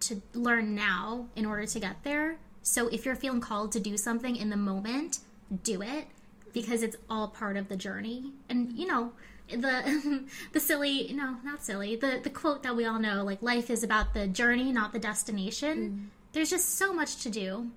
to 0.00 0.20
learn 0.34 0.74
now 0.74 1.28
in 1.36 1.46
order 1.46 1.64
to 1.64 1.78
get 1.78 2.02
there. 2.02 2.36
So 2.62 2.88
if 2.88 3.06
you're 3.06 3.14
feeling 3.14 3.40
called 3.40 3.70
to 3.72 3.80
do 3.80 3.96
something 3.96 4.34
in 4.34 4.50
the 4.50 4.56
moment, 4.56 5.20
do 5.62 5.80
it 5.80 6.06
because 6.52 6.82
it's 6.82 6.96
all 7.08 7.28
part 7.28 7.56
of 7.56 7.68
the 7.68 7.76
journey. 7.76 8.32
And 8.48 8.72
you 8.72 8.86
know, 8.86 9.12
the 9.48 10.24
the 10.52 10.60
silly, 10.60 11.12
no, 11.12 11.36
not 11.44 11.64
silly. 11.64 11.96
The 11.96 12.20
the 12.22 12.30
quote 12.30 12.62
that 12.64 12.74
we 12.74 12.84
all 12.84 12.98
know, 12.98 13.22
like 13.22 13.42
life 13.42 13.70
is 13.70 13.84
about 13.84 14.14
the 14.14 14.26
journey, 14.26 14.72
not 14.72 14.92
the 14.92 14.98
destination. 14.98 16.10
Mm. 16.10 16.21
There's 16.32 16.50
just 16.50 16.76
so 16.78 16.92
much 16.92 17.16
to 17.24 17.30
do 17.30 17.70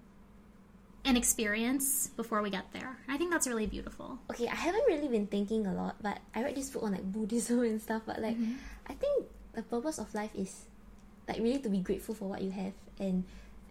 and 1.04 1.18
experience 1.18 2.08
before 2.16 2.42
we 2.42 2.50
get 2.50 2.72
there. 2.74 2.98
I 3.08 3.18
think 3.18 3.32
that's 3.32 3.48
really 3.48 3.68
beautiful. 3.68 4.18
okay, 4.32 4.48
I 4.48 4.56
haven't 4.56 4.86
really 4.88 5.08
been 5.08 5.28
thinking 5.28 5.68
a 5.68 5.74
lot, 5.74 5.98
but 6.02 6.20
I 6.34 6.44
read 6.44 6.56
this 6.56 6.70
book 6.70 6.84
on 6.84 6.92
like 6.94 7.04
Buddhism 7.12 7.60
and 7.62 7.82
stuff. 7.82 8.04
But 8.06 8.22
like, 8.22 8.38
I 8.88 8.94
think 8.94 9.26
the 9.54 9.62
purpose 9.62 10.00
of 10.00 10.14
life 10.16 10.32
is 10.36 10.66
like 11.28 11.38
really 11.38 11.60
to 11.60 11.70
be 11.70 11.80
grateful 11.80 12.16
for 12.16 12.30
what 12.30 12.42
you 12.42 12.52
have, 12.52 12.74
and 13.00 13.24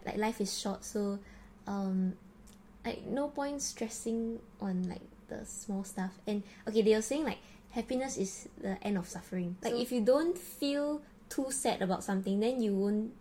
like 0.06 0.16
life 0.16 0.40
is 0.40 0.52
short, 0.56 0.84
so 0.84 1.18
um, 1.66 2.14
like 2.84 3.04
no 3.06 3.28
point 3.28 3.62
stressing 3.62 4.38
on 4.60 4.84
like 4.88 5.02
the 5.28 5.44
small 5.44 5.82
stuff. 5.82 6.12
And 6.26 6.42
okay, 6.68 6.82
they 6.82 6.94
were 6.94 7.02
saying 7.02 7.24
like 7.24 7.38
happiness 7.70 8.16
is 8.16 8.48
the 8.60 8.78
end 8.84 8.96
of 8.98 9.08
suffering. 9.08 9.56
Like 9.62 9.72
So- 9.72 9.80
if 9.80 9.90
you 9.90 10.02
don't 10.02 10.38
feel 10.38 11.02
too 11.30 11.50
sad 11.50 11.82
about 11.82 12.04
something, 12.04 12.38
then 12.38 12.62
you 12.62 12.74
won't. 12.76 13.12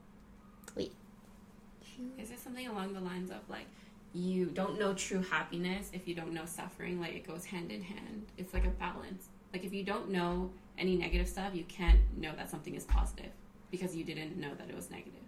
Wait, 2.17 2.23
Is 2.23 2.31
it 2.31 2.39
something 2.39 2.67
along 2.67 2.93
the 2.93 3.01
lines 3.01 3.31
of 3.31 3.47
like 3.49 3.67
you 4.13 4.45
don't 4.45 4.79
know 4.79 4.93
true 4.93 5.21
happiness 5.21 5.89
if 5.93 6.07
you 6.07 6.15
don't 6.15 6.33
know 6.33 6.45
suffering? 6.45 6.99
Like 6.99 7.13
it 7.13 7.27
goes 7.27 7.45
hand 7.45 7.71
in 7.71 7.81
hand. 7.81 8.25
It's 8.37 8.53
like 8.53 8.65
a 8.65 8.69
balance. 8.69 9.27
Like 9.51 9.63
if 9.63 9.73
you 9.73 9.83
don't 9.83 10.09
know 10.09 10.51
any 10.77 10.95
negative 10.95 11.27
stuff, 11.27 11.53
you 11.53 11.63
can't 11.65 11.99
know 12.17 12.31
that 12.35 12.49
something 12.49 12.75
is 12.75 12.85
positive 12.85 13.31
because 13.71 13.95
you 13.95 14.03
didn't 14.03 14.37
know 14.37 14.53
that 14.55 14.69
it 14.69 14.75
was 14.75 14.89
negative. 14.89 15.21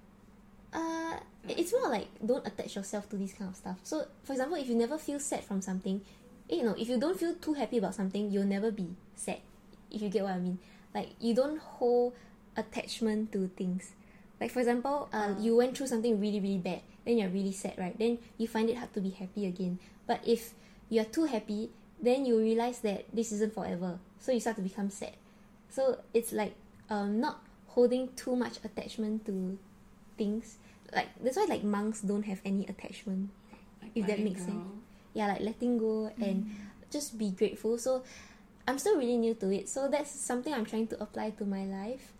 Uh, 0.74 1.18
it's 1.48 1.72
more 1.72 1.90
like 1.90 2.08
don't 2.26 2.46
attach 2.46 2.76
yourself 2.76 3.10
to 3.10 3.16
this 3.16 3.34
kind 3.34 3.50
of 3.50 3.56
stuff. 3.56 3.78
So, 3.84 4.06
for 4.24 4.34
example, 4.34 4.58
if 4.58 4.68
you 4.68 4.76
never 4.76 4.98
feel 4.98 5.20
sad 5.20 5.44
from 5.44 5.62
something, 5.62 6.02
eh, 6.50 6.58
you 6.58 6.64
know, 6.64 6.76
if 6.78 6.90
you 6.90 7.00
don't 7.00 7.18
feel 7.18 7.34
too 7.36 7.54
happy 7.54 7.78
about 7.78 7.96
something, 7.96 8.32
you'll 8.32 8.46
never 8.46 8.72
be 8.72 8.90
sad. 9.16 9.40
If 9.92 10.02
you 10.02 10.10
get 10.10 10.24
what 10.24 10.34
I 10.34 10.40
mean, 10.40 10.60
like 10.94 11.12
you 11.20 11.34
don't 11.34 11.60
hold 11.60 12.14
attachment 12.58 13.32
to 13.32 13.48
things. 13.56 13.92
Like 14.40 14.52
for 14.52 14.60
example, 14.60 15.10
uh, 15.14 15.34
you 15.40 15.56
went 15.56 15.78
through 15.78 15.88
something 15.88 16.20
really 16.20 16.40
really 16.40 16.58
bad, 16.60 16.82
then 17.06 17.18
you're 17.18 17.30
really 17.30 17.54
sad, 17.54 17.76
right? 17.78 17.98
Then 17.98 18.20
you 18.38 18.48
find 18.48 18.70
it 18.70 18.78
hard 18.78 18.94
to 18.94 19.02
be 19.02 19.10
happy 19.12 19.46
again. 19.46 19.80
But 20.08 20.22
if 20.28 20.54
you're 20.90 21.06
too 21.08 21.26
happy, 21.26 21.72
then 22.02 22.26
you 22.26 22.38
realize 22.38 22.80
that 22.80 23.06
this 23.14 23.32
isn't 23.32 23.54
forever, 23.54 24.00
so 24.20 24.32
you 24.32 24.40
start 24.40 24.58
to 24.58 24.62
become 24.62 24.90
sad. 24.90 25.16
So 25.70 26.00
it's 26.14 26.32
like 26.32 26.54
um, 26.90 27.20
not 27.20 27.42
holding 27.68 28.10
too 28.16 28.36
much 28.36 28.60
attachment 28.64 29.26
to 29.28 29.58
things. 30.18 30.58
Like 30.94 31.08
that's 31.24 31.38
why 31.38 31.46
like 31.50 31.64
monks 31.64 32.02
don't 32.02 32.24
have 32.24 32.40
any 32.46 32.66
attachment. 32.68 33.30
Like 33.82 33.92
If 33.96 34.08
that 34.08 34.20
makes 34.20 34.42
go. 34.42 34.52
sense. 34.52 34.68
Yeah, 35.14 35.28
like 35.28 35.42
letting 35.42 35.78
go 35.78 36.12
and 36.20 36.52
just 36.92 37.18
be 37.18 37.32
grateful. 37.32 37.78
So 37.78 38.04
I'm 38.68 38.78
still 38.80 38.98
really 38.98 39.18
new 39.18 39.34
to 39.36 39.52
it. 39.52 39.70
So 39.70 39.88
that's 39.88 40.12
something 40.12 40.54
I'm 40.54 40.66
trying 40.66 40.88
to 40.88 41.02
apply 41.02 41.32
to 41.40 41.46
my 41.46 41.64
life. 41.66 42.12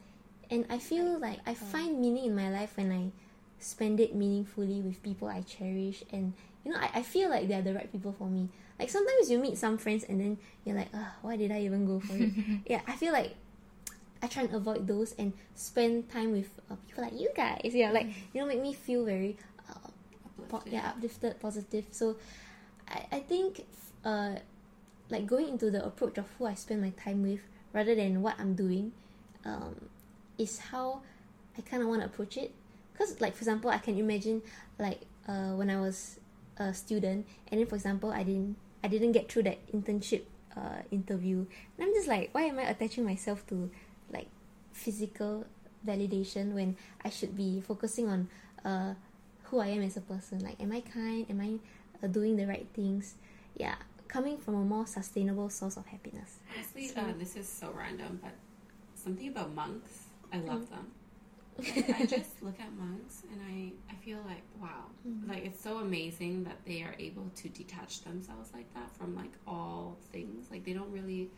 And 0.50 0.66
I 0.70 0.78
feel 0.80 1.20
like 1.20 1.40
I 1.46 1.54
find 1.54 2.00
meaning 2.00 2.26
in 2.26 2.36
my 2.36 2.50
life 2.52 2.78
when 2.78 2.92
I 2.92 3.12
spend 3.60 4.00
it 4.00 4.16
meaningfully 4.16 4.82
with 4.82 5.02
people 5.02 5.28
I 5.28 5.42
cherish 5.42 6.04
and 6.12 6.34
you 6.64 6.72
know, 6.72 6.78
I, 6.80 7.00
I 7.00 7.02
feel 7.04 7.30
like 7.30 7.48
they're 7.48 7.62
the 7.62 7.74
right 7.74 7.92
people 7.92 8.12
for 8.12 8.28
me. 8.28 8.50
Like 8.80 8.90
sometimes 8.90 9.30
you 9.30 9.40
meet 9.40 9.58
some 9.58 9.78
friends 9.78 10.04
and 10.04 10.20
then 10.20 10.38
you're 10.66 10.76
like, 10.76 10.90
ah, 10.94 11.14
why 11.22 11.38
did 11.38 11.52
I 11.52 11.62
even 11.62 11.86
go 11.86 12.00
for 12.00 12.18
it? 12.18 12.32
yeah, 12.66 12.82
I 12.88 12.94
feel 12.94 13.14
like 13.14 13.36
I 14.22 14.28
try 14.28 14.44
and 14.44 14.54
avoid 14.56 14.88
those 14.88 15.14
and 15.20 15.34
spend 15.54 16.10
time 16.10 16.32
with 16.32 16.50
uh, 16.70 16.76
people 16.88 17.04
like 17.04 17.14
you 17.20 17.30
guys. 17.36 17.62
Yeah, 17.74 17.92
like 17.92 18.08
you 18.34 18.42
know, 18.42 18.48
make 18.48 18.62
me 18.62 18.74
feel 18.74 19.06
very 19.06 19.38
uh, 19.70 19.90
po- 20.50 20.64
yeah 20.66 20.90
uplifted, 20.90 21.40
positive. 21.40 21.86
So 21.92 22.18
I 22.90 23.06
I 23.12 23.20
think 23.20 23.66
uh 24.04 24.36
like 25.10 25.28
going 25.28 25.50
into 25.50 25.70
the 25.70 25.86
approach 25.86 26.18
of 26.18 26.26
who 26.38 26.46
I 26.46 26.56
spend 26.56 26.82
my 26.82 26.90
time 26.92 27.22
with 27.22 27.42
rather 27.74 27.94
than 27.94 28.22
what 28.22 28.36
I'm 28.40 28.56
doing, 28.56 28.92
um, 29.46 29.76
is 30.38 30.60
how 30.60 31.02
I 31.58 31.62
kind 31.62 31.82
of 31.84 31.90
want 31.90 32.02
to 32.02 32.08
approach 32.08 32.38
it. 32.38 32.54
Cause 32.98 33.20
like 33.20 33.34
for 33.36 33.42
example, 33.42 33.70
I 33.70 33.78
can 33.80 33.98
imagine 33.98 34.42
like 34.80 35.02
uh 35.28 35.52
when 35.56 35.70
I 35.70 35.80
was 35.80 36.20
a 36.58 36.74
student 36.74 37.28
and 37.52 37.60
then 37.60 37.68
for 37.68 37.76
example 37.76 38.12
I 38.12 38.24
didn't 38.24 38.56
I 38.84 38.88
didn't 38.88 39.12
get 39.12 39.32
through 39.32 39.44
that 39.44 39.60
internship 39.72 40.24
uh 40.56 40.84
interview. 40.92 41.46
And 41.78 41.80
I'm 41.88 41.94
just 41.94 42.08
like 42.08 42.30
why 42.34 42.44
am 42.44 42.60
I 42.60 42.64
attaching 42.64 43.04
myself 43.04 43.46
to 43.48 43.70
like 44.12 44.28
physical 44.72 45.46
validation 45.86 46.54
when 46.54 46.78
I 47.04 47.10
should 47.10 47.36
be 47.36 47.62
focusing 47.62 48.08
on 48.08 48.30
uh 48.64 48.94
who 49.52 49.60
I 49.60 49.68
am 49.68 49.82
as 49.84 49.98
a 49.98 50.02
person? 50.02 50.40
Like 50.40 50.62
am 50.62 50.72
I 50.72 50.82
kind? 50.82 51.26
Am 51.30 51.42
I 51.42 51.60
uh, 52.04 52.08
doing 52.08 52.36
the 52.38 52.48
right 52.48 52.68
things? 52.74 53.16
Yeah 53.58 53.76
coming 54.08 54.38
from 54.38 54.56
a 54.56 54.64
more 54.64 54.88
sustainable 54.88 55.50
source 55.50 55.76
of 55.76 55.86
happiness. 55.88 56.38
Honestly, 56.56 56.88
So- 56.88 57.02
uh, 57.02 57.14
this 57.20 57.36
is 57.36 57.50
so 57.50 57.72
random, 57.76 58.20
but 58.24 58.32
something 58.96 59.28
about 59.28 59.54
monks, 59.54 60.05
I 60.36 60.40
Mm. 60.40 60.48
love 60.48 60.70
them. 60.70 60.92
Like, 61.58 61.90
I 62.02 62.06
just 62.18 62.44
look 62.44 62.60
at 62.60 62.72
monks 62.74 63.24
and 63.32 63.40
I, 63.42 63.72
I 63.94 63.96
feel 64.06 64.20
like 64.28 64.44
wow, 64.62 64.86
Mm. 65.08 65.30
like 65.30 65.46
it's 65.46 65.62
so 65.62 65.78
amazing 65.78 66.44
that 66.44 66.60
they 66.66 66.82
are 66.84 66.96
able 67.00 67.28
to 67.42 67.50
detach 67.50 68.02
themselves 68.04 68.50
like 68.54 68.70
that 68.74 68.90
from 68.98 69.16
like 69.16 69.32
all 69.48 69.98
things. 70.12 70.52
Like 70.52 70.64
they 70.66 70.74
don't 70.74 70.92
really, 70.92 71.30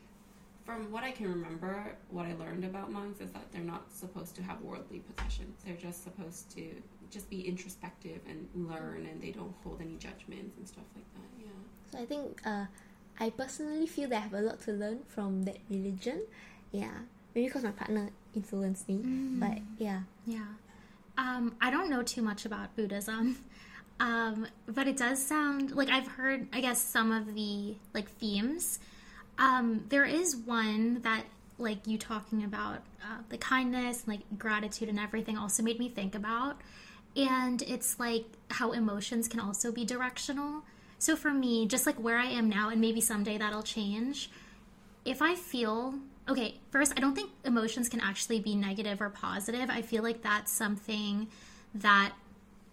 from 0.66 0.92
what 0.92 1.04
I 1.04 1.12
can 1.12 1.28
remember, 1.30 1.96
what 2.10 2.26
I 2.26 2.34
learned 2.44 2.66
about 2.66 2.92
monks 2.92 3.22
is 3.22 3.30
that 3.32 3.52
they're 3.52 3.62
not 3.76 3.84
supposed 3.94 4.34
to 4.38 4.42
have 4.44 4.60
worldly 4.62 5.00
possessions. 5.10 5.56
They're 5.64 5.76
just 5.90 6.04
supposed 6.04 6.50
to 6.56 6.64
just 7.12 7.30
be 7.30 7.42
introspective 7.48 8.20
and 8.28 8.48
learn, 8.70 9.06
and 9.10 9.22
they 9.22 9.32
don't 9.32 9.54
hold 9.64 9.80
any 9.82 9.96
judgments 9.98 10.58
and 10.58 10.68
stuff 10.68 10.84
like 10.96 11.06
that. 11.14 11.30
Yeah. 11.46 11.62
so 11.92 12.00
I 12.04 12.06
think 12.06 12.42
uh 12.46 12.66
I 13.20 13.30
personally 13.30 13.88
feel 13.88 14.10
that 14.10 14.18
I 14.18 14.20
have 14.22 14.34
a 14.34 14.42
lot 14.42 14.60
to 14.62 14.72
learn 14.72 15.00
from 15.08 15.44
that 15.44 15.58
religion 15.70 16.22
yeah 16.72 16.98
maybe 17.34 17.48
because 17.48 17.64
my 17.64 17.72
partner 17.72 18.10
influenced 18.36 18.88
me 18.90 19.00
but 19.40 19.60
yeah 19.78 20.02
Yeah. 20.26 20.46
Um, 21.18 21.56
I 21.60 21.72
don't 21.72 21.90
know 21.90 22.04
too 22.04 22.22
much 22.22 22.46
about 22.46 22.76
Buddhism. 22.76 23.38
Um, 24.00 24.46
but 24.68 24.88
it 24.88 24.96
does 24.96 25.26
sound 25.26 25.72
like 25.72 25.90
I've 25.90 26.08
heard, 26.08 26.48
I 26.54 26.62
guess, 26.62 26.80
some 26.80 27.12
of 27.12 27.34
the 27.34 27.76
like 27.96 28.08
themes. 28.20 28.80
Um, 29.40 29.86
there 29.90 30.06
is 30.06 30.36
one 30.36 31.02
that 31.02 31.24
like 31.58 31.88
you 31.88 31.98
talking 31.98 32.44
about 32.44 32.84
uh, 33.02 33.22
the 33.30 33.40
kindness, 33.40 34.04
and 34.04 34.10
like 34.10 34.38
gratitude 34.38 34.90
and 34.90 35.00
everything 35.00 35.36
also 35.36 35.64
made 35.64 35.80
me 35.80 35.90
think 35.90 36.14
about. 36.14 36.62
And 37.16 37.64
it's 37.64 38.00
like 38.00 38.26
how 38.52 38.72
emotions 38.72 39.28
can 39.28 39.40
also 39.40 39.72
be 39.72 39.84
directional. 39.84 40.62
So 41.00 41.16
for 41.16 41.32
me, 41.32 41.66
just 41.66 41.88
like 41.88 41.96
where 41.96 42.20
I 42.20 42.26
am 42.26 42.50
now, 42.50 42.70
and 42.70 42.80
maybe 42.80 43.02
someday 43.02 43.40
that'll 43.40 43.64
change, 43.64 44.30
if 45.06 45.24
I 45.24 45.34
feel 45.34 45.96
okay, 46.30 46.60
first, 46.72 46.94
I 46.98 47.00
don't 47.00 47.16
think 47.16 47.32
emotions 47.46 47.90
can 47.90 48.00
actually 48.00 48.40
be 48.40 48.56
negative 48.56 49.02
or 49.02 49.10
positive. 49.10 49.70
I 49.70 49.82
feel 49.82 50.04
like 50.04 50.22
that's 50.22 50.52
something 50.52 51.28
that, 51.76 52.14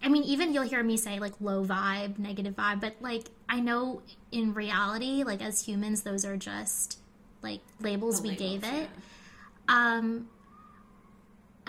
I 0.03 0.09
mean, 0.09 0.25
even 0.25 0.53
you'll 0.53 0.65
hear 0.65 0.83
me 0.83 0.97
say 0.97 1.19
like 1.19 1.35
low 1.41 1.65
vibe, 1.65 2.19
negative 2.19 2.55
vibe, 2.57 2.81
but 2.81 2.95
like 3.01 3.25
I 3.49 3.61
know 3.61 4.03
in 4.33 4.55
reality, 4.55 5.23
like 5.25 5.43
as 5.43 5.65
humans, 5.65 6.03
those 6.03 6.25
are 6.25 6.37
just 6.37 6.99
like 7.43 7.61
labels 7.81 8.21
The 8.21 8.31
we 8.31 8.37
gave 8.37 8.65
it. 8.65 8.89
yeah. 9.69 9.97
Um, 9.97 10.29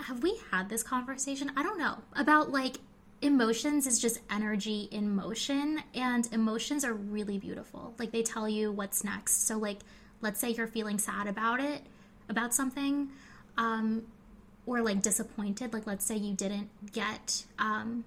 have 0.00 0.22
we 0.22 0.38
had 0.50 0.68
this 0.68 0.82
conversation? 0.82 1.50
I 1.56 1.62
don't 1.62 1.78
know 1.78 1.98
about 2.14 2.50
like 2.50 2.76
emotions 3.22 3.86
is 3.86 3.98
just 3.98 4.20
energy 4.30 4.88
in 4.90 5.14
motion, 5.14 5.82
and 5.94 6.28
emotions 6.32 6.84
are 6.84 6.92
really 6.92 7.38
beautiful. 7.38 7.94
Like 7.98 8.12
they 8.12 8.22
tell 8.22 8.48
you 8.48 8.72
what's 8.72 9.04
next. 9.04 9.46
So 9.46 9.56
like, 9.56 9.78
let's 10.20 10.40
say 10.40 10.50
you're 10.50 10.66
feeling 10.66 10.98
sad 10.98 11.26
about 11.26 11.60
it, 11.60 11.82
about 12.28 12.54
something, 12.54 13.08
um, 13.56 14.02
or 14.66 14.82
like 14.82 15.02
disappointed. 15.02 15.72
Like 15.72 15.86
let's 15.86 16.04
say 16.04 16.16
you 16.16 16.34
didn't 16.34 16.92
get 16.92 17.44
um, 17.58 18.04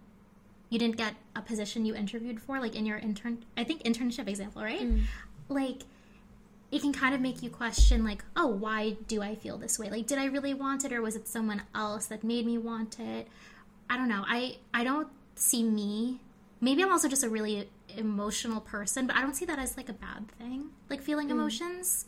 you 0.69 0.77
didn't 0.77 0.97
get 0.97 1.15
a 1.35 1.41
position 1.41 1.85
you 1.85 1.95
interviewed 1.95 2.39
for, 2.39 2.59
like 2.59 2.75
in 2.75 2.85
your 2.85 2.97
intern. 2.97 3.43
I 3.57 3.63
think 3.63 3.83
internship 3.83 4.27
example, 4.27 4.61
right? 4.61 4.87
Like 5.47 5.83
it 6.71 6.81
can 6.81 6.93
kind 6.93 7.15
of 7.15 7.21
make 7.21 7.41
you 7.41 7.49
question 7.49 8.03
like 8.03 8.23
oh 8.35 8.47
why 8.47 8.95
do 9.07 9.21
i 9.21 9.35
feel 9.35 9.57
this 9.57 9.79
way 9.79 9.89
like 9.89 10.05
did 10.05 10.17
i 10.17 10.25
really 10.25 10.53
want 10.53 10.85
it 10.85 10.93
or 10.93 11.01
was 11.01 11.15
it 11.15 11.27
someone 11.27 11.61
else 11.73 12.05
that 12.07 12.23
made 12.23 12.45
me 12.45 12.57
want 12.57 12.99
it 12.99 13.27
i 13.89 13.97
don't 13.97 14.07
know 14.07 14.23
i 14.27 14.57
i 14.73 14.83
don't 14.83 15.07
see 15.35 15.63
me 15.63 16.19
maybe 16.61 16.83
i'm 16.83 16.91
also 16.91 17.07
just 17.07 17.23
a 17.23 17.29
really 17.29 17.67
emotional 17.99 18.61
person 18.61 19.05
but 19.05 19.15
i 19.15 19.21
don't 19.21 19.35
see 19.35 19.45
that 19.45 19.59
as 19.59 19.77
like 19.77 19.89
a 19.89 19.93
bad 19.93 20.27
thing 20.37 20.69
like 20.89 21.01
feeling 21.01 21.27
hmm. 21.27 21.33
emotions 21.33 22.05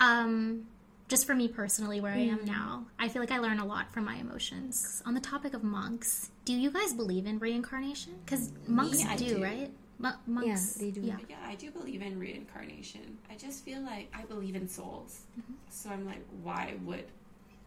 um 0.00 0.66
just 1.08 1.26
for 1.26 1.34
me 1.34 1.48
personally 1.48 2.00
where 2.00 2.12
i 2.12 2.18
am 2.18 2.38
hmm. 2.38 2.46
now 2.46 2.84
i 2.98 3.08
feel 3.08 3.22
like 3.22 3.30
i 3.30 3.38
learn 3.38 3.58
a 3.58 3.64
lot 3.64 3.90
from 3.92 4.04
my 4.04 4.16
emotions 4.16 5.02
on 5.06 5.14
the 5.14 5.20
topic 5.20 5.54
of 5.54 5.62
monks 5.62 6.30
do 6.44 6.52
you 6.52 6.70
guys 6.70 6.92
believe 6.92 7.26
in 7.26 7.38
reincarnation 7.38 8.14
because 8.24 8.52
monks 8.66 9.04
I 9.04 9.16
do, 9.16 9.36
do. 9.36 9.42
right 9.42 9.70
Mo- 10.00 10.12
monks 10.26 10.74
they 10.74 10.90
do. 10.90 11.00
yeah 11.00 11.16
yeah, 11.28 11.36
I 11.44 11.54
do 11.56 11.70
believe 11.70 12.02
in 12.02 12.18
reincarnation. 12.18 13.18
I 13.30 13.34
just 13.34 13.64
feel 13.64 13.80
like 13.80 14.12
I 14.14 14.22
believe 14.22 14.54
in 14.54 14.68
souls. 14.68 15.22
Mm-hmm. 15.38 15.54
So 15.70 15.90
I'm 15.90 16.06
like, 16.06 16.22
why 16.42 16.74
would, 16.84 17.06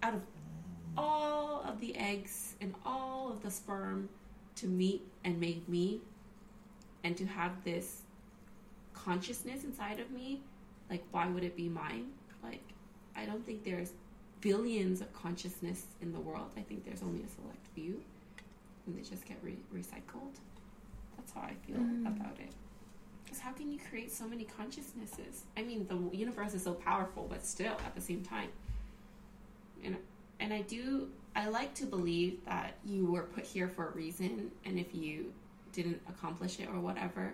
out 0.02 0.14
of 0.14 0.22
all 0.98 1.64
of 1.68 1.80
the 1.80 1.96
eggs 1.98 2.56
and 2.62 2.74
all 2.86 3.32
of 3.32 3.42
the 3.42 3.52
sperm 3.52 4.10
to 4.58 4.68
meet 4.68 5.02
and 5.24 5.40
make 5.40 5.68
me 5.68 6.02
and 7.04 7.18
to 7.18 7.26
have 7.26 7.64
this 7.64 8.02
consciousness 8.94 9.64
inside 9.64 10.00
of 10.00 10.12
me, 10.12 10.42
like, 10.90 11.04
why 11.12 11.28
would 11.28 11.44
it 11.44 11.56
be 11.56 11.70
mine? 11.70 12.12
Like, 12.44 12.62
I 13.16 13.26
don't 13.26 13.46
think 13.46 13.64
there's 13.64 13.92
billions 14.42 15.02
of 15.02 15.12
consciousness 15.14 15.86
in 16.02 16.12
the 16.12 16.20
world. 16.20 16.52
I 16.58 16.62
think 16.62 16.86
there's 16.86 17.02
only 17.04 17.24
a 17.24 17.28
select 17.28 17.66
few 17.76 18.02
and 18.86 18.98
they 18.98 19.02
just 19.02 19.26
get 19.26 19.38
re- 19.44 19.58
recycled. 19.74 20.36
That's 21.16 21.32
how 21.32 21.42
I 21.42 21.54
feel 21.66 21.78
Mm. 21.78 22.08
about 22.08 22.40
it. 22.40 22.52
Because 23.24 23.40
how 23.40 23.52
can 23.52 23.72
you 23.72 23.80
create 23.90 24.12
so 24.12 24.28
many 24.28 24.44
consciousnesses? 24.44 25.44
I 25.56 25.62
mean, 25.62 25.88
the 25.88 26.18
universe 26.18 26.54
is 26.54 26.64
so 26.64 26.74
powerful, 26.74 27.28
but 27.30 27.46
still, 27.46 27.74
at 27.86 27.96
the 27.96 28.02
same 28.02 28.24
time, 28.24 28.50
and 29.84 29.96
and 30.40 30.52
I 30.54 30.62
do. 30.64 31.10
I 31.36 31.48
like 31.48 31.74
to 31.76 31.86
believe 31.86 32.44
that 32.46 32.74
you 32.84 33.06
were 33.06 33.24
put 33.24 33.46
here 33.46 33.70
for 33.70 33.88
a 33.88 33.92
reason, 33.92 34.52
and 34.66 34.78
if 34.80 34.94
you 34.94 35.32
didn't 35.72 36.02
accomplish 36.10 36.60
it 36.60 36.68
or 36.70 36.80
whatever, 36.80 37.34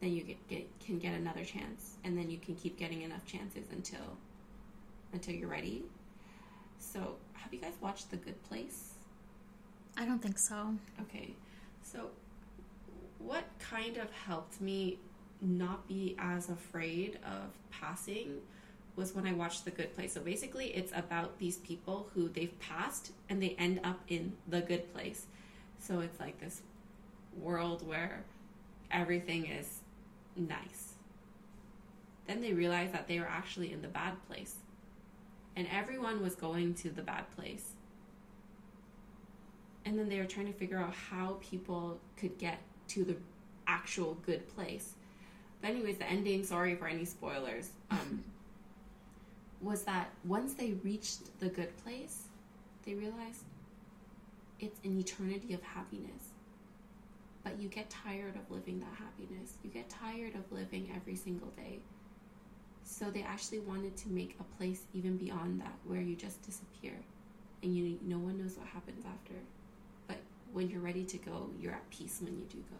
then 0.00 0.12
you 0.12 0.22
get, 0.22 0.48
get 0.48 0.80
can 0.80 0.98
get 0.98 1.14
another 1.14 1.44
chance, 1.44 1.96
and 2.04 2.16
then 2.16 2.30
you 2.30 2.38
can 2.38 2.54
keep 2.54 2.78
getting 2.78 3.02
enough 3.02 3.24
chances 3.26 3.66
until 3.72 4.16
until 5.12 5.34
you're 5.34 5.48
ready. 5.48 5.84
So, 6.78 7.16
have 7.34 7.52
you 7.52 7.60
guys 7.60 7.74
watched 7.80 8.10
The 8.10 8.16
Good 8.16 8.42
Place? 8.44 8.94
I 9.96 10.06
don't 10.06 10.22
think 10.22 10.38
so. 10.38 10.74
Okay, 11.02 11.34
so 11.82 12.10
what 13.18 13.44
kind 13.58 13.98
of 13.98 14.10
helped 14.12 14.60
me 14.60 14.98
not 15.42 15.86
be 15.86 16.16
as 16.18 16.48
afraid 16.48 17.18
of 17.24 17.50
passing 17.70 18.40
was 18.96 19.14
when 19.14 19.26
I 19.26 19.32
watched 19.32 19.64
The 19.64 19.70
Good 19.70 19.94
Place. 19.94 20.12
So 20.12 20.20
basically, 20.20 20.66
it's 20.66 20.92
about 20.94 21.38
these 21.38 21.58
people 21.58 22.08
who 22.14 22.28
they've 22.28 22.58
passed 22.60 23.12
and 23.28 23.42
they 23.42 23.56
end 23.58 23.80
up 23.84 24.00
in 24.08 24.32
the 24.48 24.60
good 24.60 24.92
place. 24.92 25.26
So 25.78 26.00
it's 26.00 26.20
like 26.20 26.38
this 26.40 26.62
world 27.42 27.86
where 27.86 28.24
everything 28.90 29.46
is 29.46 29.80
nice. 30.36 30.94
Then 32.26 32.40
they 32.40 32.52
realize 32.52 32.92
that 32.92 33.08
they 33.08 33.18
were 33.18 33.28
actually 33.28 33.72
in 33.72 33.82
the 33.82 33.88
bad 33.88 34.14
place. 34.26 34.54
And 35.56 35.66
everyone 35.72 36.22
was 36.22 36.34
going 36.34 36.74
to 36.74 36.90
the 36.90 37.02
bad 37.02 37.24
place 37.36 37.72
and 39.84 39.98
then 39.98 40.08
they 40.08 40.18
were 40.18 40.26
trying 40.26 40.46
to 40.46 40.52
figure 40.52 40.78
out 40.78 40.94
how 40.94 41.38
people 41.40 41.98
could 42.16 42.36
get 42.38 42.58
to 42.88 43.04
the 43.04 43.16
actual 43.66 44.14
good 44.26 44.46
place. 44.54 44.94
But 45.60 45.70
anyways, 45.70 45.98
the 45.98 46.08
ending, 46.08 46.44
sorry 46.44 46.74
for 46.74 46.86
any 46.86 47.04
spoilers, 47.04 47.70
um, 47.90 48.22
was 49.60 49.82
that 49.82 50.10
once 50.24 50.54
they 50.54 50.72
reached 50.84 51.38
the 51.40 51.48
good 51.48 51.76
place, 51.84 52.24
they 52.84 52.94
realized 52.94 53.44
it's 54.58 54.80
an 54.84 54.98
eternity 54.98 55.54
of 55.54 55.62
happiness. 55.62 56.29
But 57.42 57.58
you 57.58 57.68
get 57.68 57.88
tired 57.88 58.36
of 58.36 58.50
living 58.50 58.80
that 58.80 58.94
happiness. 58.98 59.54
You 59.62 59.70
get 59.70 59.88
tired 59.88 60.34
of 60.34 60.50
living 60.52 60.90
every 60.94 61.16
single 61.16 61.48
day. 61.56 61.80
So 62.84 63.10
they 63.10 63.22
actually 63.22 63.60
wanted 63.60 63.96
to 63.98 64.08
make 64.10 64.36
a 64.40 64.44
place 64.58 64.82
even 64.92 65.16
beyond 65.16 65.60
that 65.60 65.74
where 65.84 66.00
you 66.00 66.16
just 66.16 66.42
disappear 66.42 66.94
and 67.62 67.76
you 67.76 67.98
no 68.02 68.18
one 68.18 68.38
knows 68.38 68.56
what 68.56 68.66
happens 68.66 69.04
after. 69.04 69.34
But 70.06 70.18
when 70.52 70.68
you're 70.68 70.80
ready 70.80 71.04
to 71.04 71.18
go, 71.18 71.50
you're 71.60 71.72
at 71.72 71.88
peace 71.90 72.20
when 72.22 72.36
you 72.38 72.44
do 72.50 72.58
go. 72.58 72.76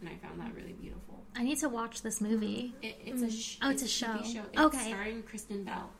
And 0.00 0.08
I 0.08 0.26
found 0.26 0.40
that 0.40 0.54
really 0.54 0.72
beautiful. 0.72 1.22
I 1.36 1.42
need 1.42 1.58
to 1.58 1.68
watch 1.68 2.02
this 2.02 2.20
movie. 2.20 2.74
It, 2.82 2.96
it's 3.04 3.22
a 3.22 3.26
mm. 3.26 3.40
sh- 3.40 3.58
Oh, 3.62 3.70
it's 3.70 3.82
a 3.82 3.86
TV 3.86 4.32
show. 4.32 4.42
It's 4.52 4.60
Okay. 4.60 4.88
starring 4.90 5.22
Kristen 5.22 5.64
Bell. 5.64 5.90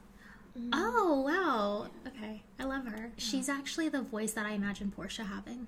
Oh 0.72 1.22
wow. 1.26 1.88
Okay, 2.06 2.42
I 2.58 2.64
love 2.64 2.86
her. 2.86 3.12
She's 3.16 3.48
actually 3.48 3.88
the 3.88 4.02
voice 4.02 4.32
that 4.32 4.44
I 4.44 4.52
imagine 4.52 4.90
Portia 4.90 5.24
having. 5.24 5.66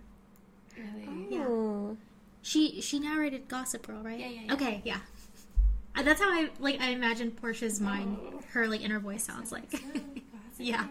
Really? 0.76 1.26
Yeah. 1.30 1.46
Oh. 1.46 1.96
She 2.42 2.80
she 2.80 2.98
narrated 2.98 3.48
Gossip 3.48 3.86
Girl, 3.86 4.02
right? 4.02 4.18
Yeah, 4.18 4.28
yeah, 4.28 4.40
yeah. 4.46 4.52
Okay, 4.54 4.82
yeah. 4.84 4.98
Uh, 5.96 6.02
That's 6.02 6.20
how 6.20 6.28
I 6.28 6.50
like. 6.58 6.80
I 6.80 6.90
imagine 6.90 7.30
Portia's 7.30 7.80
mind. 7.80 8.18
Oh. 8.20 8.40
Her 8.52 8.66
like 8.68 8.82
inner 8.82 8.98
voice 9.00 9.24
sounds 9.24 9.52
like. 9.52 9.72
Yeah. 10.58 10.86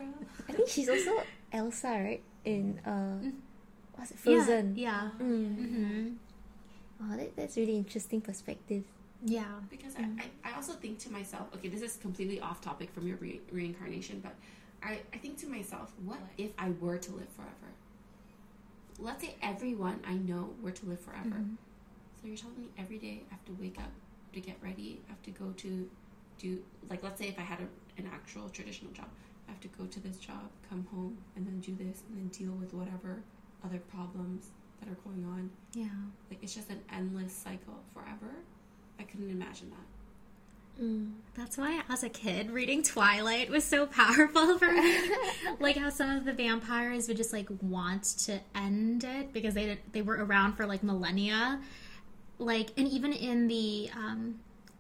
I 0.50 0.52
think 0.52 0.68
she's 0.70 0.90
also 0.90 1.24
Elsa, 1.52 1.88
right? 1.88 2.22
In 2.46 2.80
uh, 2.86 3.32
what's 3.96 4.12
it? 4.12 4.20
Frozen. 4.20 4.76
Yeah. 4.76 5.10
Mm. 5.20 5.56
Mm-hmm. 5.58 6.08
Oh, 7.02 7.18
that, 7.18 7.36
that's 7.36 7.58
really 7.58 7.78
interesting 7.78 8.22
perspective. 8.22 8.84
Yeah. 9.26 9.46
Because 9.70 9.96
I, 9.96 10.02
I, 10.02 10.52
I 10.52 10.56
also 10.56 10.74
think 10.74 11.00
to 11.00 11.12
myself, 11.12 11.48
okay, 11.56 11.70
this 11.70 11.82
is 11.82 11.96
completely 11.96 12.42
off 12.42 12.60
topic 12.62 12.92
from 12.94 13.08
your 13.08 13.18
re- 13.18 13.42
reincarnation, 13.52 14.20
but 14.20 14.36
I, 14.84 15.00
I 15.14 15.18
think 15.18 15.38
to 15.40 15.48
myself, 15.48 15.94
what 16.04 16.20
if 16.38 16.52
I 16.58 16.72
were 16.82 16.98
to 16.98 17.12
live 17.14 17.30
forever? 17.30 17.72
Let's 19.04 19.22
say 19.22 19.36
everyone 19.42 20.00
I 20.08 20.14
know 20.14 20.52
were 20.62 20.72
to 20.72 20.86
live 20.86 21.02
forever. 21.02 21.30
Mm-hmm. 21.30 21.56
So 22.22 22.28
you're 22.28 22.38
telling 22.38 22.58
me 22.58 22.70
every 22.78 22.98
day 22.98 23.24
I 23.30 23.34
have 23.34 23.44
to 23.46 23.52
wake 23.60 23.78
up 23.78 23.92
to 24.32 24.40
get 24.40 24.56
ready, 24.64 25.02
I 25.08 25.12
have 25.12 25.22
to 25.24 25.32
go 25.32 25.52
to 25.58 25.90
do, 26.40 26.60
like, 26.90 27.04
let's 27.04 27.20
say 27.20 27.28
if 27.28 27.38
I 27.38 27.42
had 27.42 27.60
a, 27.60 28.02
an 28.02 28.10
actual 28.12 28.48
traditional 28.50 28.92
job, 28.94 29.08
I 29.48 29.52
have 29.52 29.60
to 29.60 29.68
go 29.78 29.86
to 29.86 30.00
this 30.00 30.18
job, 30.18 30.50
come 30.70 30.88
home, 30.90 31.18
and 31.36 31.46
then 31.46 31.60
do 31.60 31.76
this, 31.76 32.02
and 32.08 32.18
then 32.18 32.28
deal 32.30 32.54
with 32.54 32.74
whatever 32.74 33.22
other 33.64 33.80
problems 33.80 34.52
that 34.80 34.90
are 34.90 34.98
going 35.04 35.26
on. 35.26 35.52
Yeah. 35.74 35.86
Like, 36.30 36.40
it's 36.42 36.56
just 36.56 36.70
an 36.70 36.80
endless 36.92 37.34
cycle 37.34 37.84
forever. 37.94 38.34
I 39.00 39.04
couldn't 39.04 39.30
imagine 39.30 39.70
that. 39.70 39.93
Mm. 40.82 41.14
That's 41.36 41.58
why, 41.58 41.82
as 41.90 42.04
a 42.04 42.10
kid, 42.10 42.52
reading 42.52 42.84
Twilight 42.84 43.50
was 43.50 43.64
so 43.64 43.86
powerful 43.86 44.58
for 44.58 44.72
me. 44.72 45.12
like 45.60 45.78
how 45.78 45.90
some 45.90 46.10
of 46.10 46.26
the 46.26 46.34
vampires 46.34 47.08
would 47.08 47.18
just 47.18 47.34
like 47.34 47.48
want 47.62 48.04
to 48.04 48.40
end 48.56 49.04
it 49.04 49.34
because 49.34 49.54
they 49.54 49.80
they 49.92 50.02
were 50.02 50.24
around 50.24 50.54
for 50.54 50.66
like 50.66 50.84
millennia. 50.84 51.60
Like, 52.40 52.72
and 52.78 52.88
even 52.88 53.14
in 53.14 53.48
the 53.48 53.90
um, 53.96 54.40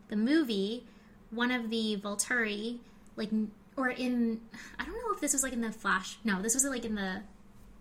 the 0.09 0.15
movie, 0.15 0.85
one 1.29 1.51
of 1.51 1.69
the 1.69 1.99
Volturi, 2.03 2.79
like, 3.15 3.29
or 3.77 3.89
in 3.89 4.41
I 4.79 4.85
don't 4.85 4.95
know 4.95 5.13
if 5.13 5.21
this 5.21 5.33
was 5.33 5.43
like 5.43 5.53
in 5.53 5.61
the 5.61 5.71
Flash. 5.71 6.17
No, 6.23 6.41
this 6.41 6.53
was 6.53 6.65
like 6.65 6.85
in 6.85 6.95
the 6.95 7.21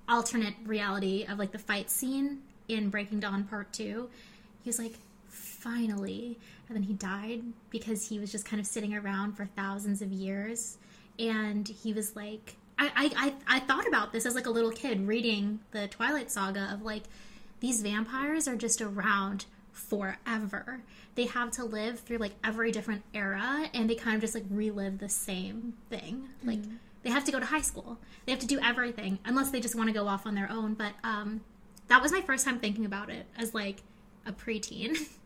alternate 0.08 0.54
reality 0.64 1.24
of 1.24 1.38
like 1.38 1.52
the 1.52 1.58
fight 1.58 1.90
scene 1.90 2.42
in 2.68 2.90
Breaking 2.90 3.20
Dawn 3.20 3.44
Part 3.44 3.72
Two. 3.72 4.10
He 4.62 4.68
was 4.68 4.78
like, 4.78 4.94
finally, 5.32 6.38
and 6.68 6.76
then 6.76 6.82
he 6.84 6.92
died 6.92 7.42
because 7.70 8.08
he 8.08 8.18
was 8.18 8.30
just 8.30 8.44
kind 8.44 8.60
of 8.60 8.66
sitting 8.66 8.94
around 8.94 9.32
for 9.32 9.46
thousands 9.46 10.02
of 10.02 10.12
years, 10.12 10.78
and 11.18 11.66
he 11.66 11.92
was 11.92 12.14
like, 12.14 12.56
I 12.78 12.90
I 12.94 13.34
I, 13.48 13.56
I 13.56 13.60
thought 13.60 13.86
about 13.88 14.12
this 14.12 14.26
as 14.26 14.34
like 14.34 14.46
a 14.46 14.50
little 14.50 14.70
kid 14.70 15.06
reading 15.06 15.60
the 15.72 15.88
Twilight 15.88 16.30
Saga 16.30 16.70
of 16.72 16.82
like 16.82 17.04
these 17.60 17.80
vampires 17.80 18.48
are 18.48 18.56
just 18.56 18.80
around 18.80 19.46
forever. 19.72 20.82
They 21.14 21.26
have 21.26 21.50
to 21.52 21.64
live 21.64 22.00
through 22.00 22.18
like 22.18 22.32
every 22.42 22.72
different 22.72 23.02
era 23.14 23.68
and 23.72 23.88
they 23.88 23.94
kind 23.94 24.14
of 24.16 24.20
just 24.20 24.34
like 24.34 24.44
relive 24.50 24.98
the 24.98 25.08
same 25.08 25.74
thing. 25.88 26.28
Like 26.44 26.60
they 27.02 27.10
have 27.10 27.24
to 27.24 27.32
go 27.32 27.38
to 27.40 27.46
high 27.46 27.60
school. 27.60 27.98
They 28.26 28.32
have 28.32 28.40
to 28.40 28.46
do 28.46 28.58
everything 28.60 29.18
unless 29.24 29.50
they 29.50 29.60
just 29.60 29.74
want 29.74 29.88
to 29.88 29.94
go 29.94 30.08
off 30.08 30.26
on 30.26 30.34
their 30.34 30.50
own. 30.50 30.74
But 30.74 30.92
um 31.04 31.42
that 31.88 32.02
was 32.02 32.12
my 32.12 32.20
first 32.20 32.44
time 32.44 32.58
thinking 32.58 32.84
about 32.84 33.10
it 33.10 33.26
as 33.38 33.54
like 33.54 33.82
a 34.26 34.32
preteen 34.32 34.96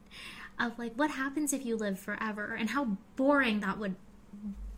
of 0.59 0.79
like 0.79 0.95
what 0.95 1.11
happens 1.11 1.53
if 1.53 1.65
you 1.65 1.77
live 1.77 1.99
forever 1.99 2.55
and 2.59 2.71
how 2.71 2.97
boring 3.17 3.61
that 3.61 3.79
would 3.79 3.95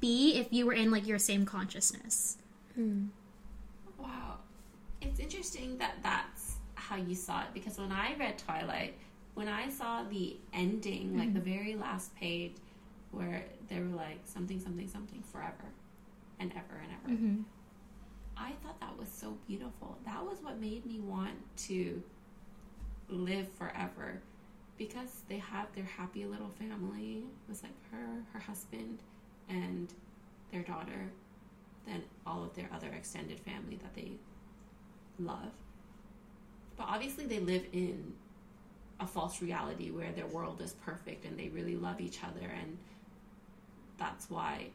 be 0.00 0.34
if 0.36 0.52
you 0.52 0.66
were 0.66 0.72
in 0.72 0.90
like 0.90 1.06
your 1.06 1.18
same 1.18 1.44
consciousness. 1.44 2.38
Wow. 3.98 4.38
It's 5.00 5.20
interesting 5.20 5.78
that 5.78 5.94
that's 6.02 6.56
how 6.74 6.96
you 6.96 7.14
saw 7.14 7.42
it 7.42 7.48
because 7.54 7.78
when 7.78 7.92
I 7.92 8.14
read 8.18 8.38
Twilight, 8.38 8.94
when 9.34 9.48
I 9.48 9.68
saw 9.68 10.02
the 10.04 10.36
ending, 10.52 11.16
like 11.18 11.32
the 11.34 11.40
very 11.40 11.76
last 11.76 12.14
page 12.16 12.54
where 13.12 13.44
they 13.68 13.78
were 13.80 13.96
like 13.96 14.18
something, 14.24 14.60
something, 14.60 14.88
something 14.88 15.22
forever 15.22 15.72
and 16.40 16.52
ever 16.52 16.80
and 16.82 16.92
ever, 16.92 17.14
Mm-hmm. 17.14 17.42
I 18.40 18.52
thought 18.62 18.78
that 18.80 18.96
was 18.96 19.08
so 19.08 19.36
beautiful. 19.48 19.98
That 20.06 20.24
was 20.24 20.38
what 20.42 20.60
made 20.60 20.86
me 20.86 21.00
want 21.00 21.34
to 21.68 22.00
live 23.08 23.48
forever 23.58 24.20
because 24.78 25.22
they 25.28 25.38
have 25.38 25.66
their 25.74 25.84
happy 25.84 26.24
little 26.24 26.50
family. 26.50 27.24
It 27.26 27.48
was 27.50 27.62
like 27.62 27.72
her, 27.90 28.22
her 28.32 28.38
husband, 28.38 29.00
and 29.48 29.92
their 30.52 30.62
daughter, 30.62 31.10
then 31.86 32.02
all 32.26 32.44
of 32.44 32.54
their 32.54 32.68
other 32.72 32.88
extended 32.88 33.40
family 33.40 33.78
that 33.82 33.94
they 33.94 34.12
love. 35.18 35.52
But 36.76 36.86
obviously, 36.88 37.26
they 37.26 37.40
live 37.40 37.64
in 37.72 38.14
a 39.00 39.06
false 39.06 39.42
reality 39.42 39.90
where 39.90 40.12
their 40.12 40.26
world 40.26 40.60
is 40.60 40.72
perfect 40.72 41.24
and 41.24 41.38
they 41.38 41.48
really 41.48 41.76
love 41.76 42.00
each 42.00 42.22
other, 42.22 42.46
and 42.46 42.78
that's 43.98 44.30
why 44.30 44.68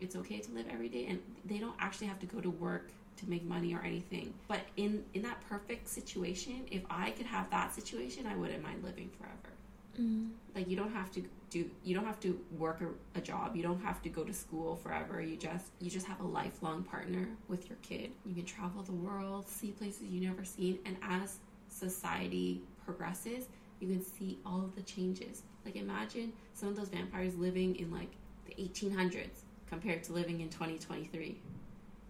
it's 0.00 0.16
okay 0.16 0.40
to 0.40 0.52
live 0.52 0.66
every 0.72 0.88
day. 0.88 1.06
And 1.08 1.20
they 1.44 1.58
don't 1.58 1.76
actually 1.78 2.06
have 2.06 2.18
to 2.20 2.26
go 2.26 2.40
to 2.40 2.50
work 2.50 2.90
to 3.22 3.30
make 3.30 3.44
money 3.44 3.74
or 3.74 3.80
anything. 3.82 4.34
But 4.48 4.60
in 4.76 5.04
in 5.14 5.22
that 5.22 5.40
perfect 5.48 5.88
situation, 5.88 6.66
if 6.70 6.82
I 6.90 7.10
could 7.10 7.26
have 7.26 7.50
that 7.50 7.74
situation, 7.74 8.26
I 8.26 8.36
wouldn't 8.36 8.62
mind 8.62 8.84
living 8.84 9.10
forever. 9.18 9.52
Mm. 10.00 10.30
like 10.54 10.70
you 10.70 10.74
don't 10.74 10.90
have 10.90 11.12
to 11.12 11.22
do 11.50 11.68
you 11.84 11.94
don't 11.94 12.06
have 12.06 12.18
to 12.20 12.40
work 12.58 12.80
a, 12.80 13.18
a 13.18 13.20
job. 13.20 13.54
You 13.54 13.62
don't 13.62 13.82
have 13.82 14.00
to 14.02 14.08
go 14.08 14.24
to 14.24 14.32
school 14.32 14.76
forever. 14.76 15.20
You 15.20 15.36
just 15.36 15.66
you 15.80 15.90
just 15.90 16.06
have 16.06 16.20
a 16.20 16.26
lifelong 16.26 16.82
partner 16.82 17.28
with 17.48 17.68
your 17.68 17.76
kid. 17.82 18.12
You 18.24 18.34
can 18.34 18.46
travel 18.46 18.82
the 18.82 18.92
world 18.92 19.46
see 19.46 19.72
places 19.72 20.04
you've 20.10 20.24
never 20.24 20.44
seen. 20.44 20.78
And 20.86 20.96
as 21.02 21.40
society 21.68 22.62
progresses 22.86 23.48
you 23.80 23.88
can 23.88 24.02
see 24.02 24.38
all 24.46 24.60
of 24.60 24.74
the 24.76 24.82
changes. 24.82 25.42
Like 25.64 25.76
imagine 25.76 26.32
some 26.54 26.68
of 26.68 26.76
those 26.76 26.88
vampires 26.88 27.34
living 27.34 27.76
in 27.76 27.90
like 27.90 28.12
the 28.46 28.54
1800s 28.54 29.42
compared 29.68 30.04
to 30.04 30.12
living 30.12 30.40
in 30.40 30.48
2023 30.48 31.36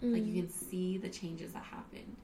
like 0.02 0.26
you 0.26 0.42
can 0.42 0.50
see 0.50 0.98
the 0.98 1.08
changes 1.08 1.52
that 1.52 1.62
happened 1.62 2.16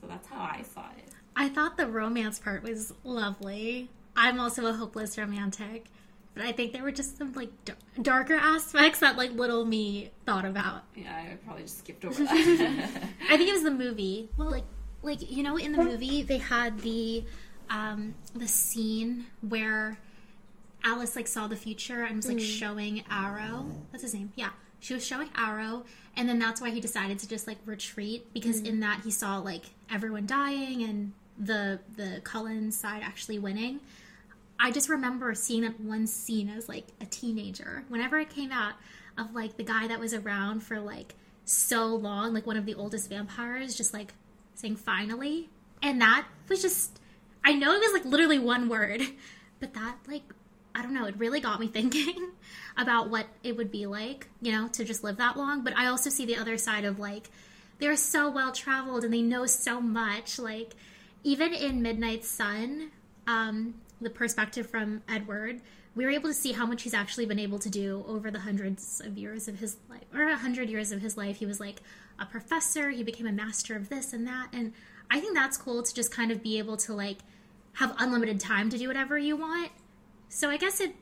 so 0.00 0.06
that's 0.06 0.26
how 0.28 0.40
i 0.40 0.62
saw 0.62 0.84
it 0.96 1.10
I 1.36 1.48
thought 1.48 1.76
the 1.76 1.86
romance 1.86 2.38
part 2.40 2.64
was 2.64 2.92
lovely. 3.04 3.88
I'm 4.16 4.40
also 4.40 4.66
a 4.66 4.72
hopeless 4.72 5.16
romantic, 5.16 5.86
but 6.34 6.44
I 6.44 6.50
think 6.52 6.72
there 6.72 6.82
were 6.82 6.90
just 6.90 7.16
some 7.16 7.32
like 7.34 7.50
dar- 7.64 7.76
darker 8.02 8.34
aspects 8.34 8.98
that 8.98 9.16
like 9.16 9.30
little 9.32 9.64
me 9.64 10.10
thought 10.26 10.44
about. 10.44 10.82
Yeah, 10.96 11.14
I 11.14 11.36
probably 11.44 11.62
just 11.62 11.78
skipped 11.78 12.04
over 12.04 12.22
that. 12.24 13.02
I 13.30 13.36
think 13.36 13.48
it 13.48 13.52
was 13.52 13.62
the 13.62 13.70
movie. 13.70 14.28
Well, 14.36 14.50
like 14.50 14.64
like 15.02 15.30
you 15.30 15.42
know 15.44 15.56
in 15.56 15.72
the 15.72 15.82
movie 15.82 16.22
they 16.24 16.38
had 16.38 16.80
the 16.80 17.24
um 17.70 18.14
the 18.34 18.48
scene 18.48 19.26
where 19.48 19.98
Alice 20.84 21.14
like 21.14 21.28
saw 21.28 21.46
the 21.46 21.56
future 21.56 22.02
and 22.02 22.16
was 22.16 22.28
like 22.28 22.40
showing 22.40 23.04
Aro. 23.10 23.70
That's 23.92 24.02
his 24.02 24.14
name. 24.14 24.32
Yeah. 24.34 24.50
She 24.80 24.94
was 24.94 25.06
showing 25.06 25.28
Aro 25.28 25.84
and 26.16 26.28
then 26.28 26.38
that's 26.38 26.60
why 26.60 26.70
he 26.70 26.80
decided 26.80 27.18
to 27.20 27.28
just 27.28 27.46
like 27.46 27.58
retreat 27.64 28.26
because 28.34 28.58
mm-hmm. 28.58 28.74
in 28.74 28.80
that 28.80 29.02
he 29.04 29.10
saw 29.10 29.38
like 29.38 29.66
everyone 29.90 30.26
dying 30.26 30.82
and 30.82 31.12
the 31.38 31.80
the 31.96 32.20
Cullen 32.24 32.72
side 32.72 33.02
actually 33.02 33.38
winning. 33.38 33.80
I 34.58 34.70
just 34.70 34.90
remember 34.90 35.34
seeing 35.34 35.62
that 35.62 35.80
one 35.80 36.06
scene 36.06 36.50
as 36.50 36.68
like 36.68 36.88
a 37.00 37.06
teenager. 37.06 37.84
Whenever 37.88 38.18
it 38.18 38.28
came 38.28 38.52
out 38.52 38.74
of 39.16 39.34
like 39.34 39.56
the 39.56 39.64
guy 39.64 39.86
that 39.88 39.98
was 39.98 40.12
around 40.12 40.62
for 40.62 40.78
like 40.80 41.14
so 41.44 41.86
long, 41.86 42.34
like 42.34 42.46
one 42.46 42.58
of 42.58 42.66
the 42.66 42.74
oldest 42.74 43.08
vampires, 43.08 43.74
just 43.74 43.94
like 43.94 44.12
saying 44.54 44.76
finally. 44.76 45.48
And 45.82 46.00
that 46.02 46.26
was 46.48 46.60
just 46.60 47.00
I 47.44 47.54
know 47.54 47.72
it 47.72 47.80
was 47.80 47.92
like 47.92 48.04
literally 48.04 48.38
one 48.38 48.68
word, 48.68 49.00
but 49.60 49.72
that 49.74 49.96
like 50.06 50.24
I 50.74 50.82
don't 50.82 50.94
know, 50.94 51.06
it 51.06 51.16
really 51.18 51.40
got 51.40 51.60
me 51.60 51.66
thinking 51.72 52.30
about 52.76 53.10
what 53.10 53.26
it 53.42 53.56
would 53.56 53.70
be 53.70 53.86
like, 53.86 54.28
you 54.40 54.52
know, 54.52 54.68
to 54.68 54.84
just 54.84 55.04
live 55.04 55.16
that 55.18 55.36
long. 55.36 55.64
But 55.64 55.76
I 55.76 55.86
also 55.86 56.10
see 56.10 56.24
the 56.24 56.36
other 56.36 56.56
side 56.56 56.84
of 56.84 56.98
like 56.98 57.30
they're 57.78 57.96
so 57.96 58.30
well 58.30 58.52
traveled 58.52 59.04
and 59.04 59.12
they 59.12 59.22
know 59.22 59.46
so 59.46 59.80
much. 59.80 60.38
Like 60.38 60.74
even 61.24 61.52
in 61.52 61.82
Midnight 61.82 62.24
Sun, 62.24 62.90
um, 63.26 63.74
the 64.00 64.10
perspective 64.10 64.68
from 64.68 65.02
Edward, 65.08 65.60
we 65.94 66.04
were 66.04 66.10
able 66.10 66.28
to 66.28 66.34
see 66.34 66.52
how 66.52 66.66
much 66.66 66.82
he's 66.82 66.94
actually 66.94 67.26
been 67.26 67.38
able 67.38 67.58
to 67.58 67.68
do 67.68 68.04
over 68.06 68.30
the 68.30 68.40
hundreds 68.40 69.00
of 69.04 69.18
years 69.18 69.48
of 69.48 69.58
his 69.58 69.76
life, 69.88 70.04
or 70.14 70.22
a 70.22 70.36
hundred 70.36 70.70
years 70.70 70.92
of 70.92 71.00
his 71.00 71.16
life. 71.16 71.36
He 71.36 71.46
was 71.46 71.58
like 71.58 71.82
a 72.18 72.26
professor. 72.26 72.90
He 72.90 73.02
became 73.02 73.26
a 73.26 73.32
master 73.32 73.74
of 73.74 73.88
this 73.88 74.12
and 74.12 74.26
that, 74.26 74.48
and 74.52 74.72
I 75.10 75.20
think 75.20 75.34
that's 75.34 75.56
cool 75.56 75.82
to 75.82 75.92
just 75.92 76.12
kind 76.12 76.30
of 76.30 76.42
be 76.42 76.58
able 76.58 76.76
to 76.78 76.94
like 76.94 77.18
have 77.74 77.94
unlimited 77.98 78.38
time 78.38 78.70
to 78.70 78.78
do 78.78 78.88
whatever 78.88 79.18
you 79.18 79.36
want. 79.36 79.70
So 80.30 80.48
I 80.48 80.56
guess 80.56 80.80
it, 80.80 80.94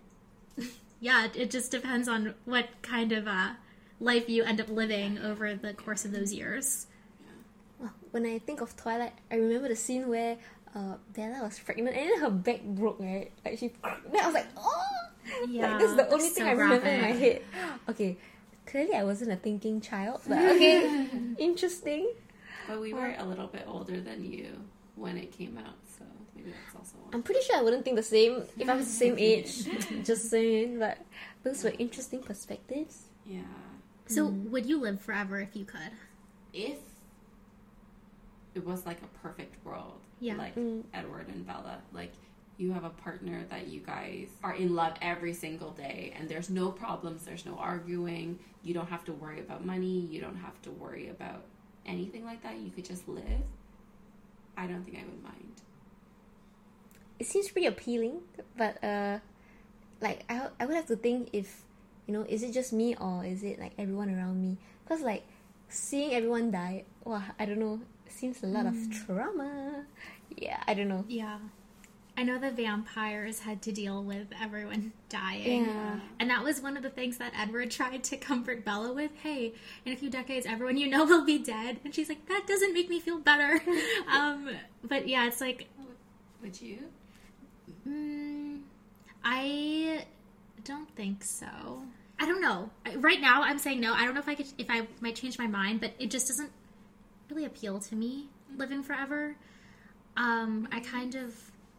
yeah, 1.01 1.27
it- 1.27 1.37
it 1.37 1.51
just 1.51 1.71
depends 1.71 2.09
on 2.09 2.35
what 2.45 2.67
kind 2.83 3.13
of 3.13 3.29
uh, 3.29 3.51
life 4.01 4.29
you 4.29 4.43
end 4.43 4.61
up 4.61 4.69
living 4.69 5.19
over 5.19 5.55
the 5.55 5.75
course 5.75 6.05
of 6.05 6.13
those 6.13 6.33
years. 6.33 6.87
Well, 7.79 7.93
when 8.11 8.27
I 8.27 8.39
think 8.41 8.61
of 8.61 8.75
Twilight, 8.77 9.13
I 9.31 9.37
remember 9.37 9.69
the 9.69 9.77
scene 9.77 10.09
where 10.09 10.39
uh, 10.75 10.95
Bella 11.15 11.45
was 11.45 11.59
pregnant 11.59 11.95
and 11.97 12.11
then 12.11 12.21
her 12.21 12.31
back 12.31 12.63
broke, 12.65 12.99
right? 13.01 13.31
Like 13.45 13.59
she, 13.59 13.69
then 14.11 14.21
I 14.23 14.27
was 14.27 14.35
like, 14.35 14.49
oh, 14.57 14.83
Yeah, 15.49 15.73
like 15.73 15.79
this 15.81 15.91
is 15.91 15.97
the 15.97 16.09
only 16.11 16.29
so 16.29 16.35
thing 16.35 16.47
I 16.47 16.53
remember 16.53 16.87
in 16.89 17.01
my 17.01 17.13
head. 17.13 17.43
Okay, 17.89 18.17
clearly 18.67 18.95
I 18.95 19.05
wasn't 19.05 19.31
a 19.33 19.37
thinking 19.37 19.81
child, 19.81 20.23
but 20.27 20.39
okay, 20.39 21.07
interesting. 21.39 22.09
but 22.67 22.81
we 22.81 22.93
were 22.95 23.15
a 23.19 23.25
little 23.25 23.47
bit 23.47 23.65
older 23.67 24.01
than 24.01 24.25
you 24.25 24.49
when 24.97 25.17
it 25.17 25.31
came 25.33 25.57
out, 25.59 25.77
so 25.87 25.88
maybe 26.49 26.57
that's 26.65 26.77
also. 26.77 26.97
I'm 27.13 27.23
pretty 27.23 27.41
sure 27.43 27.57
I 27.57 27.63
wouldn't 27.63 27.85
think 27.85 27.97
the 27.97 28.03
same 28.03 28.43
if 28.59 28.69
I 28.69 28.75
was 28.75 28.87
the 28.87 28.93
same 28.93 29.17
age. 29.31 29.65
Just 30.05 30.31
saying, 30.31 30.79
but 30.79 30.99
those 31.43 31.63
were 31.65 31.73
interesting 31.79 32.21
perspectives. 32.23 33.05
Yeah. 33.27 33.43
So 34.07 34.27
would 34.27 34.67
you 34.67 34.81
live 34.81 35.01
forever 35.01 35.39
if 35.41 35.55
you 35.55 35.65
could? 35.65 35.93
If 36.53 36.79
it 38.55 38.65
was 38.65 38.87
like 38.87 39.01
a 39.03 39.19
perfect 39.23 39.65
world, 39.65 40.01
Yeah. 40.21 40.37
like 40.37 40.55
Mm. 40.57 40.85
Edward 40.95 41.29
and 41.29 41.47
Bella, 41.47 41.79
like 41.93 42.13
you 42.57 42.73
have 42.73 42.85
a 42.85 42.91
partner 42.91 43.45
that 43.51 43.69
you 43.69 43.81
guys 43.81 44.31
are 44.43 44.55
in 44.55 44.75
love 44.75 44.95
every 45.01 45.33
single 45.35 45.71
day, 45.71 46.13
and 46.19 46.29
there's 46.29 46.51
no 46.51 46.71
problems, 46.73 47.25
there's 47.25 47.47
no 47.47 47.55
arguing, 47.57 48.39
you 48.65 48.75
don't 48.75 48.89
have 48.89 49.05
to 49.05 49.13
worry 49.13 49.41
about 49.41 49.65
money, 49.65 50.01
you 50.11 50.21
don't 50.21 50.37
have 50.37 50.61
to 50.63 50.71
worry 50.73 51.09
about 51.09 51.45
anything 51.87 52.25
like 52.25 52.43
that. 52.43 52.57
You 52.59 52.71
could 52.71 52.85
just 52.85 53.07
live. 53.09 53.43
I 54.57 54.67
don't 54.67 54.83
think 54.83 54.97
I 54.99 55.05
would 55.05 55.23
mind. 55.23 55.53
It 57.19 57.27
seems 57.27 57.49
pretty 57.49 57.67
appealing, 57.67 58.21
but 58.57 58.83
uh, 58.83 59.19
like 60.01 60.25
I 60.29 60.49
I 60.61 60.67
would 60.67 60.77
have 60.77 60.87
to 60.87 60.97
think 60.97 61.31
if 61.33 61.65
you 62.07 62.15
know 62.15 62.25
is 62.29 62.43
it 62.43 62.53
just 62.53 62.73
me 62.73 62.95
or 62.95 63.25
is 63.25 63.43
it 63.43 63.59
like 63.59 63.73
everyone 63.79 64.09
around 64.09 64.41
me? 64.41 64.57
Because 64.85 65.03
like 65.03 65.25
seeing 65.69 66.15
everyone 66.15 66.51
die, 66.51 66.85
wow, 67.05 67.23
I 67.39 67.47
don't 67.47 67.59
know, 67.59 67.81
seems 68.09 68.43
a 68.43 68.47
lot 68.47 68.67
of 68.67 68.75
trauma. 68.91 69.85
Yeah, 70.37 70.63
I 70.67 70.75
don't 70.75 70.89
know. 70.89 71.05
Yeah. 71.09 71.39
I 72.17 72.25
know 72.25 72.37
the 72.37 72.51
vampires 72.51 73.39
had 73.39 73.63
to 73.63 73.71
deal 73.71 74.03
with 74.03 74.27
everyone 74.43 74.93
dying. 75.09 75.67
Yeah. 75.67 76.01
And 76.19 76.29
that 76.31 76.43
was 76.43 76.61
one 76.61 76.77
of 76.77 76.83
the 76.83 76.91
things 76.91 77.17
that 77.19 77.33
Edward 77.39 77.71
tried 77.71 78.03
to 78.03 78.17
comfort 78.17 78.65
Bella 78.65 78.93
with. 78.93 79.13
Hey, 79.23 79.53
in 79.85 79.93
a 79.93 79.97
few 79.97 80.11
decades, 80.11 80.45
everyone 80.45 80.77
you 80.77 80.89
know 80.89 81.05
will 81.05 81.25
be 81.25 81.39
dead. 81.39 81.79
And 81.85 81.95
she's 81.95 82.09
like, 82.09 82.27
that 82.27 82.45
doesn't 82.49 82.73
make 82.73 82.91
me 82.91 82.99
feel 82.99 83.19
better. 83.19 83.63
um, 84.13 84.51
but 84.83 85.07
yeah, 85.07 85.29
it's 85.29 85.41
like, 85.41 85.69
Would 86.43 86.61
you? 86.61 86.79
Mm, 87.87 88.61
I 89.25 90.05
don't 90.65 90.89
think 90.97 91.25
so. 91.25 91.83
I 92.21 92.27
don't 92.27 92.41
know. 92.41 92.71
Right 92.97 93.21
now, 93.21 93.43
I'm 93.43 93.59
saying 93.59 93.81
no. 93.81 93.93
I 93.93 94.05
don't 94.05 94.15
know 94.15 94.21
if 94.21 94.29
I 94.29 94.35
could, 94.35 94.47
if 94.59 94.67
I 94.69 94.87
might 95.01 95.15
change 95.15 95.39
my 95.39 95.47
mind, 95.47 95.81
but 95.81 95.93
it 95.99 96.11
just 96.11 96.29
doesn't 96.29 96.51
really 97.31 97.45
appeal 97.45 97.79
to 97.79 97.95
me 97.95 98.29
living 98.57 98.83
forever. 98.83 99.37
Um, 100.17 100.69
I 100.73 100.81
kind 100.81 101.15
of, 101.15 101.35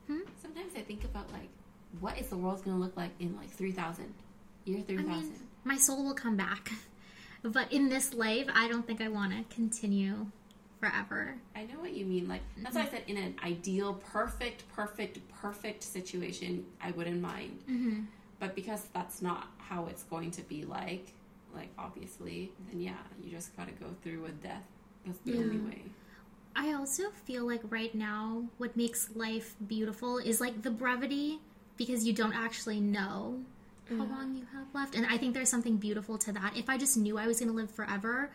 hmm? 0.08 0.20
Sometimes 0.42 0.74
I 0.78 0.82
think 0.82 1.04
about 1.04 1.32
like, 1.34 1.50
what 2.00 2.18
is 2.18 2.28
the 2.28 2.38
world 2.38 2.64
going 2.64 2.78
to 2.78 2.84
look 2.84 2.96
like 2.96 3.12
in 3.20 3.36
like 3.36 3.50
3000? 3.50 4.14
Year 4.66 4.80
I 4.80 4.82
3000. 4.84 5.10
mean, 5.10 5.34
my 5.64 5.78
soul 5.78 6.04
will 6.04 6.14
come 6.14 6.36
back. 6.38 6.72
But 7.42 7.72
in 7.72 7.88
this 7.88 8.14
life, 8.14 8.48
I 8.54 8.68
don't 8.68 8.86
think 8.86 9.00
I 9.00 9.08
want 9.08 9.32
to 9.32 9.56
continue 9.56 10.26
forever. 10.80 11.36
I 11.56 11.64
know 11.64 11.80
what 11.80 11.94
you 11.94 12.06
mean. 12.06 12.28
Like 12.28 12.42
that's 12.58 12.76
why 12.76 12.84
I 12.84 12.88
said 12.88 13.04
in 13.08 13.18
an 13.18 13.36
ideal, 13.44 13.94
perfect, 14.12 14.64
perfect, 14.74 15.20
perfect 15.42 15.84
situation, 15.84 16.66
I 16.82 16.92
wouldn't 16.92 17.22
mind. 17.22 17.60
Mm-hmm. 17.70 18.02
But 18.40 18.56
because 18.56 18.86
that's 18.94 19.22
not 19.22 19.48
how 19.58 19.88
it's 19.88 20.04
going 20.04 20.32
to 20.32 20.42
be 20.44 20.64
like, 20.64 21.14
like 21.54 21.70
obviously, 21.78 22.52
then 22.70 22.82
yeah, 22.82 22.94
you 23.24 23.32
just 23.32 23.56
gotta 23.58 23.72
go 23.72 23.88
through 24.04 24.22
with 24.22 24.42
death. 24.42 24.64
That's 25.06 25.20
the 25.20 25.38
only 25.38 25.58
way. 25.58 25.84
I 26.56 26.74
also 26.74 27.10
feel 27.26 27.46
like 27.46 27.62
right 27.70 27.94
now, 27.94 28.44
what 28.58 28.76
makes 28.76 29.10
life 29.16 29.56
beautiful 29.66 30.18
is 30.18 30.42
like 30.42 30.62
the 30.62 30.72
brevity 30.72 31.40
because 31.78 32.06
you 32.06 32.14
don't 32.14 32.34
actually 32.34 32.80
know 32.82 33.40
how 33.90 34.04
long 34.04 34.36
you 34.36 34.46
have 34.54 34.68
left. 34.74 34.96
And 34.96 35.06
I 35.06 35.18
think 35.18 35.34
there's 35.34 35.50
something 35.50 35.78
beautiful 35.78 36.18
to 36.20 36.32
that. 36.34 36.56
If 36.56 36.70
I 36.70 36.78
just 36.78 36.98
knew 36.98 37.18
I 37.18 37.28
was 37.28 37.40
going 37.40 37.50
to 37.50 37.56
live 37.56 37.72
forever, 37.72 38.30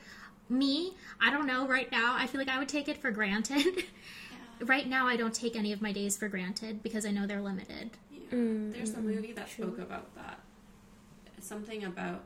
me, 0.49 0.93
I 1.21 1.31
don't 1.31 1.47
know, 1.47 1.67
right 1.67 1.91
now, 1.91 2.15
I 2.19 2.27
feel 2.27 2.41
like 2.41 2.49
I 2.49 2.59
would 2.59 2.69
take 2.69 2.89
it 2.89 2.99
for 2.99 3.11
granted. 3.11 3.85
right 4.61 4.89
now, 4.89 5.07
I 5.07 5.17
don't 5.17 5.35
take 5.35 5.57
any 5.57 5.73
of 5.73 5.81
my 5.83 5.93
days 5.93 6.17
for 6.17 6.29
granted 6.29 6.83
because 6.83 7.07
I 7.07 7.11
know 7.11 7.27
they're 7.27 7.41
limited. 7.41 7.91
Yeah. 8.13 8.21
Mm, 8.33 8.73
There's 8.73 8.91
a 8.91 8.97
mm, 8.99 9.05
movie 9.05 9.33
that 9.33 9.49
true. 9.49 9.67
spoke 9.67 9.79
about 9.79 10.15
that. 10.17 10.41
Something 11.41 11.85
about 11.85 12.23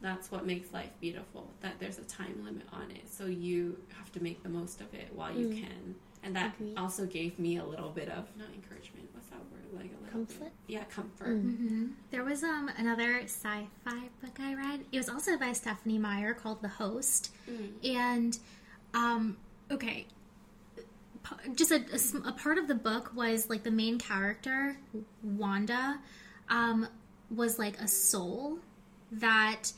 that's 0.00 0.30
what 0.32 0.44
makes 0.46 0.72
life 0.72 0.90
beautiful. 1.00 1.48
That 1.60 1.74
there's 1.78 1.98
a 1.98 2.02
time 2.04 2.42
limit 2.44 2.66
on 2.72 2.90
it, 2.90 3.08
so 3.08 3.26
you 3.26 3.78
have 3.96 4.10
to 4.12 4.22
make 4.22 4.42
the 4.42 4.48
most 4.48 4.80
of 4.80 4.92
it 4.94 5.08
while 5.14 5.32
you 5.32 5.48
Mm. 5.48 5.60
can. 5.60 5.94
And 6.24 6.36
that 6.36 6.54
Agreed. 6.54 6.76
also 6.78 7.06
gave 7.06 7.38
me 7.38 7.56
a 7.58 7.64
little 7.64 7.90
bit 7.90 8.08
of 8.08 8.26
not 8.36 8.48
encouragement. 8.54 9.01
What's 9.32 9.50
that 9.50 9.52
word? 9.52 9.82
Like 9.82 9.90
a 9.92 10.04
little 10.04 10.10
Comfort? 10.26 10.40
Bit, 10.44 10.52
yeah, 10.68 10.84
comfort. 10.84 11.28
Mm. 11.28 11.56
hmm 11.56 11.86
There 12.10 12.24
was 12.24 12.42
um 12.42 12.70
another 12.76 13.20
sci-fi 13.24 14.00
book 14.20 14.38
I 14.40 14.54
read. 14.54 14.80
It 14.92 14.98
was 14.98 15.08
also 15.08 15.36
by 15.38 15.52
Stephenie 15.52 15.98
Meyer 15.98 16.34
called 16.34 16.62
The 16.62 16.68
Host, 16.68 17.32
Mm. 17.50 17.94
and 17.96 18.38
um 18.94 19.36
okay, 19.70 20.06
just 21.54 21.70
a, 21.70 21.76
a 21.76 22.28
a 22.28 22.32
part 22.32 22.58
of 22.58 22.68
the 22.68 22.74
book 22.74 23.12
was 23.14 23.48
like 23.48 23.62
the 23.62 23.70
main 23.70 23.98
character 23.98 24.76
Wanda 25.22 25.98
um 26.48 26.86
was 27.34 27.58
like 27.58 27.78
a 27.80 27.88
soul 27.88 28.58
that 29.12 29.72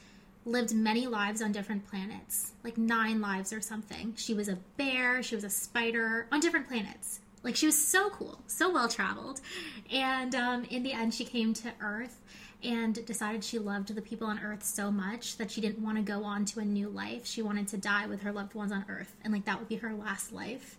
lived 0.47 0.75
many 0.75 1.07
lives 1.07 1.41
on 1.41 1.53
different 1.53 1.87
planets, 1.89 2.53
like 2.65 2.77
nine 2.77 3.21
lives 3.21 3.53
or 3.53 3.61
something. 3.61 4.13
She 4.17 4.35
was 4.35 4.49
a 4.49 4.59
bear, 4.77 5.23
she 5.23 5.35
was 5.37 5.45
a 5.45 5.49
spider 5.51 6.27
on 6.33 6.41
different 6.41 6.69
planets. 6.69 7.21
Like 7.45 7.57
she 7.57 7.67
was 7.67 7.87
so 7.87 8.11
cool, 8.11 8.41
so 8.47 8.73
well 8.73 8.89
traveled. 8.89 9.41
And 9.93 10.35
um, 10.35 10.65
in 10.65 10.83
the 10.83 10.93
end, 10.93 11.15
she 11.15 11.25
came 11.25 11.55
to 11.55 11.73
Earth 11.81 12.21
and 12.65 13.05
decided 13.05 13.45
she 13.45 13.59
loved 13.59 13.95
the 13.95 14.01
people 14.01 14.27
on 14.27 14.41
Earth 14.41 14.65
so 14.65 14.91
much 14.91 15.37
that 15.37 15.51
she 15.51 15.61
didn't 15.61 15.85
want 15.85 15.99
to 15.99 16.03
go 16.03 16.25
on 16.25 16.47
to 16.47 16.61
a 16.61 16.65
new 16.65 16.89
life. 16.89 17.27
She 17.27 17.43
wanted 17.43 17.69
to 17.69 17.77
die 17.77 18.07
with 18.07 18.23
her 18.23 18.33
loved 18.33 18.55
ones 18.55 18.73
on 18.73 18.87
Earth, 18.89 19.15
and 19.23 19.33
like 19.33 19.45
that 19.45 19.59
would 19.59 19.69
be 19.69 19.77
her 19.77 19.93
last 19.93 20.33
life. 20.33 20.79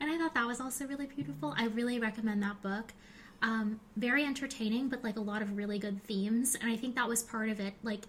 And 0.00 0.10
I 0.10 0.18
thought 0.18 0.34
that 0.34 0.46
was 0.46 0.60
also 0.60 0.84
really 0.86 1.06
beautiful. 1.06 1.54
I 1.56 1.66
really 1.66 2.00
recommend 2.00 2.42
that 2.42 2.60
book. 2.60 2.92
Um, 3.40 3.80
very 3.96 4.24
entertaining, 4.24 4.88
but 4.88 5.04
like 5.04 5.16
a 5.16 5.20
lot 5.20 5.42
of 5.42 5.56
really 5.56 5.78
good 5.78 6.02
themes. 6.02 6.56
And 6.60 6.70
I 6.70 6.76
think 6.76 6.96
that 6.96 7.08
was 7.08 7.22
part 7.22 7.48
of 7.48 7.60
it. 7.60 7.74
Like 7.84 8.02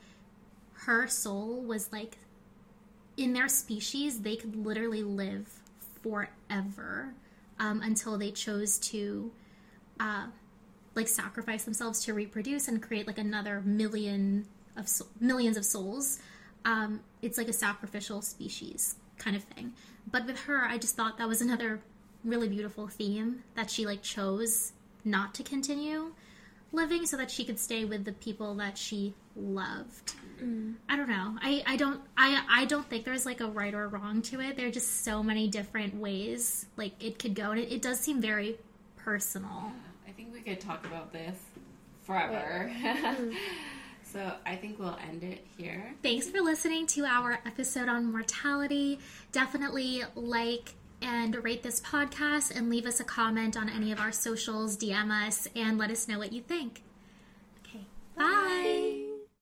her 0.73 1.07
soul 1.07 1.61
was 1.61 1.91
like 1.91 2.17
in 3.15 3.33
their 3.33 3.47
species, 3.47 4.21
they 4.21 4.35
could 4.35 4.55
literally 4.65 5.03
live 5.03 5.47
forever. 6.01 7.13
Um, 7.63 7.81
until 7.81 8.17
they 8.17 8.29
chose 8.29 8.77
to 8.77 9.31
uh, 9.99 10.25
like 10.95 11.07
sacrifice 11.07 11.63
themselves 11.63 12.03
to 12.03 12.13
reproduce 12.13 12.67
and 12.67 12.81
create 12.81 13.07
like 13.07 13.17
another 13.17 13.61
million 13.61 14.45
of 14.75 14.89
so- 14.89 15.07
millions 15.19 15.55
of 15.55 15.63
souls. 15.63 16.19
Um, 16.65 16.99
it's 17.21 17.37
like 17.37 17.47
a 17.47 17.53
sacrificial 17.53 18.21
species 18.21 18.95
kind 19.17 19.35
of 19.35 19.43
thing. 19.43 19.73
But 20.11 20.25
with 20.25 20.41
her, 20.41 20.65
I 20.65 20.77
just 20.77 20.95
thought 20.95 21.17
that 21.17 21.27
was 21.27 21.41
another 21.41 21.79
really 22.25 22.49
beautiful 22.49 22.87
theme 22.87 23.43
that 23.55 23.71
she 23.71 23.85
like 23.85 24.01
chose 24.01 24.73
not 25.05 25.33
to 25.35 25.43
continue 25.43 26.13
living 26.73 27.05
so 27.05 27.15
that 27.15 27.31
she 27.31 27.45
could 27.45 27.59
stay 27.59 27.85
with 27.85 28.03
the 28.03 28.11
people 28.11 28.55
that 28.55 28.77
she 28.77 29.13
loved. 29.35 30.13
Mm. 30.41 30.75
I 30.89 30.95
don't 30.95 31.09
know. 31.09 31.35
I, 31.41 31.63
I 31.65 31.75
don't 31.75 32.01
I 32.17 32.43
I 32.49 32.65
don't 32.65 32.87
think 32.89 33.05
there's 33.05 33.25
like 33.25 33.41
a 33.41 33.47
right 33.47 33.73
or 33.73 33.87
wrong 33.87 34.21
to 34.23 34.39
it. 34.41 34.57
There 34.57 34.67
are 34.67 34.71
just 34.71 35.03
so 35.03 35.23
many 35.23 35.47
different 35.47 35.95
ways 35.95 36.65
like 36.77 37.03
it 37.03 37.19
could 37.19 37.35
go 37.35 37.51
and 37.51 37.59
it, 37.59 37.71
it 37.71 37.81
does 37.81 37.99
seem 37.99 38.21
very 38.21 38.57
personal. 38.97 39.71
I 40.07 40.11
think 40.11 40.33
we 40.33 40.41
could 40.41 40.59
talk 40.59 40.85
about 40.85 41.11
this 41.11 41.37
forever. 42.03 42.71
Mm. 42.83 43.35
so 44.03 44.33
I 44.45 44.55
think 44.55 44.79
we'll 44.79 44.97
end 45.07 45.23
it 45.23 45.45
here. 45.57 45.93
Thanks 46.01 46.27
for 46.29 46.41
listening 46.41 46.87
to 46.87 47.05
our 47.05 47.39
episode 47.45 47.89
on 47.89 48.11
mortality. 48.11 48.99
Definitely 49.31 50.03
like 50.15 50.75
and 51.01 51.43
rate 51.43 51.63
this 51.63 51.79
podcast 51.81 52.55
and 52.55 52.69
leave 52.69 52.85
us 52.85 52.99
a 52.99 53.03
comment 53.03 53.57
on 53.57 53.69
any 53.69 53.91
of 53.91 53.99
our 53.99 54.11
socials, 54.11 54.77
DM 54.77 55.11
us, 55.27 55.47
and 55.55 55.77
let 55.77 55.91
us 55.91 56.07
know 56.07 56.17
what 56.17 56.31
you 56.31 56.41
think. 56.41 56.81
Okay, 57.67 57.85
bye. 58.17 59.02